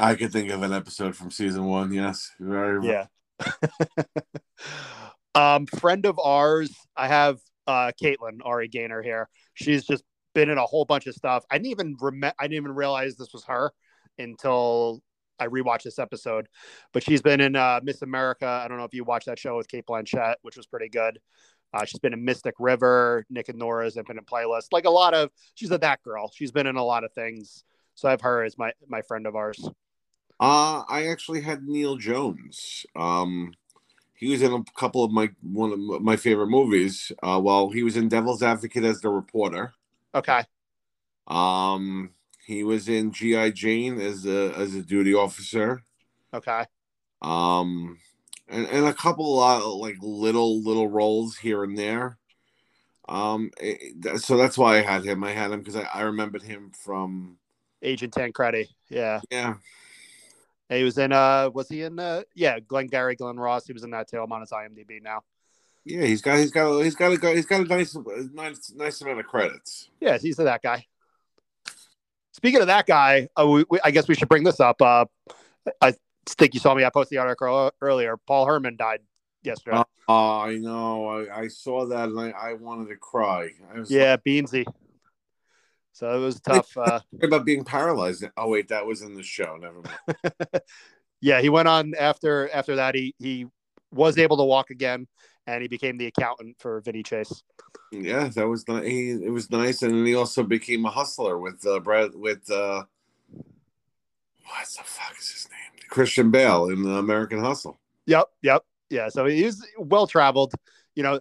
I 0.00 0.14
could 0.14 0.32
think 0.32 0.50
of 0.50 0.62
an 0.62 0.72
episode 0.72 1.16
from 1.16 1.30
season 1.30 1.64
one. 1.64 1.92
Yes, 1.92 2.30
very. 2.38 2.86
Yeah. 2.86 3.06
um, 5.34 5.66
friend 5.66 6.06
of 6.06 6.18
ours, 6.18 6.74
I 6.96 7.08
have 7.08 7.38
uh 7.66 7.92
Caitlin 8.00 8.38
Ari 8.44 8.68
Graynor 8.68 9.02
here. 9.02 9.28
She's 9.54 9.84
just 9.84 10.04
been 10.34 10.50
in 10.50 10.58
a 10.58 10.66
whole 10.66 10.84
bunch 10.84 11.06
of 11.06 11.14
stuff. 11.14 11.44
I 11.50 11.58
didn't 11.58 11.72
even 11.72 11.96
remember. 12.00 12.34
I 12.38 12.44
didn't 12.44 12.62
even 12.62 12.74
realize 12.74 13.16
this 13.16 13.32
was 13.32 13.44
her 13.44 13.72
until 14.18 15.02
I 15.38 15.46
rewatched 15.46 15.82
this 15.82 15.98
episode. 15.98 16.48
But 16.92 17.02
she's 17.02 17.22
been 17.22 17.40
in 17.40 17.56
uh, 17.56 17.80
Miss 17.82 18.02
America. 18.02 18.46
I 18.46 18.68
don't 18.68 18.78
know 18.78 18.84
if 18.84 18.94
you 18.94 19.04
watched 19.04 19.26
that 19.26 19.38
show 19.38 19.56
with 19.56 19.68
Cate 19.68 19.86
Blanchett, 19.86 20.34
which 20.42 20.56
was 20.56 20.66
pretty 20.66 20.88
good. 20.88 21.18
Uh, 21.74 21.84
she's 21.84 22.00
been 22.00 22.12
in 22.12 22.24
Mystic 22.24 22.54
River, 22.58 23.26
Nick 23.28 23.48
and 23.48 23.58
Nora's 23.58 23.96
Infinite 23.96 24.26
Playlist. 24.26 24.68
Like 24.72 24.86
a 24.86 24.90
lot 24.90 25.12
of, 25.12 25.30
she's 25.54 25.70
a 25.70 25.78
that 25.78 26.02
girl. 26.02 26.30
She's 26.34 26.50
been 26.50 26.66
in 26.66 26.76
a 26.76 26.84
lot 26.84 27.04
of 27.04 27.12
things. 27.12 27.62
So 27.94 28.08
I 28.08 28.12
have 28.12 28.20
her 28.22 28.44
as 28.44 28.56
my 28.56 28.72
my 28.86 29.02
friend 29.02 29.26
of 29.26 29.34
ours. 29.34 29.68
Uh, 30.40 30.82
I 30.88 31.08
actually 31.08 31.40
had 31.40 31.64
Neil 31.64 31.96
Jones. 31.96 32.86
Um, 32.94 33.52
he 34.14 34.30
was 34.30 34.42
in 34.42 34.52
a 34.52 34.62
couple 34.76 35.04
of 35.04 35.10
my 35.12 35.30
one 35.42 35.72
of 35.72 36.02
my 36.02 36.16
favorite 36.16 36.48
movies. 36.48 37.12
Uh, 37.22 37.40
well, 37.42 37.70
he 37.70 37.82
was 37.82 37.96
in 37.96 38.08
Devil's 38.08 38.42
Advocate 38.42 38.84
as 38.84 39.00
the 39.00 39.08
reporter. 39.10 39.72
Okay. 40.14 40.42
Um, 41.26 42.10
he 42.46 42.64
was 42.64 42.88
in 42.88 43.12
GI 43.12 43.52
Jane 43.52 44.00
as 44.00 44.26
a 44.26 44.52
as 44.56 44.74
a 44.74 44.82
duty 44.82 45.14
officer. 45.14 45.82
Okay. 46.32 46.64
Um, 47.22 47.98
and, 48.48 48.66
and 48.66 48.86
a 48.86 48.94
couple 48.94 49.40
of 49.42 49.62
like 49.80 49.96
little 50.00 50.62
little 50.62 50.88
roles 50.88 51.36
here 51.36 51.64
and 51.64 51.76
there. 51.76 52.18
Um, 53.08 53.50
it- 53.60 54.20
so 54.20 54.36
that's 54.36 54.58
why 54.58 54.78
I 54.78 54.82
had 54.82 55.04
him. 55.04 55.22
I 55.24 55.32
had 55.32 55.50
him 55.50 55.60
because 55.60 55.76
I, 55.76 55.82
I 55.92 56.02
remembered 56.02 56.42
him 56.42 56.72
from 56.84 57.38
Agent 57.82 58.12
Tancredi. 58.14 58.68
Yeah. 58.88 59.20
yeah 59.30 59.54
He 60.68 60.82
was 60.82 60.98
in 60.98 61.12
uh 61.12 61.50
was 61.52 61.68
he 61.68 61.82
in 61.82 61.98
uh 61.98 62.22
yeah, 62.34 62.60
Glengarry 62.60 63.16
Glen 63.16 63.36
Ross. 63.36 63.66
He 63.66 63.72
was 63.72 63.84
in 63.84 63.90
that 63.90 64.08
too. 64.08 64.20
I'm 64.20 64.32
on 64.32 64.40
his 64.40 64.50
IMDb 64.50 65.02
now. 65.02 65.22
yeah 65.84 66.04
he's 66.04 66.20
got 66.20 66.38
he's 66.38 66.50
got 66.50 66.80
he's 66.80 66.94
got 66.94 67.12
a 67.12 67.34
he's 67.34 67.46
got 67.46 67.60
a 67.60 67.64
nice 67.64 67.96
nice 68.32 68.72
nice 68.74 69.00
amount 69.00 69.20
of 69.20 69.26
credits. 69.26 69.88
Yeah, 70.00 70.18
he's 70.18 70.36
that 70.36 70.62
guy. 70.62 70.86
Speaking 72.32 72.60
of 72.60 72.68
that 72.68 72.86
guy, 72.86 73.28
uh, 73.36 73.46
we, 73.48 73.64
we, 73.68 73.80
I 73.82 73.90
guess 73.90 74.06
we 74.06 74.14
should 74.14 74.28
bring 74.28 74.44
this 74.44 74.60
up. 74.60 74.80
Uh, 74.80 75.06
I 75.80 75.94
think 76.26 76.54
you 76.54 76.60
saw 76.60 76.72
me. 76.72 76.84
I 76.84 76.90
posted 76.90 77.16
the 77.16 77.20
article 77.20 77.72
earlier. 77.80 78.16
Paul 78.16 78.46
Herman 78.46 78.76
died 78.76 79.00
yesterday. 79.42 79.82
Oh, 80.08 80.40
I 80.40 80.56
know. 80.56 81.08
I, 81.08 81.40
I 81.40 81.48
saw 81.48 81.86
that 81.86 82.10
and 82.10 82.20
I, 82.20 82.30
I 82.30 82.52
wanted 82.52 82.90
to 82.90 82.96
cry. 82.96 83.50
I 83.74 83.80
was 83.80 83.90
yeah, 83.90 84.16
Beansie. 84.16 84.66
So 85.98 86.08
it 86.14 86.20
was 86.20 86.40
tough. 86.40 86.76
Uh, 86.76 87.00
about 87.24 87.44
being 87.44 87.64
paralyzed. 87.64 88.24
Oh 88.36 88.48
wait, 88.48 88.68
that 88.68 88.86
was 88.86 89.02
in 89.02 89.14
the 89.14 89.22
show. 89.24 89.56
Never 89.56 89.82
mind. 89.82 90.32
yeah, 91.20 91.40
he 91.40 91.48
went 91.48 91.66
on 91.66 91.92
after 91.98 92.48
after 92.54 92.76
that. 92.76 92.94
He 92.94 93.16
he 93.18 93.46
was 93.90 94.16
able 94.16 94.36
to 94.36 94.44
walk 94.44 94.70
again, 94.70 95.08
and 95.48 95.60
he 95.60 95.66
became 95.66 95.98
the 95.98 96.06
accountant 96.06 96.54
for 96.60 96.80
Vinny 96.82 97.02
Chase. 97.02 97.42
yeah, 97.90 98.28
that 98.28 98.46
was 98.46 98.68
nice. 98.68 98.86
He, 98.86 99.10
it 99.10 99.32
was 99.32 99.50
nice, 99.50 99.82
and 99.82 99.92
then 99.92 100.06
he 100.06 100.14
also 100.14 100.44
became 100.44 100.84
a 100.84 100.90
hustler 100.90 101.36
with 101.36 101.66
uh, 101.66 101.80
Brad 101.80 102.14
with 102.14 102.48
uh, 102.48 102.84
what 103.32 104.68
the 104.76 104.84
fuck 104.84 105.18
is 105.18 105.30
his 105.32 105.48
name? 105.50 105.82
Christian 105.90 106.30
Bale 106.30 106.66
in 106.66 106.86
American 106.86 107.40
Hustle. 107.40 107.76
Yep, 108.06 108.26
yep, 108.42 108.62
yeah. 108.88 109.08
So 109.08 109.24
he's 109.26 109.66
well 109.76 110.06
traveled. 110.06 110.54
You 110.94 111.02
know, 111.02 111.18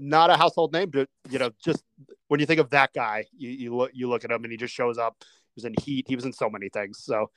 not 0.00 0.30
a 0.30 0.36
household 0.36 0.72
name, 0.72 0.90
but 0.90 1.08
you 1.30 1.38
know, 1.38 1.52
just 1.64 1.84
when 2.28 2.40
you 2.40 2.46
think 2.46 2.60
of 2.60 2.70
that 2.70 2.92
guy, 2.94 3.24
you, 3.36 3.50
you 3.50 3.76
look 3.76 3.90
you 3.94 4.08
look 4.08 4.24
at 4.24 4.30
him 4.30 4.42
and 4.44 4.50
he 4.50 4.56
just 4.56 4.74
shows 4.74 4.98
up. 4.98 5.16
He 5.20 5.26
was 5.56 5.64
in 5.64 5.74
Heat. 5.82 6.06
He 6.08 6.16
was 6.16 6.24
in 6.24 6.32
so 6.32 6.50
many 6.50 6.68
things. 6.68 6.98
So, 7.02 7.30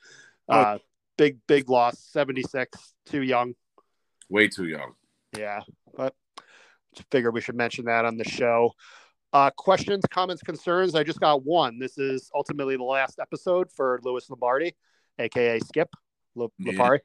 Oh. 0.48 0.54
uh, 0.54 0.78
big 1.16 1.38
big 1.46 1.68
loss. 1.70 1.98
Seventy 2.00 2.42
six, 2.42 2.94
too 3.06 3.22
young. 3.22 3.54
Way 4.28 4.48
too 4.48 4.66
young. 4.66 4.92
Yeah, 5.36 5.60
but 5.96 6.14
just 6.96 7.08
figured 7.10 7.34
we 7.34 7.40
should 7.40 7.54
mention 7.56 7.84
that 7.86 8.04
on 8.04 8.16
the 8.16 8.24
show. 8.24 8.72
Uh, 9.32 9.50
questions, 9.56 10.02
comments, 10.10 10.42
concerns. 10.42 10.96
I 10.96 11.04
just 11.04 11.20
got 11.20 11.44
one. 11.44 11.78
This 11.78 11.98
is 11.98 12.30
ultimately 12.34 12.76
the 12.76 12.82
last 12.82 13.20
episode 13.20 13.70
for 13.70 14.00
Louis 14.02 14.28
Lombardi, 14.28 14.74
aka 15.20 15.60
Skip 15.60 15.88
L- 16.36 16.52
Yeah. 16.58 16.96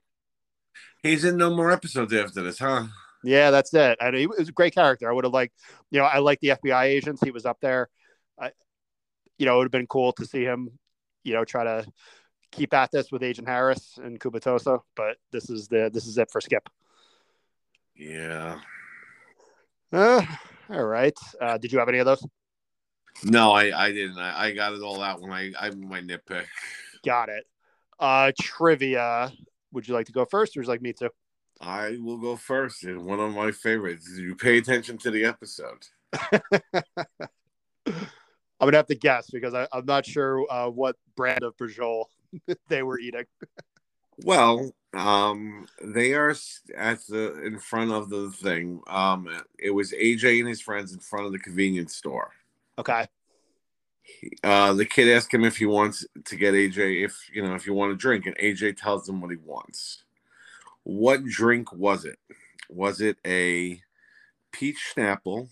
He's 1.04 1.24
in 1.24 1.38
no 1.38 1.56
more 1.56 1.72
episodes 1.72 2.12
after 2.14 2.42
this, 2.42 2.58
huh? 2.60 2.88
Yeah, 3.26 3.52
that's 3.52 3.74
it. 3.74 3.98
And 4.00 4.16
he 4.16 4.28
was 4.28 4.50
a 4.50 4.52
great 4.52 4.74
character. 4.74 5.10
I 5.10 5.14
would 5.14 5.26
have 5.26 5.34
liked, 5.34 5.56
you 5.92 6.00
know, 6.00 6.06
I 6.06 6.20
like 6.20 6.40
the 6.42 6.50
FBI 6.50 6.84
agents. 6.84 7.22
He 7.24 7.32
was 7.32 7.46
up 7.46 7.58
there. 7.62 7.90
I, 8.40 8.52
you 9.38 9.46
know, 9.46 9.56
it 9.56 9.58
would 9.58 9.66
have 9.66 9.72
been 9.72 9.88
cool 9.88 10.14
to 10.14 10.26
see 10.26 10.44
him, 10.44 10.70
you 11.24 11.34
know, 11.34 11.44
try 11.44 11.64
to 11.64 11.86
keep 12.52 12.74
at 12.74 12.92
this 12.92 13.12
with 13.12 13.24
Agent 13.24 13.48
Harris 13.48 13.98
and 14.02 14.20
Cubitoso. 14.20 14.82
But 14.96 15.18
this 15.32 15.50
is 15.50 15.68
the 15.68 15.90
this 15.94 16.06
is 16.06 16.18
it 16.18 16.30
for 16.32 16.40
Skip. 16.40 16.70
Yeah. 17.96 18.60
Uh, 19.92 20.22
all 20.70 20.86
right. 20.86 21.18
Uh, 21.42 21.58
did 21.58 21.72
you 21.72 21.80
have 21.80 21.90
any 21.90 22.00
of 22.00 22.06
those? 22.06 22.26
No, 23.24 23.54
I, 23.54 23.86
I 23.86 23.92
didn't. 23.92 24.18
I, 24.18 24.48
I 24.48 24.52
got 24.52 24.74
it 24.74 24.82
all 24.82 25.02
out 25.02 25.22
when 25.22 25.32
I 25.32 25.52
I 25.60 25.70
my 25.72 26.02
nitpick. 26.02 26.46
Got 27.06 27.30
it. 27.30 27.46
Uh, 28.00 28.32
trivia. 28.40 29.32
Would 29.72 29.88
you 29.88 29.94
like 29.94 30.08
to 30.08 30.12
go 30.12 30.26
first, 30.26 30.56
or 30.56 30.60
would 30.60 30.68
you 30.68 30.72
like 30.72 30.82
me 30.82 30.94
to? 30.94 31.10
I 31.62 31.98
will 32.02 32.18
go 32.18 32.36
first, 32.36 32.84
and 32.84 33.06
one 33.06 33.20
of 33.20 33.34
my 33.34 33.52
favorites. 33.52 34.10
You 34.18 34.36
pay 34.36 34.58
attention 34.58 34.98
to 35.00 35.12
the 35.12 35.26
episode? 35.26 35.88
I'm 38.60 38.68
gonna 38.68 38.78
have 38.78 38.88
to 38.88 38.96
guess 38.96 39.30
because 39.30 39.54
I, 39.54 39.68
I'm 39.72 39.86
not 39.86 40.06
sure 40.06 40.46
uh, 40.50 40.70
what 40.70 40.96
brand 41.16 41.44
of 41.44 41.56
brajol 41.58 42.06
they 42.70 42.84
were 42.84 43.00
eating. 43.00 43.26
Well, 44.24 44.72
um, 44.94 45.68
they 45.84 46.14
are 46.14 46.34
at 46.76 47.00
the 47.08 47.42
in 47.44 47.60
front 47.60 47.92
of 47.92 48.10
the 48.10 48.32
thing. 48.32 48.82
Um, 48.88 49.30
it 49.60 49.72
was 49.72 49.92
AJ 49.92 50.40
and 50.40 50.48
his 50.48 50.62
friends 50.62 50.94
in 50.94 51.00
front 51.00 51.26
of 51.26 51.34
the 51.34 51.40
convenience 51.40 51.96
store. 51.96 52.32
Okay. 52.78 53.06
Uh, 54.44 54.74
the 54.74 54.86
kid 54.86 55.10
asked 55.10 55.34
him 55.34 55.44
if 55.44 55.58
he 55.58 55.66
wants 55.66 56.06
to 56.26 56.36
get 56.36 56.54
AJ 56.54 57.04
if 57.04 57.30
you 57.34 57.42
know 57.42 57.56
if 57.56 57.68
you 57.68 57.74
want 57.74 57.92
a 57.92 57.96
drink, 57.96 58.26
and 58.26 58.38
AJ 58.38 58.78
tells 58.78 59.08
him 59.08 59.20
what 59.20 59.32
he 59.32 59.38
wants. 59.38 60.05
What 60.86 61.26
drink 61.26 61.74
was 61.74 62.06
it? 62.06 62.20
Was 62.70 63.02
it 63.02 63.18
a 63.26 63.82
peach 64.52 64.94
Snapple, 64.96 65.50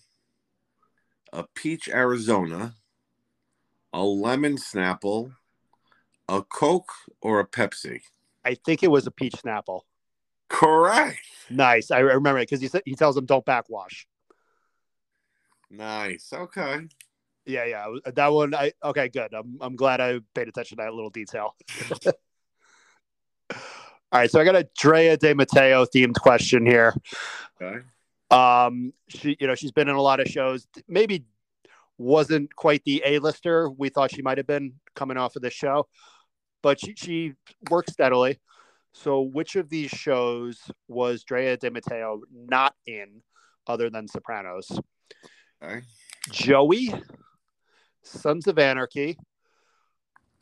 a 1.34 1.46
peach 1.56 1.90
Arizona, 1.90 2.76
a 3.92 4.04
lemon 4.04 4.58
Snapple, 4.58 5.34
a 6.30 6.44
Coke, 6.44 6.92
or 7.20 7.40
a 7.40 7.48
Pepsi? 7.48 8.02
I 8.46 8.54
think 8.54 8.84
it 8.84 8.92
was 8.92 9.08
a 9.08 9.12
peach 9.12 9.34
snapple. 9.34 9.82
Correct. 10.50 11.20
Nice. 11.50 11.90
I 11.90 12.00
remember 12.00 12.40
it 12.40 12.50
because 12.50 12.62
he 12.62 12.70
he 12.86 12.96
tells 12.96 13.18
him 13.18 13.26
don't 13.26 13.44
backwash. 13.44 14.06
Nice. 15.72 16.32
Okay. 16.32 16.88
Yeah, 17.48 17.66
yeah. 17.66 17.88
That 18.06 18.28
one. 18.28 18.54
I 18.54 18.74
okay. 18.84 19.10
Good. 19.10 19.34
I'm 19.34 19.58
I'm 19.62 19.76
glad 19.76 20.00
I 20.00 20.20
paid 20.36 20.48
attention 20.48 20.78
to 20.78 20.84
that 20.84 20.94
little 20.94 21.10
detail. 21.10 21.56
All 24.14 24.20
right, 24.20 24.30
so 24.30 24.40
I 24.40 24.44
got 24.44 24.56
a 24.56 24.68
Drea 24.78 25.18
De 25.18 25.34
Matteo 25.34 25.86
themed 25.86 26.14
question 26.14 26.68
here. 26.68 26.94
Okay. 27.60 27.84
Um, 28.30 28.94
she, 29.08 29.36
you 29.40 29.48
know, 29.48 29.56
she's 29.56 29.72
been 29.72 29.90
in 29.90 29.96
a 29.96 30.02
lot 30.02 30.20
of 30.20 30.28
shows. 30.28 30.68
Maybe 30.88 31.26
wasn't 31.98 32.56
quite 32.56 32.84
the 32.84 33.02
A-lister 33.04 33.72
we 33.72 33.90
thought 33.90 34.12
she 34.12 34.22
might 34.22 34.38
have 34.38 34.46
been 34.46 34.74
coming 34.96 35.18
off 35.18 35.36
of 35.36 35.42
this 35.42 35.56
show, 35.56 35.88
but 36.62 36.80
she 36.80 36.94
she 36.96 37.34
works 37.72 37.92
steadily. 37.92 38.40
So, 38.92 39.22
which 39.22 39.56
of 39.56 39.70
these 39.70 39.90
shows 39.90 40.62
was 40.88 41.24
Drea 41.24 41.58
De 41.58 41.72
Matteo 41.72 42.22
not 42.32 42.76
in, 42.86 43.24
other 43.66 43.90
than 43.90 44.08
Sopranos? 44.08 44.80
Okay. 45.64 45.82
Joey, 46.30 46.94
Sons 48.04 48.46
of 48.46 48.60
Anarchy, 48.60 49.18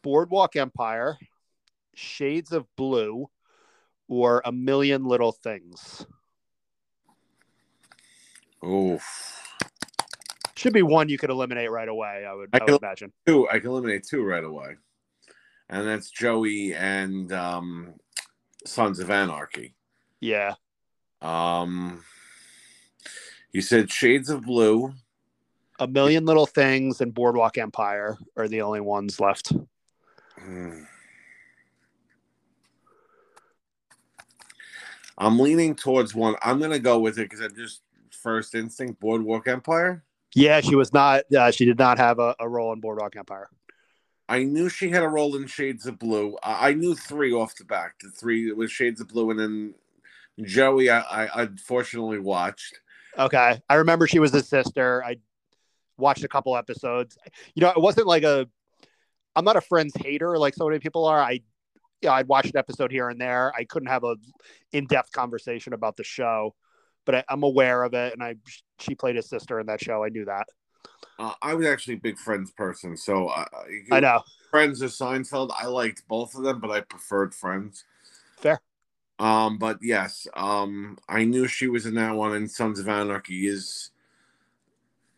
Boardwalk 0.01 0.57
Empire, 0.57 1.17
Shades 1.95 2.51
of 2.51 2.67
Blue, 2.75 3.29
or 4.11 4.41
A 4.43 4.51
Million 4.51 5.05
Little 5.05 5.31
Things? 5.31 6.05
Oof. 8.63 9.01
Should 10.55 10.73
be 10.73 10.83
one 10.83 11.07
you 11.07 11.17
could 11.17 11.29
eliminate 11.29 11.71
right 11.71 11.87
away. 11.87 12.25
I 12.27 12.33
would, 12.33 12.49
I 12.53 12.59
I 12.59 12.63
would 12.65 12.81
imagine. 12.83 13.13
Two. 13.25 13.47
I 13.49 13.59
can 13.59 13.69
eliminate 13.69 14.05
two 14.05 14.23
right 14.23 14.43
away, 14.43 14.75
and 15.69 15.87
that's 15.87 16.11
Joey 16.11 16.75
and 16.75 17.31
um, 17.31 17.93
Sons 18.65 18.99
of 18.99 19.09
Anarchy. 19.09 19.73
Yeah, 20.19 20.53
Um, 21.21 22.03
you 23.53 23.61
said 23.61 23.89
Shades 23.89 24.29
of 24.29 24.43
Blue. 24.43 24.93
A 25.79 25.87
Million 25.87 26.25
Little 26.25 26.45
Things 26.45 27.01
and 27.01 27.11
Boardwalk 27.11 27.57
Empire 27.57 28.17
are 28.37 28.47
the 28.47 28.61
only 28.61 28.81
ones 28.81 29.19
left. 29.19 29.51
I'm 35.21 35.37
leaning 35.37 35.75
towards 35.75 36.15
one. 36.15 36.35
I'm 36.41 36.59
gonna 36.59 36.79
go 36.79 36.97
with 36.97 37.19
it 37.19 37.29
because 37.29 37.41
I'm 37.41 37.55
just 37.55 37.81
first 38.09 38.55
instinct 38.55 38.99
Boardwalk 38.99 39.47
Empire. 39.47 40.03
Yeah, 40.33 40.61
she 40.61 40.75
was 40.75 40.91
not. 40.93 41.31
Uh, 41.31 41.51
she 41.51 41.63
did 41.65 41.77
not 41.77 41.99
have 41.99 42.17
a, 42.17 42.35
a 42.39 42.49
role 42.49 42.73
in 42.73 42.79
Boardwalk 42.79 43.15
Empire. 43.15 43.47
I 44.27 44.43
knew 44.43 44.67
she 44.67 44.89
had 44.89 45.03
a 45.03 45.07
role 45.07 45.35
in 45.35 45.45
Shades 45.45 45.85
of 45.85 45.99
Blue. 45.99 46.37
I, 46.41 46.69
I 46.69 46.73
knew 46.73 46.95
three 46.95 47.31
off 47.33 47.55
the 47.55 47.65
back. 47.65 47.99
The 48.01 48.09
three 48.09 48.51
was 48.51 48.71
Shades 48.71 48.99
of 48.99 49.09
Blue, 49.09 49.29
and 49.29 49.39
then 49.39 49.75
Joey. 50.43 50.89
I, 50.89 51.01
I 51.01 51.43
unfortunately 51.43 52.17
watched. 52.17 52.79
Okay, 53.19 53.61
I 53.69 53.75
remember 53.75 54.07
she 54.07 54.19
was 54.19 54.31
the 54.31 54.41
sister. 54.41 55.03
I 55.05 55.17
watched 55.97 56.23
a 56.23 56.29
couple 56.29 56.57
episodes. 56.57 57.15
You 57.53 57.61
know, 57.61 57.69
it 57.69 57.81
wasn't 57.81 58.07
like 58.07 58.23
a. 58.23 58.49
I'm 59.35 59.45
not 59.45 59.55
a 59.55 59.61
Friends 59.61 59.93
hater 59.95 60.37
like 60.39 60.55
so 60.55 60.67
many 60.67 60.79
people 60.79 61.05
are. 61.05 61.21
I, 61.21 61.41
yeah, 62.01 62.13
I'd 62.13 62.27
watch 62.27 62.45
an 62.45 62.57
episode 62.57 62.91
here 62.91 63.09
and 63.09 63.19
there. 63.19 63.53
I 63.55 63.63
couldn't 63.63 63.89
have 63.89 64.03
a 64.03 64.15
in-depth 64.71 65.11
conversation 65.11 65.73
about 65.73 65.97
the 65.97 66.03
show, 66.03 66.55
but 67.05 67.15
I, 67.15 67.23
I'm 67.29 67.43
aware 67.43 67.83
of 67.83 67.93
it. 67.93 68.13
And 68.13 68.23
I, 68.23 68.35
she 68.79 68.95
played 68.95 69.17
a 69.17 69.21
sister 69.21 69.59
in 69.59 69.67
that 69.67 69.81
show. 69.81 70.03
I 70.03 70.09
knew 70.09 70.25
that. 70.25 70.47
Uh, 71.19 71.33
I 71.41 71.53
was 71.53 71.67
actually 71.67 71.95
a 71.95 71.99
big 71.99 72.17
Friends 72.17 72.51
person, 72.51 72.97
so 72.97 73.29
I, 73.29 73.45
I 73.91 73.99
know. 73.99 74.23
Friends 74.49 74.81
or 74.81 74.87
Seinfeld. 74.87 75.53
I 75.57 75.67
liked 75.67 76.07
both 76.07 76.35
of 76.35 76.43
them, 76.43 76.59
but 76.59 76.71
I 76.71 76.81
preferred 76.81 77.35
Friends. 77.35 77.85
Fair. 78.37 78.61
Um, 79.19 79.59
but 79.59 79.77
yes, 79.83 80.27
um, 80.35 80.97
I 81.07 81.25
knew 81.25 81.47
she 81.47 81.67
was 81.67 81.85
in 81.85 81.93
that 81.95 82.15
one, 82.15 82.33
and 82.33 82.49
Sons 82.49 82.79
of 82.79 82.89
Anarchy 82.89 83.47
is 83.47 83.91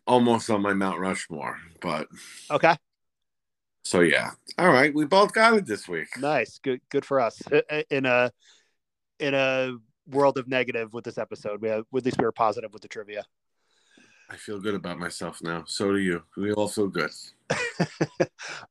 almost 0.06 0.50
on 0.50 0.60
my 0.60 0.74
Mount 0.74 1.00
Rushmore. 1.00 1.58
But 1.80 2.08
Okay. 2.50 2.76
So 3.84 4.00
yeah, 4.00 4.30
all 4.58 4.72
right, 4.72 4.94
we 4.94 5.04
both 5.04 5.32
got 5.32 5.54
it 5.54 5.66
this 5.66 5.86
week. 5.86 6.08
Nice. 6.18 6.58
Good. 6.58 6.80
Good 6.90 7.04
for 7.04 7.20
us. 7.20 7.40
Uh, 7.52 7.60
uh, 7.70 7.82
in 7.90 8.06
a 8.06 8.32
in 9.20 9.34
a 9.34 9.76
world 10.08 10.38
of 10.38 10.48
negative 10.48 10.92
with 10.92 11.04
this 11.04 11.18
episode, 11.18 11.60
we 11.60 11.68
have 11.68 11.84
at 11.94 12.04
least 12.04 12.18
we 12.18 12.24
were 12.24 12.32
positive 12.32 12.72
with 12.72 12.82
the 12.82 12.88
trivia. 12.88 13.24
I 14.30 14.36
feel 14.36 14.58
good 14.58 14.74
about 14.74 14.98
myself 14.98 15.40
now. 15.42 15.64
So 15.66 15.92
do 15.92 15.98
you. 15.98 16.22
We 16.36 16.52
all 16.52 16.68
feel 16.68 16.88
good. 16.88 17.10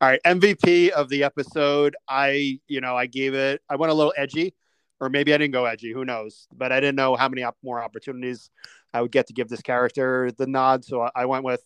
All 0.02 0.10
right, 0.10 0.20
MVP 0.26 0.90
of 0.90 1.10
the 1.10 1.24
episode. 1.24 1.96
I, 2.08 2.60
you 2.68 2.82
know, 2.82 2.98
I 2.98 3.06
gave 3.06 3.36
it. 3.36 3.62
I 3.70 3.76
went 3.76 3.92
a 3.92 3.94
little 3.94 4.14
edgy, 4.18 4.56
or 5.00 5.10
maybe 5.10 5.34
I 5.34 5.38
didn't 5.38 5.54
go 5.54 5.66
edgy. 5.66 5.94
Who 5.94 6.06
knows? 6.06 6.48
But 6.56 6.72
I 6.72 6.80
didn't 6.80 6.96
know 6.96 7.16
how 7.16 7.30
many 7.30 7.44
op- 7.44 7.58
more 7.64 7.84
opportunities 7.84 8.50
I 8.94 9.02
would 9.02 9.12
get 9.12 9.28
to 9.28 9.34
give 9.34 9.48
this 9.48 9.62
character 9.62 10.32
the 10.36 10.48
nod. 10.48 10.84
So 10.84 11.02
I, 11.02 11.12
I 11.16 11.26
went 11.26 11.44
with 11.44 11.64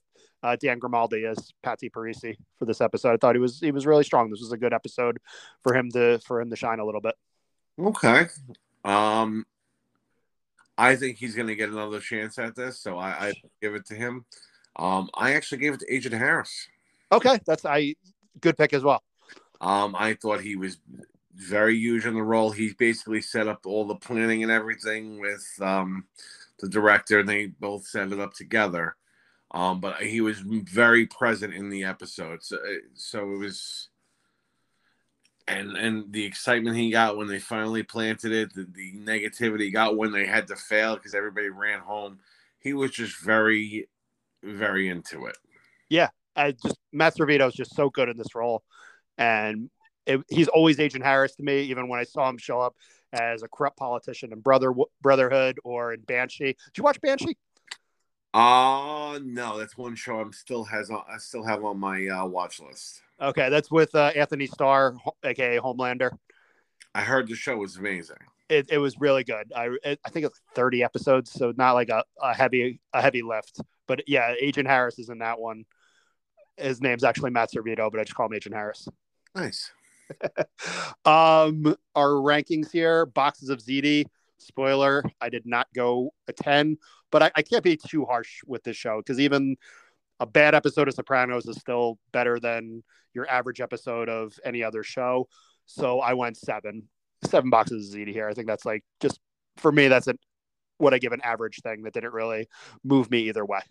uh, 0.48 0.56
Dan 0.56 0.80
Grimaldi 0.80 1.26
as 1.26 1.54
Patsy 1.62 1.90
Parisi 1.90 2.38
for 2.58 2.66
this 2.66 2.80
episode. 2.82 3.14
I 3.14 3.18
thought 3.18 3.36
he 3.36 3.42
was 3.42 3.60
he 3.60 3.72
was 3.72 3.86
really 3.86 4.04
strong. 4.04 4.30
This 4.30 4.40
was 4.40 4.52
a 4.52 4.58
good 4.58 4.74
episode 4.74 5.18
for 5.64 5.76
him 5.76 5.92
to 5.92 6.20
for 6.20 6.40
him 6.40 6.50
to 6.50 6.56
shine 6.56 6.80
a 6.80 6.86
little 6.86 7.02
bit. 7.02 7.16
Okay. 7.80 8.28
Um, 8.86 9.46
I 10.78 10.96
think 10.96 11.18
he's 11.18 11.36
going 11.36 11.48
to 11.48 11.56
get 11.56 11.70
another 11.70 12.00
chance 12.00 12.40
at 12.40 12.56
this, 12.56 12.80
so 12.80 12.98
I, 12.98 13.28
I 13.28 13.34
give 13.62 13.76
it 13.76 13.86
to 13.88 13.96
him. 13.96 14.26
Um, 14.78 15.10
I 15.14 15.34
actually 15.34 15.58
gave 15.60 15.74
it 15.74 15.80
to 15.82 15.94
Agent 15.94 16.16
Harris. 16.16 16.68
Okay, 17.12 17.40
that's 17.46 17.66
I 17.66 17.96
good 18.40 18.58
pick 18.58 18.74
as 18.74 18.84
well. 18.84 19.04
Um, 19.60 19.96
I 19.98 20.14
thought 20.14 20.42
he 20.42 20.56
was 20.56 20.78
very 21.36 21.76
huge 21.76 22.06
in 22.06 22.14
the 22.14 22.22
role. 22.22 22.52
He 22.52 22.74
basically 22.78 23.22
set 23.22 23.48
up 23.48 23.66
all 23.66 23.86
the 23.86 23.96
planning 23.96 24.44
and 24.44 24.52
everything 24.52 25.20
with 25.20 25.46
um, 25.62 26.06
the 26.60 26.70
director, 26.70 27.20
and 27.20 27.30
they 27.30 27.48
both 27.48 27.86
set 27.86 28.12
it 28.12 28.20
up 28.20 28.34
together. 28.34 28.96
Um, 29.52 29.80
but 29.80 30.02
he 30.02 30.20
was 30.20 30.40
very 30.40 31.06
present 31.06 31.54
in 31.54 31.70
the 31.70 31.86
episode, 31.86 32.44
so, 32.44 32.58
so 32.96 33.32
it 33.32 33.38
was, 33.38 33.88
and 35.48 35.78
and 35.78 36.12
the 36.12 36.26
excitement 36.26 36.76
he 36.76 36.92
got 36.92 37.16
when 37.16 37.28
they 37.28 37.40
finally 37.40 37.82
planted 37.82 38.34
it, 38.34 38.54
the, 38.54 38.68
the 38.70 38.94
negativity 38.98 39.72
got 39.72 39.96
when 39.96 40.12
they 40.12 40.26
had 40.26 40.48
to 40.48 40.58
fail 40.58 40.96
because 40.96 41.16
everybody 41.16 41.48
ran 41.48 41.80
home. 41.80 42.20
He 42.60 42.74
was 42.74 42.92
just 42.92 43.18
very, 43.22 43.88
very 44.44 44.90
into 44.90 45.28
it. 45.28 45.38
Yeah, 45.90 46.10
I 46.36 46.52
just 46.52 46.78
Matt 46.92 47.16
Servitto 47.16 47.48
is 47.48 47.54
just 47.54 47.74
so 47.74 47.90
good 47.90 48.10
in 48.10 48.18
this 48.18 48.36
role, 48.36 48.64
and 49.18 49.70
it, 50.06 50.20
he's 50.28 50.50
always 50.50 50.78
Agent 50.78 51.06
Harris 51.06 51.36
to 51.36 51.44
me. 51.44 51.62
Even 51.62 51.88
when 51.88 52.02
I 52.02 52.04
saw 52.04 52.28
him 52.28 52.38
show 52.38 52.60
up 52.60 52.76
as 53.14 53.44
a 53.44 53.48
corrupt 53.48 53.78
politician 53.78 54.34
in 54.34 54.42
Brother 54.42 54.74
Brotherhood 55.02 55.58
or 55.64 55.94
in 55.94 56.02
Banshee. 56.02 56.48
Did 56.48 56.78
you 56.78 56.84
watch 56.84 57.00
Banshee? 57.00 57.38
Uh 58.34 59.20
no, 59.24 59.58
that's 59.58 59.78
one 59.78 59.96
show 59.96 60.20
I'm 60.20 60.34
still 60.34 60.64
has 60.66 60.90
on, 60.90 61.04
I 61.10 61.18
still 61.18 61.44
have 61.44 61.64
on 61.64 61.80
my 61.80 62.08
uh, 62.08 62.26
watch 62.26 62.60
list. 62.60 63.02
Okay, 63.22 63.50
that's 63.50 63.72
with 63.72 63.96
uh, 63.96 64.12
Anthony 64.16 64.48
Starr, 64.48 64.96
aka 65.24 65.58
Homelander. 65.60 66.12
I 66.94 67.02
heard 67.02 67.28
the 67.28 67.36
show 67.36 67.58
was 67.58 67.78
amazing. 67.78 68.18
It, 68.50 68.68
it 68.70 68.78
was 68.78 69.00
really 69.00 69.24
good. 69.24 69.52
I 69.56 69.70
I 69.84 70.10
think 70.10 70.26
it's 70.26 70.40
30 70.56 70.84
episodes, 70.84 71.32
so 71.32 71.54
not 71.58 71.74
like 71.74 71.90
a, 71.90 72.04
a 72.22 72.34
heavy 72.34 72.80
a 72.94 73.02
heavy 73.02 73.22
lift. 73.22 73.62
But 73.88 74.04
yeah, 74.08 74.34
Agent 74.40 74.68
Harris 74.68 75.00
is 75.00 75.10
in 75.10 75.20
that 75.20 75.40
one. 75.40 75.66
His 76.58 76.82
name's 76.82 77.04
actually 77.04 77.32
Matt 77.32 77.50
Servitto, 77.52 77.92
but 77.92 78.00
I 78.00 78.04
just 78.04 78.16
call 78.16 78.28
him 78.28 78.34
Agent 78.34 78.56
Harris. 78.56 78.88
Nice. 79.36 79.72
um, 81.06 81.76
our 81.96 82.10
rankings 82.10 82.72
here: 82.72 83.06
boxes 83.06 83.50
of 83.50 83.60
ziti. 83.60 84.06
Spoiler: 84.38 85.04
I 85.20 85.30
did 85.30 85.46
not 85.46 85.68
go 85.76 86.14
a 86.28 86.34
10, 86.34 86.78
but 87.12 87.24
I, 87.24 87.32
I 87.36 87.42
can't 87.42 87.64
be 87.64 87.78
too 87.78 88.06
harsh 88.06 88.42
with 88.46 88.64
this 88.64 88.78
show 88.78 88.98
because 89.00 89.20
even 89.20 89.56
a 90.20 90.26
bad 90.26 90.56
episode 90.56 90.88
of 90.88 90.94
Sopranos 90.94 91.46
is 91.46 91.58
still 91.58 91.98
better 92.12 92.40
than 92.40 92.84
your 93.14 93.30
average 93.30 93.62
episode 93.62 94.10
of 94.10 94.34
any 94.44 94.64
other 94.64 94.84
show. 94.84 95.28
So 95.66 96.00
I 96.00 96.14
went 96.14 96.38
seven, 96.38 96.84
seven 97.24 97.50
boxes 97.50 97.94
of 97.94 98.00
ziti 98.00 98.12
here. 98.14 98.28
I 98.28 98.34
think 98.34 98.48
that's 98.48 98.66
like 98.66 98.84
just 99.00 99.20
for 99.58 99.72
me, 99.72 99.88
that's 99.88 100.08
what 100.78 100.94
I 100.94 101.00
give 101.00 101.14
an 101.14 101.22
average 101.24 101.62
thing 101.62 101.84
that 101.84 101.94
didn't 101.94 102.14
really 102.14 102.48
move 102.84 103.10
me 103.12 103.28
either 103.28 103.46
way. 103.46 103.62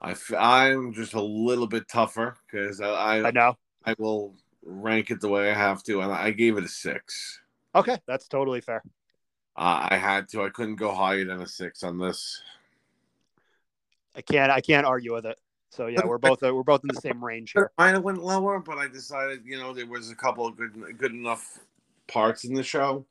I 0.00 0.12
f- 0.12 0.32
I'm 0.36 0.92
just 0.92 1.14
a 1.14 1.20
little 1.20 1.66
bit 1.66 1.88
tougher 1.88 2.36
because 2.46 2.80
I, 2.80 2.88
I 2.88 3.28
I 3.28 3.30
know 3.32 3.54
I 3.84 3.94
will 3.98 4.34
rank 4.64 5.10
it 5.10 5.20
the 5.20 5.28
way 5.28 5.50
I 5.50 5.54
have 5.54 5.82
to, 5.84 6.00
and 6.00 6.12
I 6.12 6.30
gave 6.30 6.56
it 6.56 6.64
a 6.64 6.68
six. 6.68 7.40
Okay, 7.74 7.98
that's 8.06 8.28
totally 8.28 8.60
fair. 8.60 8.82
Uh, 9.56 9.88
I 9.90 9.96
had 9.96 10.28
to. 10.30 10.44
I 10.44 10.50
couldn't 10.50 10.76
go 10.76 10.94
higher 10.94 11.24
than 11.24 11.40
a 11.40 11.48
six 11.48 11.82
on 11.82 11.98
this. 11.98 12.40
I 14.18 14.20
can't. 14.20 14.50
I 14.50 14.60
can't 14.60 14.84
argue 14.84 15.14
with 15.14 15.26
it. 15.26 15.38
So 15.70 15.86
yeah, 15.86 16.04
we're 16.04 16.18
both 16.18 16.42
we're 16.42 16.64
both 16.64 16.82
in 16.82 16.88
the 16.92 17.00
same 17.00 17.24
range 17.24 17.52
here. 17.52 17.70
Mine 17.78 18.02
went 18.02 18.18
lower, 18.22 18.58
but 18.58 18.78
I 18.78 18.88
decided 18.88 19.42
you 19.44 19.58
know 19.58 19.72
there 19.72 19.86
was 19.86 20.10
a 20.10 20.14
couple 20.14 20.44
of 20.44 20.56
good 20.56 20.98
good 20.98 21.12
enough 21.12 21.60
parts 22.08 22.44
in 22.44 22.54
the 22.54 22.64
show, 22.64 23.06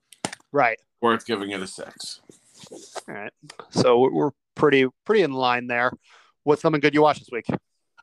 right? 0.52 0.78
Worth 1.02 1.26
giving 1.26 1.52
it 1.52 1.62
a 1.62 1.67
six. 1.67 2.20
All 3.08 3.15
right, 3.15 3.32
so 3.70 4.10
we're 4.12 4.32
pretty 4.56 4.86
pretty 5.06 5.22
in 5.22 5.32
line 5.32 5.67
there. 5.67 5.93
What's 6.43 6.62
something 6.62 6.82
good 6.82 6.93
you 6.93 7.02
watched 7.04 7.22
this 7.22 7.32
week? 7.32 7.46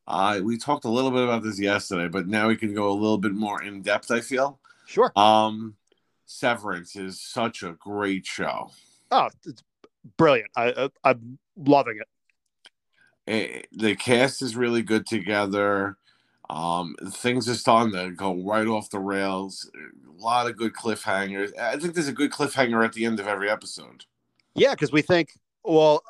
Uh, 0.07 0.41
we 0.43 0.57
talked 0.57 0.87
a 0.87 0.91
little 0.91 1.11
bit 1.11 1.25
about 1.25 1.43
this 1.43 1.61
yesterday, 1.61 2.09
but 2.09 2.27
now 2.27 2.49
we 2.49 2.57
can 2.57 2.73
go 2.73 2.91
a 2.91 2.95
little 2.95 3.19
bit 3.19 3.33
more 3.33 3.63
in 3.63 3.83
depth. 3.83 4.11
I 4.11 4.21
feel. 4.21 4.59
Sure. 4.87 5.13
Um, 5.15 5.75
Severance 6.25 6.97
is 6.97 7.21
such 7.21 7.63
a 7.63 7.73
great 7.73 8.25
show. 8.25 8.71
Oh, 9.11 9.29
it's 9.45 9.63
brilliant! 10.17 10.51
I, 10.57 10.89
I 11.03 11.11
am 11.11 11.39
loving 11.57 11.99
it. 12.01 12.09
It. 13.27 13.69
The 13.73 13.97
cast 13.97 14.43
is 14.43 14.57
really 14.57 14.83
good 14.83 15.07
together. 15.07 15.97
Um, 16.51 16.95
things 17.11 17.49
are 17.49 17.55
starting 17.55 17.95
to 17.95 18.11
go 18.11 18.35
right 18.35 18.67
off 18.67 18.91
the 18.91 18.99
rails. 18.99 19.71
A 19.75 20.23
lot 20.23 20.49
of 20.49 20.57
good 20.57 20.75
cliffhangers. 20.75 21.59
I 21.59 21.77
think 21.77 21.95
there's 21.95 22.09
a 22.09 22.13
good 22.13 22.31
cliffhanger 22.31 22.85
at 22.85 22.93
the 22.93 23.07
end 23.07 23.19
of 23.19 23.27
every 23.27 23.51
episode. 23.51 24.05
Yeah, 24.55 24.73
because 24.73 24.93
we 24.93 25.03
think, 25.03 25.31
well, 25.65 26.03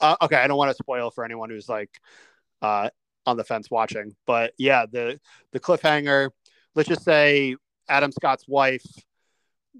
uh, 0.00 0.16
okay, 0.22 0.36
I 0.36 0.46
don't 0.46 0.58
want 0.58 0.70
to 0.70 0.74
spoil 0.74 1.10
for 1.10 1.24
anyone 1.24 1.50
who's 1.50 1.68
like 1.68 1.90
uh, 2.62 2.90
on 3.26 3.36
the 3.36 3.44
fence 3.44 3.70
watching, 3.70 4.14
but 4.26 4.52
yeah, 4.58 4.86
the 4.90 5.18
the 5.52 5.60
cliffhanger. 5.60 6.30
Let's 6.74 6.88
just 6.88 7.04
say 7.04 7.56
Adam 7.88 8.12
Scott's 8.12 8.46
wife. 8.46 8.84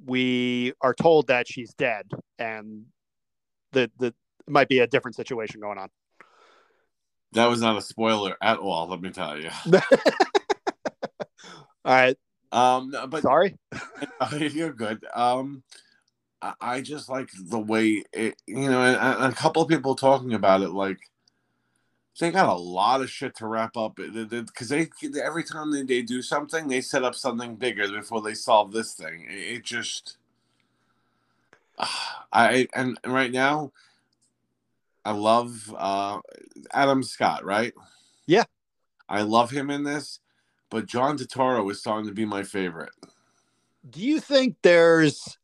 We 0.06 0.72
are 0.80 0.94
told 0.94 1.28
that 1.28 1.46
she's 1.46 1.74
dead, 1.74 2.10
and 2.38 2.86
the 3.72 3.90
the 3.98 4.14
might 4.48 4.68
be 4.68 4.80
a 4.80 4.86
different 4.86 5.16
situation 5.16 5.60
going 5.60 5.78
on. 5.78 5.88
That 7.34 7.46
was 7.46 7.60
not 7.60 7.76
a 7.76 7.82
spoiler 7.82 8.36
at 8.40 8.58
all. 8.58 8.88
Let 8.88 9.00
me 9.00 9.10
tell 9.10 9.38
you. 9.38 9.50
all 9.74 9.80
right. 11.84 12.16
Um, 12.52 12.94
but 13.08 13.22
sorry. 13.22 13.58
you're 14.38 14.72
good. 14.72 15.04
Um, 15.14 15.62
I 16.60 16.80
just 16.80 17.08
like 17.08 17.30
the 17.48 17.58
way 17.58 18.04
it, 18.12 18.36
you 18.46 18.68
know, 18.68 18.82
and, 18.82 19.32
a 19.32 19.34
couple 19.34 19.62
of 19.62 19.68
people 19.68 19.94
talking 19.94 20.34
about 20.34 20.60
it, 20.62 20.70
like 20.70 20.98
they 22.20 22.30
got 22.30 22.48
a 22.48 22.54
lot 22.54 23.00
of 23.00 23.10
shit 23.10 23.34
to 23.36 23.46
wrap 23.46 23.76
up 23.76 23.96
because 23.96 24.68
they, 24.68 24.88
they, 25.02 25.20
every 25.20 25.42
time 25.42 25.72
they, 25.72 25.82
they 25.82 26.02
do 26.02 26.22
something, 26.22 26.68
they 26.68 26.80
set 26.80 27.02
up 27.02 27.14
something 27.14 27.56
bigger 27.56 27.88
before 27.88 28.22
they 28.22 28.34
solve 28.34 28.72
this 28.72 28.94
thing. 28.94 29.26
It, 29.28 29.56
it 29.56 29.64
just, 29.64 30.18
uh, 31.78 31.86
I 32.32 32.68
and 32.74 32.98
right 33.06 33.32
now, 33.32 33.72
I 35.04 35.12
love 35.12 35.74
uh, 35.76 36.20
Adam 36.72 37.02
Scott, 37.02 37.44
right? 37.44 37.72
Yeah, 38.26 38.44
I 39.08 39.22
love 39.22 39.50
him 39.50 39.70
in 39.70 39.84
this, 39.84 40.20
but 40.70 40.86
John 40.86 41.18
Turturro 41.18 41.70
is 41.70 41.80
starting 41.80 42.08
to 42.08 42.14
be 42.14 42.24
my 42.24 42.42
favorite. 42.42 42.92
Do 43.88 44.00
you 44.00 44.18
think 44.20 44.56
there's 44.62 45.38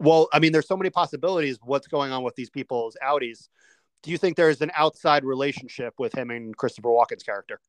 well, 0.00 0.28
I 0.32 0.38
mean, 0.38 0.52
there's 0.52 0.68
so 0.68 0.76
many 0.76 0.90
possibilities. 0.90 1.58
What's 1.62 1.88
going 1.88 2.12
on 2.12 2.22
with 2.22 2.36
these 2.36 2.50
people's 2.50 2.96
outies? 3.04 3.48
Do 4.02 4.10
you 4.10 4.18
think 4.18 4.36
there's 4.36 4.60
an 4.60 4.70
outside 4.76 5.24
relationship 5.24 5.94
with 5.98 6.14
him 6.14 6.30
and 6.30 6.56
Christopher 6.56 6.88
Walken's 6.88 7.24
character? 7.24 7.60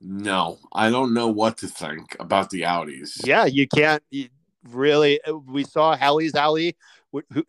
No, 0.00 0.58
I 0.72 0.90
don't 0.90 1.14
know 1.14 1.28
what 1.28 1.56
to 1.58 1.68
think 1.68 2.16
about 2.20 2.50
the 2.50 2.62
outies. 2.62 3.26
Yeah, 3.26 3.46
you 3.46 3.66
can't 3.66 4.02
you 4.10 4.28
really. 4.68 5.20
We 5.46 5.64
saw 5.64 5.96
Helly's 5.96 6.34
alley. 6.34 6.76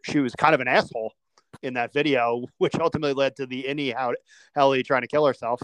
She 0.04 0.20
was 0.20 0.36
kind 0.36 0.54
of 0.56 0.62
an 0.62 0.68
asshole 0.68 1.14
in 1.62 1.76
that 1.76 1.94
video, 1.94 2.46
which 2.58 2.76
ultimately 2.76 3.14
led 3.14 3.36
to 3.38 3.46
the 3.46 3.66
innie 3.68 3.94
Helly 4.56 4.84
trying 4.84 5.02
to 5.02 5.08
kill 5.08 5.26
herself. 5.26 5.62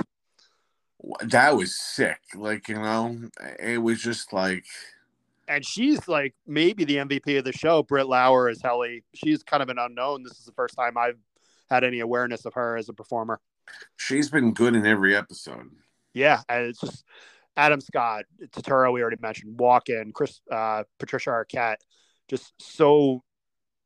That 1.21 1.55
was 1.55 1.75
sick. 1.75 2.19
Like 2.35 2.67
you 2.69 2.75
know, 2.75 3.29
it 3.59 3.79
was 3.79 4.01
just 4.01 4.33
like 4.33 4.65
and 5.47 5.65
she's 5.65 6.07
like 6.07 6.33
maybe 6.47 6.85
the 6.85 6.97
MVP 6.97 7.37
of 7.37 7.43
the 7.43 7.51
show. 7.51 7.83
Britt 7.83 8.07
Lower 8.07 8.49
is 8.49 8.61
Helly. 8.61 9.03
She's 9.13 9.43
kind 9.43 9.61
of 9.61 9.69
an 9.69 9.77
unknown. 9.77 10.23
This 10.23 10.39
is 10.39 10.45
the 10.45 10.53
first 10.53 10.75
time 10.75 10.97
I've 10.97 11.17
had 11.69 11.83
any 11.83 11.99
awareness 11.99 12.45
of 12.45 12.53
her 12.53 12.77
as 12.77 12.87
a 12.87 12.93
performer. 12.93 13.39
She's 13.97 14.29
been 14.29 14.53
good 14.53 14.75
in 14.75 14.85
every 14.85 15.15
episode. 15.15 15.69
Yeah, 16.13 16.41
and 16.47 16.67
it's 16.67 16.79
just 16.79 17.05
Adam 17.57 17.81
Scott, 17.81 18.25
Turturro, 18.51 18.93
we 18.93 19.01
already 19.01 19.17
mentioned, 19.21 19.57
Walken, 19.57 20.13
Chris, 20.13 20.41
uh, 20.51 20.83
Patricia 20.99 21.29
Arquette, 21.29 21.77
just 22.29 22.53
so, 22.59 23.23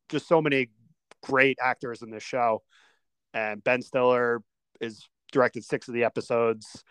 just 0.10 0.28
so 0.28 0.42
many 0.42 0.70
great 1.26 1.58
actors 1.62 2.02
in 2.02 2.10
this 2.10 2.24
show. 2.24 2.62
And 3.34 3.64
Ben 3.64 3.82
Stiller 3.82 4.42
is 4.80 5.08
directed 5.32 5.64
six 5.64 5.88
of 5.88 5.94
the 5.94 6.04
episodes. 6.04 6.84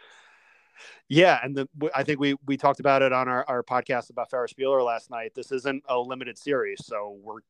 Yeah, 1.09 1.39
and 1.43 1.57
the, 1.57 1.69
I 1.95 2.03
think 2.03 2.19
we 2.19 2.35
we 2.47 2.57
talked 2.57 2.81
about 2.81 3.03
it 3.03 3.13
on 3.13 3.29
our, 3.29 3.45
our 3.49 3.63
podcast 3.63 4.11
about 4.11 4.31
Ferris 4.31 4.53
Bueller 4.55 4.85
last 4.85 5.11
night. 5.11 5.33
This 5.35 5.53
isn't 5.53 5.85
a 5.89 5.99
limited 5.99 6.37
series, 6.37 6.85
so 6.85 7.17
we're 7.23 7.41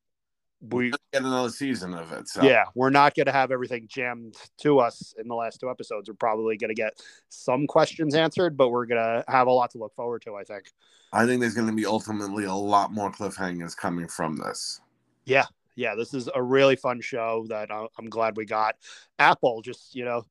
we 0.71 0.91
get 0.91 1.23
another 1.23 1.51
season 1.51 1.95
of 1.95 2.13
it. 2.13 2.29
So. 2.29 2.43
Yeah, 2.43 2.65
we're 2.75 2.91
not 2.91 3.15
going 3.15 3.27
to 3.27 3.33
have 3.33 3.51
everything 3.51 3.87
jammed 3.89 4.37
to 4.59 4.79
us 4.79 5.15
in 5.19 5.29
the 5.29 5.35
last 5.35 5.61
two 5.61 5.69
episodes. 5.69 6.09
We're 6.09 6.15
probably 6.15 6.57
going 6.57 6.69
to 6.69 6.75
get 6.75 6.95
some 7.29 7.67
questions 7.67 8.15
answered, 8.15 8.57
but 8.57 8.71
we're 8.71 8.87
going 8.87 9.03
to 9.03 9.25
have 9.29 9.47
a 9.47 9.53
lot 9.53 9.71
to 9.73 9.79
look 9.79 9.95
forward 9.95 10.23
to. 10.23 10.37
I 10.37 10.45
think. 10.45 10.65
I 11.13 11.27
think 11.27 11.41
there's 11.41 11.55
going 11.55 11.69
to 11.69 11.75
be 11.75 11.87
ultimately 11.87 12.45
a 12.45 12.55
lot 12.55 12.93
more 12.93 13.11
cliffhangers 13.11 13.77
coming 13.77 14.09
from 14.09 14.37
this. 14.37 14.81
Yeah, 15.25 15.47
yeah, 15.77 15.95
this 15.95 16.15
is 16.15 16.29
a 16.35 16.43
really 16.43 16.77
fun 16.77 17.01
show 17.01 17.47
that 17.49 17.71
I'm 17.71 18.09
glad 18.09 18.37
we 18.37 18.45
got. 18.45 18.77
Apple 19.19 19.63
just 19.63 19.95
you 19.95 20.05
know 20.05 20.25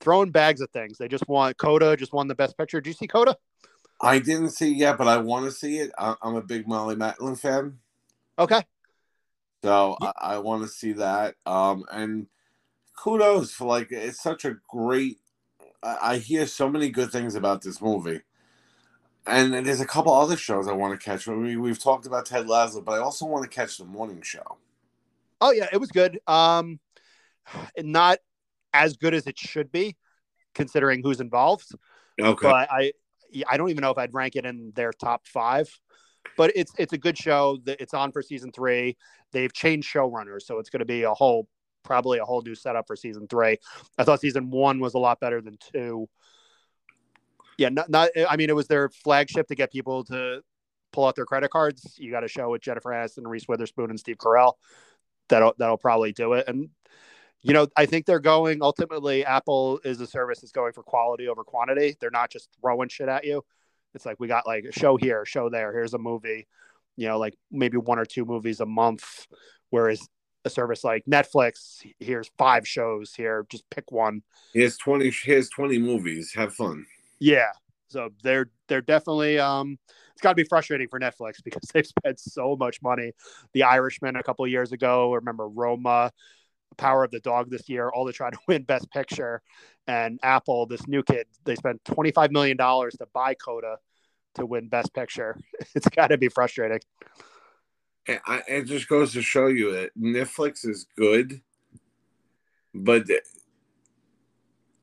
throwing 0.00 0.30
bags 0.30 0.60
of 0.60 0.70
things. 0.70 0.98
They 0.98 1.08
just 1.08 1.28
want 1.28 1.56
Coda 1.58 1.96
just 1.96 2.12
won 2.12 2.28
the 2.28 2.34
best 2.34 2.56
picture. 2.56 2.80
Did 2.80 2.90
you 2.90 2.94
see 2.94 3.06
Coda? 3.06 3.36
I 4.00 4.18
didn't 4.18 4.50
see 4.50 4.72
it 4.72 4.76
yet, 4.76 4.96
but 4.96 5.08
I 5.08 5.18
want 5.18 5.46
to 5.46 5.52
see 5.52 5.78
it. 5.78 5.90
I'm 5.98 6.36
a 6.36 6.42
big 6.42 6.66
Marlee 6.66 6.96
Matlin 6.96 7.38
fan. 7.38 7.78
Okay. 8.38 8.62
So 9.64 9.96
yeah. 10.00 10.12
I, 10.20 10.34
I 10.34 10.38
want 10.38 10.62
to 10.62 10.68
see 10.68 10.92
that. 10.92 11.34
Um, 11.44 11.84
and 11.90 12.28
kudos 12.96 13.52
for 13.52 13.66
like 13.66 13.90
it's 13.90 14.22
such 14.22 14.44
a 14.44 14.56
great. 14.68 15.18
I, 15.82 15.98
I 16.02 16.16
hear 16.18 16.46
so 16.46 16.68
many 16.68 16.90
good 16.90 17.10
things 17.10 17.34
about 17.34 17.62
this 17.62 17.82
movie, 17.82 18.20
and 19.26 19.52
there's 19.66 19.80
a 19.80 19.86
couple 19.86 20.12
other 20.12 20.36
shows 20.36 20.68
I 20.68 20.72
want 20.72 20.98
to 20.98 21.04
catch. 21.04 21.26
We 21.26 21.56
we've 21.56 21.82
talked 21.82 22.06
about 22.06 22.26
Ted 22.26 22.48
Lasso, 22.48 22.80
but 22.80 22.92
I 22.92 22.98
also 22.98 23.26
want 23.26 23.44
to 23.44 23.50
catch 23.50 23.78
the 23.78 23.84
morning 23.84 24.22
show. 24.22 24.58
Oh 25.40 25.52
yeah, 25.52 25.68
it 25.72 25.78
was 25.78 25.90
good. 25.90 26.18
Um, 26.26 26.80
not 27.78 28.18
as 28.72 28.96
good 28.96 29.14
as 29.14 29.26
it 29.26 29.38
should 29.38 29.72
be, 29.72 29.96
considering 30.54 31.02
who's 31.02 31.20
involved. 31.20 31.66
Okay. 32.20 32.48
But 32.48 32.68
I 32.70 32.92
I 33.48 33.56
don't 33.56 33.70
even 33.70 33.82
know 33.82 33.90
if 33.90 33.98
I'd 33.98 34.14
rank 34.14 34.36
it 34.36 34.44
in 34.44 34.72
their 34.74 34.92
top 34.92 35.26
five. 35.26 35.68
But 36.36 36.52
it's 36.54 36.72
it's 36.78 36.92
a 36.92 36.98
good 36.98 37.16
show. 37.16 37.58
It's 37.66 37.94
on 37.94 38.12
for 38.12 38.22
season 38.22 38.52
three. 38.52 38.96
They've 39.32 39.52
changed 39.52 39.92
showrunners, 39.92 40.42
so 40.42 40.58
it's 40.58 40.70
going 40.70 40.80
to 40.80 40.86
be 40.86 41.02
a 41.02 41.14
whole 41.14 41.48
probably 41.84 42.18
a 42.18 42.24
whole 42.24 42.42
new 42.42 42.54
setup 42.54 42.86
for 42.86 42.96
season 42.96 43.26
three. 43.28 43.56
I 43.96 44.04
thought 44.04 44.20
season 44.20 44.50
one 44.50 44.78
was 44.78 44.94
a 44.94 44.98
lot 44.98 45.20
better 45.20 45.40
than 45.40 45.58
two. 45.72 46.08
Yeah, 47.56 47.70
not, 47.70 47.88
not 47.88 48.10
I 48.28 48.36
mean, 48.36 48.50
it 48.50 48.56
was 48.56 48.68
their 48.68 48.88
flagship 48.88 49.48
to 49.48 49.54
get 49.54 49.72
people 49.72 50.04
to 50.04 50.42
pull 50.92 51.06
out 51.06 51.16
their 51.16 51.24
credit 51.24 51.50
cards. 51.50 51.96
You 51.98 52.10
got 52.10 52.24
a 52.24 52.28
show 52.28 52.50
with 52.50 52.62
Jennifer 52.62 52.90
Aniston, 52.90 53.26
Reese 53.26 53.48
Witherspoon, 53.48 53.90
and 53.90 53.98
Steve 53.98 54.18
Carell. 54.18 54.52
That'll 55.28 55.54
that'll 55.58 55.78
probably 55.78 56.12
do 56.12 56.34
it. 56.34 56.46
And 56.48 56.70
you 57.42 57.54
know, 57.54 57.68
I 57.76 57.86
think 57.86 58.06
they're 58.06 58.18
going 58.20 58.62
ultimately. 58.62 59.24
Apple 59.24 59.80
is 59.84 60.00
a 60.00 60.06
service 60.06 60.40
that's 60.40 60.52
going 60.52 60.72
for 60.72 60.82
quality 60.82 61.28
over 61.28 61.44
quantity. 61.44 61.96
They're 62.00 62.10
not 62.10 62.30
just 62.30 62.48
throwing 62.60 62.88
shit 62.88 63.08
at 63.08 63.24
you. 63.24 63.44
It's 63.94 64.04
like 64.04 64.18
we 64.18 64.28
got 64.28 64.46
like 64.46 64.64
a 64.64 64.72
show 64.72 64.96
here, 64.96 65.24
show 65.24 65.48
there. 65.48 65.72
Here's 65.72 65.94
a 65.94 65.98
movie. 65.98 66.46
You 66.96 67.06
know, 67.08 67.18
like 67.18 67.36
maybe 67.50 67.76
one 67.76 67.98
or 67.98 68.04
two 68.04 68.24
movies 68.24 68.60
a 68.60 68.66
month. 68.66 69.26
Whereas 69.70 70.00
a 70.44 70.50
service 70.50 70.82
like 70.82 71.04
Netflix, 71.06 71.86
here's 71.98 72.30
five 72.38 72.66
shows 72.66 73.14
here. 73.14 73.46
Just 73.50 73.68
pick 73.70 73.90
one. 73.92 74.22
Here's 74.52 74.76
twenty. 74.76 75.12
Here's 75.24 75.48
twenty 75.48 75.78
movies. 75.78 76.32
Have 76.34 76.54
fun. 76.54 76.86
Yeah. 77.18 77.52
So 77.88 78.10
they're 78.22 78.50
they're 78.68 78.82
definitely 78.82 79.38
um 79.38 79.78
it's 80.12 80.20
got 80.20 80.30
to 80.30 80.34
be 80.34 80.44
frustrating 80.44 80.88
for 80.88 80.98
Netflix 80.98 81.36
because 81.44 81.68
they've 81.72 81.86
spent 81.86 82.20
so 82.20 82.56
much 82.56 82.82
money. 82.82 83.12
The 83.52 83.64
Irishman 83.64 84.16
a 84.16 84.22
couple 84.22 84.46
years 84.46 84.72
ago, 84.72 85.14
remember 85.14 85.48
Roma, 85.48 86.10
Power 86.76 87.04
of 87.04 87.10
the 87.10 87.20
Dog 87.20 87.50
this 87.50 87.68
year, 87.68 87.88
all 87.88 88.06
to 88.06 88.12
try 88.12 88.30
to 88.30 88.38
win 88.48 88.62
Best 88.62 88.90
Picture, 88.90 89.42
and 89.86 90.18
Apple, 90.22 90.66
this 90.66 90.86
new 90.86 91.02
kid, 91.02 91.26
they 91.44 91.54
spent 91.54 91.84
twenty 91.84 92.12
five 92.12 92.30
million 92.30 92.56
dollars 92.56 92.94
to 92.98 93.06
buy 93.12 93.34
Coda 93.34 93.78
to 94.34 94.46
win 94.46 94.68
Best 94.68 94.92
Picture. 94.94 95.36
It's 95.74 95.88
got 95.88 96.08
to 96.08 96.18
be 96.18 96.28
frustrating. 96.28 96.80
It 98.06 98.64
just 98.64 98.88
goes 98.88 99.12
to 99.12 99.22
show 99.22 99.48
you 99.48 99.72
that 99.72 99.90
Netflix 99.98 100.66
is 100.66 100.86
good, 100.96 101.42
but 102.74 103.04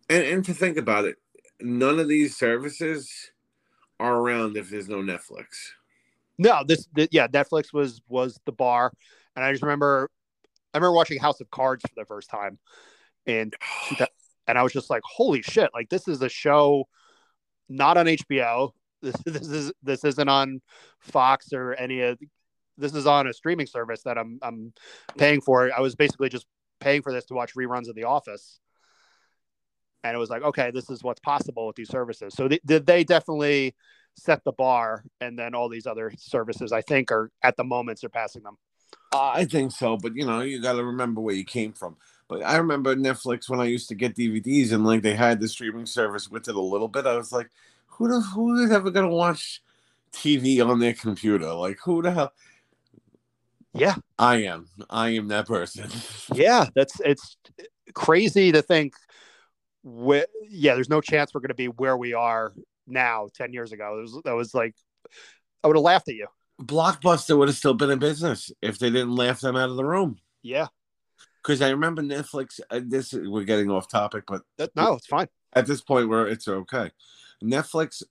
and, 0.09 0.23
and 0.23 0.45
to 0.45 0.53
think 0.53 0.77
about 0.77 1.05
it, 1.05 1.17
none 1.61 1.99
of 1.99 2.07
these 2.07 2.37
services 2.37 3.31
are 3.99 4.15
around 4.15 4.57
if 4.57 4.69
there's 4.69 4.89
no 4.89 4.97
Netflix. 4.97 5.45
No, 6.37 6.63
this, 6.67 6.87
yeah, 7.11 7.27
Netflix 7.27 7.73
was 7.73 8.01
was 8.09 8.39
the 8.45 8.51
bar, 8.51 8.91
and 9.35 9.45
I 9.45 9.51
just 9.51 9.63
remember 9.63 10.09
I 10.73 10.77
remember 10.77 10.93
watching 10.93 11.19
House 11.19 11.39
of 11.39 11.49
Cards 11.49 11.83
for 11.83 11.95
the 11.95 12.05
first 12.05 12.29
time, 12.29 12.59
and 13.25 13.53
and 14.47 14.57
I 14.57 14.63
was 14.63 14.73
just 14.73 14.89
like, 14.89 15.01
holy 15.05 15.41
shit! 15.41 15.69
Like 15.73 15.89
this 15.89 16.07
is 16.07 16.21
a 16.21 16.29
show 16.29 16.87
not 17.69 17.97
on 17.97 18.05
HBO. 18.05 18.71
This 19.01 19.15
this 19.23 19.47
is 19.49 19.71
this 19.83 20.03
isn't 20.03 20.29
on 20.29 20.61
Fox 20.99 21.53
or 21.53 21.75
any 21.75 22.01
of. 22.01 22.17
This 22.75 22.95
is 22.95 23.05
on 23.05 23.27
a 23.27 23.33
streaming 23.33 23.67
service 23.67 24.01
that 24.01 24.17
I'm 24.17 24.39
I'm 24.41 24.73
paying 25.15 25.41
for. 25.41 25.71
I 25.71 25.79
was 25.79 25.95
basically 25.95 26.29
just 26.29 26.47
paying 26.79 27.03
for 27.03 27.13
this 27.13 27.25
to 27.25 27.35
watch 27.35 27.53
reruns 27.53 27.87
of 27.87 27.93
The 27.93 28.05
Office 28.05 28.59
and 30.05 30.15
it 30.15 30.19
was 30.19 30.29
like 30.29 30.43
okay 30.43 30.71
this 30.71 30.89
is 30.89 31.03
what's 31.03 31.19
possible 31.19 31.67
with 31.67 31.75
these 31.75 31.89
services. 31.89 32.33
So 32.33 32.47
they, 32.47 32.59
they 32.63 33.03
definitely 33.03 33.75
set 34.15 34.43
the 34.45 34.51
bar 34.53 35.03
and 35.19 35.37
then 35.37 35.53
all 35.53 35.67
these 35.67 35.85
other 35.85 36.13
services 36.17 36.71
i 36.71 36.81
think 36.81 37.11
are 37.11 37.29
at 37.43 37.57
the 37.57 37.65
moment 37.65 37.99
surpassing 37.99 38.43
them. 38.43 38.57
Uh, 39.11 39.31
i 39.35 39.43
think 39.43 39.73
so 39.73 39.97
but 39.97 40.15
you 40.15 40.25
know 40.25 40.39
you 40.39 40.61
got 40.61 40.73
to 40.73 40.85
remember 40.85 41.19
where 41.19 41.35
you 41.35 41.43
came 41.43 41.73
from. 41.73 41.97
But 42.29 42.43
i 42.43 42.55
remember 42.55 42.95
netflix 42.95 43.49
when 43.49 43.59
i 43.59 43.65
used 43.65 43.89
to 43.89 43.95
get 43.95 44.15
dvds 44.15 44.71
and 44.71 44.85
like 44.85 45.01
they 45.01 45.15
had 45.15 45.41
the 45.41 45.49
streaming 45.49 45.85
service 45.85 46.31
with 46.31 46.47
it 46.47 46.55
a 46.55 46.61
little 46.61 46.87
bit 46.87 47.05
i 47.05 47.17
was 47.17 47.33
like 47.33 47.49
who 47.87 48.07
the 48.07 48.21
who 48.21 48.63
is 48.63 48.71
ever 48.71 48.89
going 48.89 49.09
to 49.09 49.13
watch 49.13 49.61
tv 50.13 50.65
on 50.65 50.79
their 50.79 50.93
computer? 50.93 51.53
Like 51.53 51.77
who 51.83 52.01
the 52.01 52.11
hell? 52.11 52.33
Yeah. 53.73 53.95
I 54.17 54.43
am. 54.43 54.69
I 54.89 55.09
am 55.09 55.27
that 55.27 55.47
person. 55.47 55.89
Yeah 56.33 56.67
that's 56.73 57.01
it's 57.01 57.35
crazy 57.93 58.51
to 58.51 58.61
think 58.61 58.93
wh- 59.85 60.27
yeah, 60.49 60.75
there's 60.75 60.89
no 60.89 61.01
chance 61.01 61.33
we're 61.33 61.41
going 61.41 61.49
to 61.49 61.55
be 61.55 61.67
where 61.67 61.97
we 61.97 62.13
are 62.13 62.53
now 62.87 63.29
10 63.35 63.53
years 63.53 63.71
ago. 63.71 63.99
Was, 64.01 64.19
that 64.25 64.35
was 64.35 64.53
like, 64.53 64.75
I 65.63 65.67
would 65.67 65.77
have 65.77 65.83
laughed 65.83 66.09
at 66.09 66.15
you. 66.15 66.27
Blockbuster 66.61 67.37
would 67.37 67.49
have 67.49 67.57
still 67.57 67.73
been 67.73 67.91
in 67.91 67.99
business 67.99 68.51
if 68.61 68.79
they 68.79 68.89
didn't 68.89 69.15
laugh 69.15 69.41
them 69.41 69.55
out 69.55 69.69
of 69.69 69.75
the 69.75 69.85
room. 69.85 70.17
Yeah. 70.41 70.67
Because 71.41 71.61
I 71.61 71.69
remember 71.69 72.01
Netflix, 72.01 72.59
uh, 72.71 72.81
this 72.83 73.13
we're 73.13 73.43
getting 73.43 73.69
off 73.69 73.87
topic, 73.87 74.23
but 74.27 74.41
no, 74.75 74.93
it's 74.93 75.05
fine. 75.05 75.27
At 75.53 75.67
this 75.67 75.81
point, 75.81 76.09
where 76.09 76.27
it's 76.27 76.47
okay. 76.47 76.91
Netflix 77.43 78.01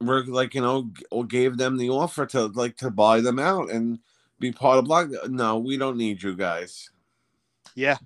were 0.00 0.24
like, 0.24 0.54
you 0.54 0.62
know, 0.62 0.90
gave 1.24 1.58
them 1.58 1.76
the 1.76 1.90
offer 1.90 2.24
to 2.26 2.46
like 2.46 2.76
to 2.78 2.90
buy 2.90 3.20
them 3.20 3.38
out 3.38 3.70
and 3.70 3.98
be 4.38 4.50
part 4.50 4.78
of 4.78 4.86
Block. 4.86 5.10
No, 5.28 5.58
we 5.58 5.76
don't 5.76 5.98
need 5.98 6.22
you 6.22 6.36
guys. 6.36 6.90
Yeah, 7.74 7.98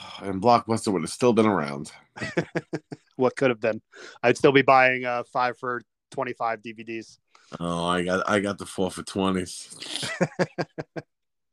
and 0.22 0.42
Blockbuster 0.42 0.92
would 0.92 1.02
have 1.02 1.10
still 1.10 1.32
been 1.32 1.46
around. 1.46 1.92
what 3.16 3.36
could 3.36 3.50
have 3.50 3.60
been? 3.60 3.80
I'd 4.22 4.36
still 4.36 4.52
be 4.52 4.62
buying 4.62 5.04
uh, 5.04 5.24
five 5.32 5.58
for 5.58 5.82
twenty 6.10 6.32
five 6.32 6.62
DVDs. 6.62 7.18
Oh, 7.60 7.84
I 7.84 8.04
got 8.04 8.28
I 8.28 8.40
got 8.40 8.58
the 8.58 8.66
four 8.66 8.90
for 8.90 9.02
twenties. 9.02 9.74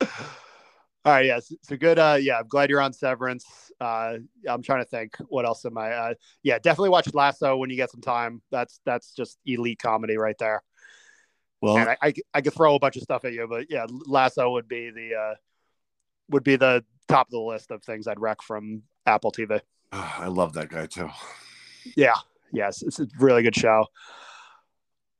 All 1.02 1.12
right, 1.14 1.24
yes, 1.24 1.50
so 1.62 1.76
good. 1.78 1.98
Uh, 1.98 2.18
yeah, 2.20 2.40
I'm 2.40 2.46
glad 2.46 2.68
you're 2.68 2.80
on 2.80 2.92
Severance. 2.92 3.46
Uh, 3.80 4.18
I'm 4.46 4.60
trying 4.62 4.82
to 4.82 4.88
think 4.88 5.16
what 5.28 5.46
else 5.46 5.64
am 5.64 5.78
I? 5.78 5.92
Uh, 5.92 6.14
yeah, 6.42 6.58
definitely 6.58 6.90
watch 6.90 7.12
Lasso 7.14 7.56
when 7.56 7.70
you 7.70 7.76
get 7.76 7.90
some 7.90 8.02
time. 8.02 8.42
That's 8.50 8.80
that's 8.84 9.12
just 9.12 9.38
elite 9.46 9.78
comedy 9.78 10.18
right 10.18 10.36
there. 10.38 10.62
Well, 11.62 11.78
and 11.78 11.90
I, 11.90 11.96
I, 12.02 12.14
I 12.34 12.40
could 12.40 12.54
throw 12.54 12.74
a 12.74 12.78
bunch 12.78 12.96
of 12.96 13.02
stuff 13.02 13.24
at 13.24 13.32
you, 13.32 13.46
but 13.48 13.70
yeah, 13.70 13.86
Lasso 13.88 14.50
would 14.50 14.68
be 14.68 14.90
the 14.90 15.14
uh, 15.14 15.34
would 16.30 16.44
be 16.44 16.56
the 16.56 16.84
top 17.10 17.26
of 17.28 17.32
the 17.32 17.40
list 17.40 17.70
of 17.70 17.82
things 17.82 18.06
I'd 18.06 18.20
wreck 18.20 18.42
from 18.42 18.82
Apple 19.06 19.32
TV. 19.32 19.60
Oh, 19.92 20.14
I 20.18 20.28
love 20.28 20.52
that 20.54 20.68
guy 20.68 20.86
too. 20.86 21.08
Yeah. 21.96 22.14
Yes. 22.52 22.82
It's 22.82 23.00
a 23.00 23.06
really 23.18 23.42
good 23.42 23.56
show. 23.56 23.86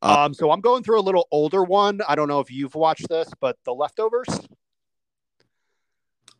Uh, 0.02 0.24
um, 0.24 0.34
so 0.34 0.50
I'm 0.50 0.60
going 0.60 0.82
through 0.82 1.00
a 1.00 1.02
little 1.02 1.28
older 1.30 1.62
one. 1.62 2.00
I 2.08 2.14
don't 2.14 2.28
know 2.28 2.40
if 2.40 2.50
you've 2.50 2.74
watched 2.74 3.08
this, 3.08 3.28
but 3.40 3.58
The 3.64 3.74
Leftovers. 3.74 4.28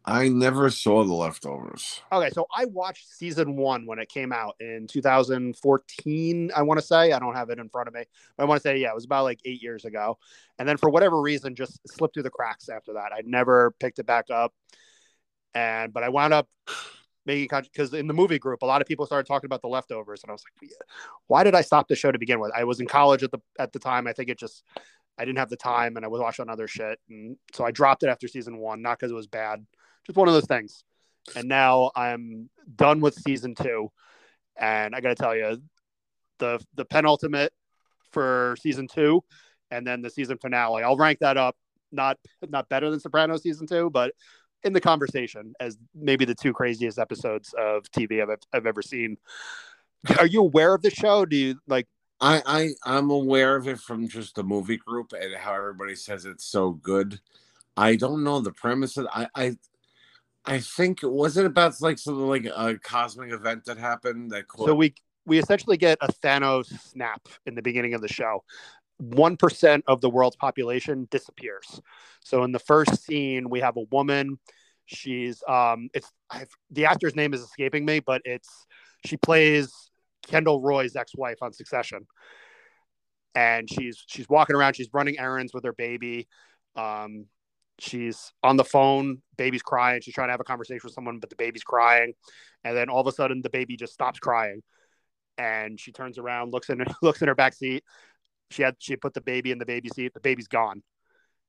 I 0.03 0.29
never 0.29 0.71
saw 0.71 1.05
The 1.05 1.13
Leftovers. 1.13 2.01
Okay, 2.11 2.31
so 2.31 2.47
I 2.57 2.65
watched 2.65 3.07
season 3.13 3.57
one 3.57 3.85
when 3.85 3.99
it 3.99 4.09
came 4.09 4.33
out 4.33 4.57
in 4.59 4.87
2014. 4.87 6.51
I 6.57 6.63
want 6.63 6.81
to 6.81 6.87
say 6.87 7.13
I 7.13 7.19
don't 7.19 7.35
have 7.35 7.51
it 7.51 7.59
in 7.59 7.69
front 7.69 7.87
of 7.87 7.95
me, 7.95 8.05
but 8.37 8.45
I 8.45 8.47
want 8.47 8.63
to 8.63 8.69
say 8.69 8.79
yeah, 8.79 8.91
it 8.91 8.95
was 8.95 9.05
about 9.05 9.25
like 9.25 9.41
eight 9.45 9.63
years 9.63 9.85
ago. 9.85 10.17
And 10.59 10.67
then 10.67 10.79
for 10.79 10.89
whatever 10.89 11.21
reason, 11.21 11.55
just 11.55 11.81
slipped 11.87 12.15
through 12.15 12.23
the 12.23 12.31
cracks 12.31 12.71
after 12.71 12.95
that. 12.95 13.13
I 13.13 13.21
never 13.27 13.73
picked 13.79 13.99
it 13.99 14.07
back 14.07 14.31
up 14.31 14.55
and 15.55 15.93
but 15.93 16.03
I 16.03 16.09
wound 16.09 16.33
up 16.33 16.49
making 17.27 17.49
because 17.63 17.93
in 17.95 18.07
the 18.07 18.15
movie 18.15 18.39
group, 18.39 18.63
a 18.63 18.67
lot 18.67 18.81
of 18.81 18.89
people 18.89 19.07
started 19.07 19.27
talking 19.27 19.47
about 19.47 19.63
the 19.63 19.69
leftovers, 19.69 20.23
and 20.23 20.31
I 20.31 20.33
was 20.33 20.43
like, 20.61 20.71
why 21.27 21.45
did 21.45 21.55
I 21.55 21.63
stop 21.63 21.89
the 21.89 21.97
show 21.97 22.13
to 22.13 22.19
begin 22.19 22.41
with? 22.41 22.53
I 22.55 22.65
was 22.65 22.81
in 22.81 22.87
college 22.87 23.23
at 23.23 23.31
the 23.31 23.41
at 23.59 23.73
the 23.73 23.79
time. 23.79 24.07
I 24.07 24.13
think 24.13 24.29
it 24.29 24.39
just 24.39 24.65
I 25.19 25.25
didn't 25.25 25.39
have 25.39 25.51
the 25.51 25.57
time, 25.57 25.97
and 25.97 26.05
I 26.05 26.09
was 26.09 26.21
watching 26.21 26.49
other 26.49 26.69
shit, 26.69 26.99
and 27.09 27.37
so 27.53 27.65
I 27.65 27.71
dropped 27.71 28.03
it 28.03 28.09
after 28.09 28.29
season 28.29 28.59
one, 28.59 28.83
not 28.83 28.99
because 28.99 29.13
it 29.13 29.17
was 29.17 29.27
bad, 29.27 29.65
just 30.07 30.17
one 30.17 30.29
of 30.29 30.35
those 30.35 30.47
things. 30.47 30.85
And 31.37 31.49
now 31.49 31.91
I'm 31.95 32.49
done 32.77 33.01
with 33.01 33.15
season 33.15 33.55
two, 33.55 33.91
and 34.57 34.95
I 34.95 35.01
got 35.01 35.11
to 35.11 35.15
tell 35.15 35.37
you, 35.37 35.63
the 36.39 36.65
the 36.75 36.85
penultimate 36.85 37.53
for 38.11 38.57
season 38.61 38.89
two, 38.89 39.23
and 39.71 39.87
then 39.87 40.03
the 40.03 40.11
season 40.11 40.39
finale. 40.39 40.83
I'll 40.83 40.97
rank 40.97 41.19
that 41.21 41.37
up 41.37 41.57
not 41.93 42.19
not 42.49 42.69
better 42.69 42.91
than 42.91 43.01
Sopranos 43.01 43.43
season 43.43 43.67
two, 43.67 43.91
but 43.91 44.13
in 44.65 44.73
the 44.73 44.81
conversation 44.81 45.55
as 45.61 45.79
maybe 45.95 46.25
the 46.25 46.35
two 46.35 46.53
craziest 46.53 46.99
episodes 46.99 47.55
of 47.59 47.85
TV 47.91 48.23
I've, 48.23 48.37
I've 48.53 48.67
ever 48.67 48.83
seen. 48.83 49.17
Are 50.19 50.27
you 50.27 50.41
aware 50.41 50.75
of 50.75 50.83
the 50.83 50.91
show? 50.91 51.27
Do 51.27 51.37
you 51.37 51.57
like? 51.67 51.87
I, 52.21 52.43
I 52.45 52.71
I'm 52.85 53.11
aware 53.11 53.57
of 53.57 53.67
it 53.67 53.79
from 53.79 54.09
just 54.09 54.35
the 54.35 54.43
movie 54.43 54.77
group 54.77 55.13
and 55.13 55.35
how 55.35 55.55
everybody 55.55 55.95
says 55.95 56.27
it's 56.27 56.45
so 56.45 56.73
good. 56.73 57.21
I 57.77 57.97
don't 57.97 58.25
know 58.25 58.41
the 58.41 58.53
premise 58.53 58.97
of 58.97 59.07
I 59.13 59.29
I 59.35 59.57
I 60.45 60.61
think 60.61 61.03
it 61.03 61.11
was 61.11 61.37
it 61.37 61.47
about 61.47 61.81
like 61.81 61.99
something 61.99 62.27
like 62.27 62.45
a 62.45 62.79
cosmic 62.79 63.33
event 63.33 63.65
that 63.67 63.79
happened 63.79 64.31
that 64.33 64.45
so 64.57 64.75
we 64.75 64.95
we 65.27 65.39
essentially 65.39 65.77
get 65.77 65.99
a 66.01 66.09
Thanos 66.09 66.67
snap 66.81 67.23
in 67.47 67.55
the 67.55 67.63
beginning 67.63 67.95
of 67.95 68.01
the 68.01 68.09
show. 68.09 68.43
1% 69.01 69.83
of 69.87 70.01
the 70.01 70.11
world's 70.11 70.37
population 70.37 71.09
disappears. 71.11 71.81
So 72.23 72.45
in 72.45 72.53
the 72.53 72.59
first 72.59 73.05
scene, 73.05 73.49
we 73.49 73.61
have 73.61 73.77
a 73.77 73.85
woman. 73.91 74.39
She's 74.87 75.43
um 75.49 75.89
it's 75.95 76.11
I've, 76.31 76.51
the 76.71 76.87
actor's 76.87 77.15
name 77.15 77.33
is 77.33 77.41
escaping 77.41 77.85
me, 77.85 78.01
but 78.01 78.23
it's 78.25 78.67
she 79.05 79.17
plays 79.17 79.73
Kendall 80.27 80.61
Roy's 80.61 80.97
ex-wife 80.97 81.39
on 81.43 81.53
Succession. 81.53 82.07
And 83.35 83.71
she's 83.71 84.05
she's 84.09 84.29
walking 84.29 84.57
around, 84.57 84.75
she's 84.75 84.91
running 84.93 85.19
errands 85.19 85.55
with 85.55 85.65
her 85.65 85.73
baby. 85.73 86.29
Um 86.77 87.27
she's 87.79 88.33
on 88.43 88.57
the 88.57 88.65
phone, 88.65 89.23
baby's 89.39 89.63
crying, 89.63 90.01
she's 90.03 90.15
trying 90.15 90.29
to 90.29 90.33
have 90.33 90.41
a 90.41 90.45
conversation 90.45 90.83
with 90.85 90.93
someone, 90.93 91.19
but 91.19 91.31
the 91.31 91.37
baby's 91.37 91.65
crying. 91.65 92.13
And 92.65 92.77
then 92.77 92.91
all 92.91 93.01
of 93.01 93.07
a 93.07 93.13
sudden 93.13 93.43
the 93.43 93.51
baby 93.51 93.77
just 93.77 93.95
stops 93.95 94.19
crying. 94.19 94.63
And 95.39 95.81
she 95.81 95.93
turns 95.93 96.19
around, 96.19 96.53
looks 96.53 96.69
in 96.69 96.85
looks 97.03 97.23
in 97.23 97.29
her 97.29 97.35
back 97.35 97.55
seat, 97.55 97.85
she 98.51 98.63
had 98.63 98.77
she 98.79 98.97
put 98.97 99.15
the 99.15 99.21
baby 99.21 99.51
in 99.51 99.59
the 99.59 99.67
baby 99.67 99.89
seat. 99.95 100.15
The 100.15 100.21
baby's 100.21 100.49
gone, 100.49 100.83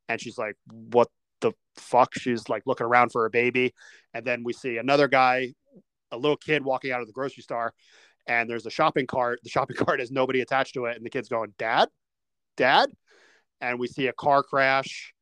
and 0.09 0.19
she's 0.21 0.37
like, 0.37 0.55
"What 0.71 1.09
the 1.41 1.51
fuck? 1.75 2.13
She's 2.13 2.47
like 2.47 2.63
looking 2.65 2.87
around 2.87 3.11
for 3.11 3.25
a 3.25 3.29
baby. 3.29 3.73
And 4.13 4.25
then 4.25 4.43
we 4.43 4.53
see 4.53 4.77
another 4.77 5.07
guy, 5.07 5.53
a 6.11 6.17
little 6.17 6.37
kid 6.37 6.63
walking 6.63 6.91
out 6.91 7.01
of 7.01 7.07
the 7.07 7.13
grocery 7.13 7.43
store, 7.43 7.73
and 8.27 8.49
there's 8.49 8.65
a 8.65 8.71
shopping 8.71 9.07
cart. 9.07 9.39
The 9.43 9.49
shopping 9.49 9.75
cart 9.79 9.99
has 9.99 10.11
nobody 10.11 10.41
attached 10.41 10.75
to 10.75 10.85
it. 10.85 10.95
And 10.95 11.05
the 11.05 11.09
kid's 11.09 11.27
going, 11.29 11.53
Dad, 11.57 11.89
Dad. 12.55 12.89
And 13.59 13.79
we 13.79 13.87
see 13.87 14.07
a 14.07 14.13
car 14.13 14.41
crash. 14.43 15.13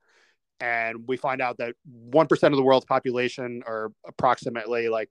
And 0.61 1.07
we 1.07 1.15
find 1.15 1.41
out 1.41 1.57
that 1.59 1.75
1% 2.09 2.43
of 2.43 2.55
the 2.57 2.63
world's 2.63 2.85
population, 2.85 3.63
or 3.65 3.93
approximately 4.05 4.89
like 4.89 5.09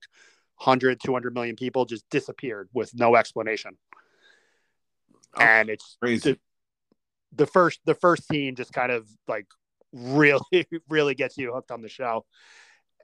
100, 0.58 1.00
200 1.02 1.32
million 1.32 1.56
people, 1.56 1.86
just 1.86 2.04
disappeared 2.10 2.68
with 2.74 2.94
no 2.94 3.16
explanation. 3.16 3.78
Oh, 5.34 5.42
and 5.42 5.70
it's 5.70 5.96
Crazy. 6.00 6.38
The, 7.32 7.46
first 7.46 7.80
the 7.84 7.94
first 7.94 8.26
scene 8.26 8.54
just 8.56 8.72
kind 8.72 8.90
of 8.90 9.06
like 9.26 9.46
really 9.92 10.40
really 10.88 11.14
gets 11.14 11.36
you 11.38 11.52
hooked 11.52 11.70
on 11.70 11.82
the 11.82 11.88
show 11.88 12.24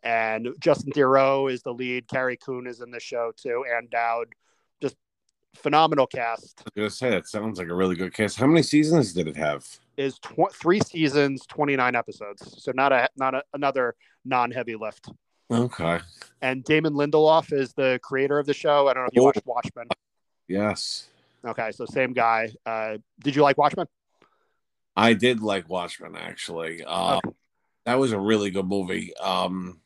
and 0.02 0.48
justin 0.60 0.92
theroux 0.92 1.50
is 1.50 1.62
the 1.62 1.72
lead 1.72 2.06
carrie 2.08 2.36
coon 2.36 2.66
is 2.66 2.80
in 2.82 2.90
the 2.90 3.00
show 3.00 3.32
too 3.36 3.64
ann 3.74 3.88
dowd 3.90 4.26
just 4.82 4.96
phenomenal 5.54 6.06
cast 6.06 6.60
I 6.60 6.64
was 6.64 6.72
gonna 6.76 6.90
say 6.90 7.10
that 7.10 7.26
sounds 7.26 7.58
like 7.58 7.68
a 7.68 7.74
really 7.74 7.96
good 7.96 8.12
cast. 8.12 8.38
How 8.38 8.46
many 8.46 8.62
seasons 8.62 9.12
did 9.14 9.28
it 9.28 9.36
have? 9.36 9.66
is 9.96 10.18
tw- 10.18 10.52
three 10.52 10.80
seasons 10.80 11.46
29 11.46 11.94
episodes 11.94 12.62
so 12.62 12.72
not 12.74 12.92
a 12.92 13.08
not 13.16 13.34
a, 13.34 13.42
another 13.54 13.94
non-heavy 14.24 14.74
lift 14.74 15.08
Okay. 15.50 16.00
and 16.42 16.64
damon 16.64 16.92
lindelof 16.94 17.52
is 17.52 17.72
the 17.74 17.98
creator 18.02 18.38
of 18.38 18.46
the 18.46 18.54
show 18.54 18.88
i 18.88 18.92
don't 18.94 19.04
know 19.04 19.08
if 19.08 19.14
you 19.14 19.22
Oh. 19.22 19.26
watched 19.26 19.46
watchmen 19.46 19.86
Yes. 20.48 21.08
okay 21.44 21.70
so 21.70 21.86
same 21.86 22.12
guy 22.12 22.50
uh 22.66 22.98
did 23.22 23.36
you 23.36 23.42
like 23.42 23.56
watchmen 23.56 23.86
I 24.96 25.14
did 25.14 25.40
like 25.40 25.68
Watchmen 25.68 26.16
actually. 26.16 26.84
Uh, 26.84 27.18
Okay. 27.18 27.30
That 27.86 27.98
was 27.98 28.12
a 28.12 28.18
really 28.18 28.50
good 28.50 28.66
movie. 28.66 29.14
Um, 29.18 29.80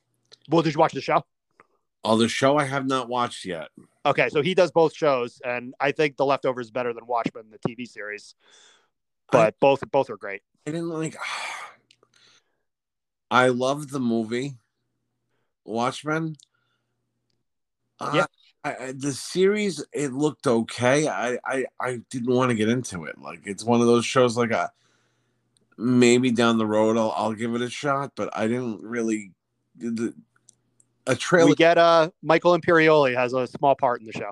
well 0.48 0.62
did 0.62 0.74
you 0.74 0.78
watch 0.78 0.92
the 0.92 1.00
show 1.00 1.24
oh, 2.04 2.16
the 2.16 2.28
show 2.28 2.56
I 2.56 2.64
have 2.64 2.86
not 2.86 3.08
watched 3.08 3.44
yet. 3.44 3.68
Okay, 4.06 4.28
so 4.28 4.40
he 4.40 4.54
does 4.54 4.70
both 4.70 4.94
shows, 4.94 5.40
and 5.44 5.74
I 5.80 5.92
think 5.92 6.16
The 6.16 6.24
Leftovers 6.24 6.66
is 6.66 6.70
better 6.70 6.92
than 6.92 7.06
Watchmen, 7.06 7.46
the 7.50 7.58
TV 7.58 7.86
series. 7.86 8.34
But 9.30 9.58
both 9.60 9.82
both 9.90 10.08
are 10.08 10.16
great. 10.16 10.42
I 10.66 10.70
didn't 10.70 10.88
like. 10.88 11.16
I 13.30 13.48
love 13.48 13.90
the 13.90 14.00
movie 14.00 14.54
Watchmen. 15.64 16.36
Uh, 18.00 18.12
Yeah. 18.14 18.26
I, 18.64 18.86
I, 18.86 18.92
the 18.92 19.12
series 19.12 19.84
it 19.92 20.12
looked 20.12 20.46
okay. 20.46 21.06
I, 21.06 21.38
I 21.44 21.66
I 21.80 22.00
didn't 22.10 22.34
want 22.34 22.50
to 22.50 22.56
get 22.56 22.70
into 22.70 23.04
it. 23.04 23.18
Like 23.18 23.40
it's 23.44 23.64
one 23.64 23.80
of 23.80 23.86
those 23.86 24.06
shows. 24.06 24.36
Like 24.36 24.50
a 24.50 24.72
maybe 25.78 26.30
down 26.30 26.58
the 26.58 26.66
road 26.66 26.98
I'll 26.98 27.12
I'll 27.16 27.32
give 27.32 27.54
it 27.54 27.62
a 27.62 27.70
shot. 27.70 28.12
But 28.16 28.36
I 28.36 28.46
didn't 28.46 28.82
really. 28.82 29.32
The, 29.76 30.12
a 31.06 31.14
trailer. 31.16 31.48
We 31.48 31.54
get 31.54 31.78
uh 31.78 32.10
Michael 32.22 32.58
Imperioli 32.58 33.16
has 33.16 33.32
a 33.32 33.46
small 33.46 33.74
part 33.74 34.00
in 34.00 34.06
the 34.06 34.12
show. 34.12 34.30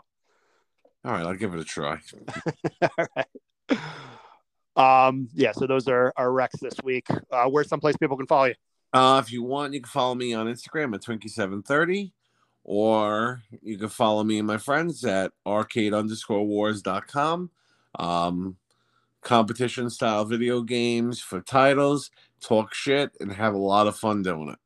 All 1.05 1.13
right, 1.13 1.25
I'll 1.25 1.35
give 1.35 1.55
it 1.55 1.61
a 1.61 1.65
try. 1.65 2.01
All 2.83 3.07
right. 3.17 3.27
Um, 4.77 5.29
yeah, 5.33 5.53
so 5.53 5.67
those 5.67 5.89
are 5.89 6.13
our 6.17 6.29
recs 6.29 6.61
this 6.61 6.75
week. 6.85 7.07
Uh, 7.31 7.47
where's 7.47 7.69
someplace 7.69 7.97
people 7.97 8.17
can 8.17 8.27
follow 8.27 8.47
you? 8.47 8.55
Uh, 8.93 9.23
if 9.25 9.33
you 9.33 9.43
want, 9.43 9.73
you 9.73 9.81
can 9.81 9.89
follow 9.89 10.15
me 10.15 10.35
on 10.35 10.47
Instagram 10.47 10.95
at 10.95 11.03
Twinkie730, 11.03 12.13
or 12.65 13.43
you 13.63 13.79
can 13.79 13.89
follow 13.89 14.23
me 14.23 14.39
and 14.39 14.47
my 14.47 14.59
friends 14.59 15.05
at 15.05 15.33
arcade 15.47 15.95
underscore 15.95 16.47
wars.com. 16.47 17.51
Um, 17.99 18.57
competition 19.27 19.91
style 19.91 20.25
video 20.25 20.63
games 20.63 21.21
for 21.21 21.41
titles, 21.41 22.13
talk 22.41 22.73
shit, 22.73 23.11
and 23.19 23.33
have 23.33 23.55
a 23.55 23.59
lot 23.59 23.89
of 23.89 23.97
fun 23.97 24.23
doing 24.23 24.49
it. 24.51 24.59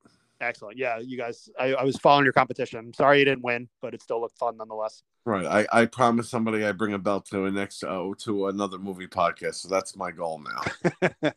Excellent. 0.42 0.76
Yeah, 0.76 0.98
you 0.98 1.16
guys, 1.16 1.48
I, 1.58 1.72
I 1.72 1.82
was 1.82 1.96
following 1.96 2.24
your 2.24 2.34
competition. 2.34 2.78
I'm 2.78 2.92
sorry 2.92 3.20
you 3.20 3.24
didn't 3.24 3.42
win, 3.42 3.70
but 3.80 3.94
it 3.94 4.02
still 4.02 4.20
looked 4.20 4.38
fun 4.38 4.58
nonetheless. 4.58 5.02
Right. 5.24 5.46
I, 5.46 5.80
I 5.80 5.86
promised 5.86 6.30
somebody 6.30 6.62
I 6.64 6.72
bring 6.72 6.92
a 6.92 6.98
belt 6.98 7.24
to 7.30 7.46
a 7.46 7.50
next 7.50 7.82
uh, 7.82 8.10
to 8.18 8.48
another 8.48 8.78
movie 8.78 9.06
podcast, 9.06 9.56
so 9.56 9.68
that's 9.68 9.96
my 9.96 10.10
goal 10.10 10.42
now. 10.42 11.10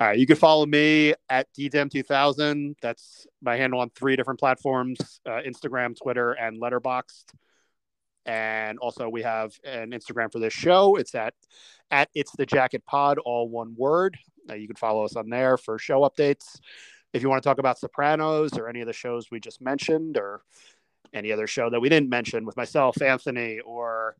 All 0.00 0.08
right, 0.08 0.18
you 0.18 0.26
can 0.26 0.36
follow 0.36 0.66
me 0.66 1.14
at 1.28 1.52
DDM2000. 1.54 2.74
That's 2.80 3.26
my 3.40 3.56
handle 3.56 3.80
on 3.80 3.90
three 3.90 4.14
different 4.14 4.40
platforms: 4.40 5.20
uh, 5.26 5.40
Instagram, 5.46 5.96
Twitter, 5.96 6.32
and 6.32 6.60
Letterboxd. 6.60 7.24
And 8.24 8.78
also, 8.78 9.08
we 9.08 9.22
have 9.22 9.52
an 9.64 9.90
Instagram 9.90 10.32
for 10.32 10.38
this 10.38 10.52
show. 10.52 10.96
It's 10.96 11.14
at 11.14 11.34
at 11.90 12.08
It's 12.14 12.32
the 12.32 12.46
Jacket 12.46 12.84
Pod, 12.86 13.18
all 13.18 13.48
one 13.48 13.74
word. 13.76 14.16
Uh, 14.48 14.54
you 14.54 14.66
can 14.66 14.76
follow 14.76 15.04
us 15.04 15.16
on 15.16 15.28
there 15.28 15.56
for 15.56 15.78
show 15.78 16.00
updates. 16.02 16.58
If 17.12 17.22
you 17.22 17.28
want 17.28 17.42
to 17.42 17.48
talk 17.48 17.58
about 17.58 17.78
Sopranos 17.78 18.56
or 18.56 18.68
any 18.68 18.80
of 18.80 18.86
the 18.86 18.92
shows 18.92 19.30
we 19.30 19.40
just 19.40 19.60
mentioned, 19.60 20.16
or 20.16 20.42
any 21.12 21.32
other 21.32 21.46
show 21.46 21.68
that 21.70 21.80
we 21.80 21.88
didn't 21.88 22.08
mention 22.08 22.44
with 22.46 22.56
myself, 22.56 23.00
Anthony, 23.02 23.60
or 23.60 24.16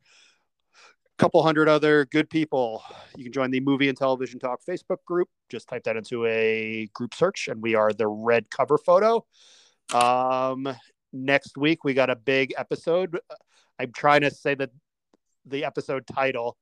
a 0.74 1.16
couple 1.18 1.42
hundred 1.42 1.68
other 1.68 2.05
good 2.07 2.28
people. 2.28 2.82
You 3.16 3.24
can 3.24 3.32
join 3.32 3.50
the 3.50 3.61
Movie 3.61 3.88
and 3.88 3.96
Television 3.96 4.38
Talk 4.38 4.61
Facebook 4.68 5.05
group. 5.07 5.28
Just 5.48 5.68
type 5.68 5.84
that 5.84 5.96
into 5.96 6.26
a 6.26 6.88
group 6.92 7.14
search, 7.14 7.48
and 7.48 7.62
we 7.62 7.74
are 7.74 7.92
the 7.92 8.09
red 8.09 8.50
cover 8.50 8.78
photo. 8.78 9.24
Um, 9.94 10.68
next 11.12 11.57
week 11.57 11.84
we 11.84 11.94
got 11.94 12.11
a 12.11 12.16
big 12.16 12.53
episode. 12.57 13.18
I'm 13.83 13.93
trying 13.93 14.20
to 14.20 14.30
say 14.30 14.55
that 14.55 14.70
the 15.45 15.64
episode 15.64 16.07
title, 16.07 16.57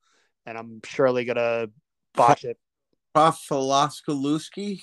and 0.47 0.57
I'm 0.57 0.81
surely 0.83 1.23
gonna 1.23 1.67
botch 2.15 2.43
it. 2.43 2.57
Profiloskalewski? 3.15 4.81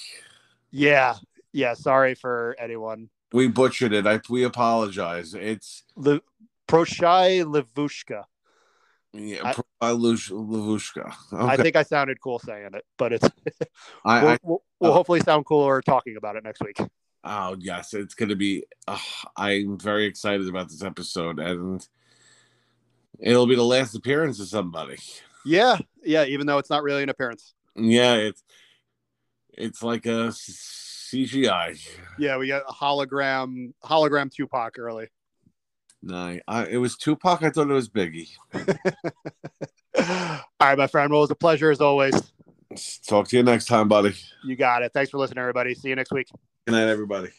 Yeah, 0.70 1.16
yeah. 1.52 1.74
Sorry 1.74 2.14
for 2.14 2.54
anyone. 2.60 3.10
We 3.32 3.48
butchered 3.48 3.92
it. 3.92 4.06
I 4.06 4.20
we 4.30 4.44
apologize. 4.44 5.34
It's 5.34 5.82
Le- 5.96 6.20
Proshai 6.68 7.42
Livushka. 7.44 8.22
yeah, 9.12 9.52
Livushka. 9.82 11.14
I 11.32 11.54
Okay. 11.54 11.62
think 11.64 11.76
I 11.76 11.82
sounded 11.82 12.20
cool 12.20 12.38
saying 12.38 12.70
it, 12.74 12.84
but 12.98 13.14
it's 13.14 13.28
I, 14.04 14.22
we'll, 14.22 14.30
I 14.30 14.38
we'll, 14.44 14.62
we'll 14.78 14.92
hopefully 14.92 15.20
sound 15.20 15.44
cooler 15.44 15.82
talking 15.82 16.16
about 16.16 16.36
it 16.36 16.44
next 16.44 16.62
week. 16.62 16.78
Oh 17.24 17.56
yes, 17.58 17.94
it's 17.94 18.14
gonna 18.14 18.36
be. 18.36 18.62
Uh, 18.86 18.96
I'm 19.36 19.76
very 19.76 20.04
excited 20.06 20.48
about 20.48 20.68
this 20.68 20.84
episode, 20.84 21.40
and 21.40 21.84
it'll 23.18 23.46
be 23.46 23.56
the 23.56 23.62
last 23.64 23.94
appearance 23.94 24.40
of 24.40 24.48
somebody. 24.48 24.98
Yeah, 25.44 25.78
yeah. 26.04 26.24
Even 26.24 26.46
though 26.46 26.58
it's 26.58 26.70
not 26.70 26.82
really 26.82 27.02
an 27.02 27.08
appearance. 27.08 27.54
Yeah, 27.76 28.14
it's 28.14 28.42
it's 29.52 29.82
like 29.82 30.06
a 30.06 30.28
CGI. 30.28 31.88
Yeah, 32.18 32.36
we 32.36 32.48
got 32.48 32.62
a 32.68 32.72
hologram, 32.72 33.72
hologram 33.84 34.32
Tupac 34.32 34.78
early. 34.78 35.08
No, 36.02 36.38
I, 36.46 36.66
it 36.66 36.76
was 36.76 36.96
Tupac. 36.96 37.42
I 37.42 37.50
thought 37.50 37.70
it 37.70 37.72
was 37.72 37.88
Biggie. 37.88 38.30
All 39.98 40.40
right, 40.60 40.78
my 40.78 40.86
friend. 40.86 41.10
Well, 41.10 41.20
it 41.20 41.24
was 41.24 41.30
a 41.30 41.34
pleasure 41.34 41.70
as 41.70 41.80
always. 41.80 42.14
Talk 43.06 43.28
to 43.28 43.36
you 43.36 43.42
next 43.42 43.66
time, 43.66 43.88
buddy. 43.88 44.14
You 44.44 44.54
got 44.54 44.82
it. 44.82 44.92
Thanks 44.92 45.10
for 45.10 45.18
listening, 45.18 45.40
everybody. 45.40 45.74
See 45.74 45.88
you 45.88 45.96
next 45.96 46.12
week. 46.12 46.28
Good 46.66 46.72
night, 46.72 46.88
everybody. 46.88 47.30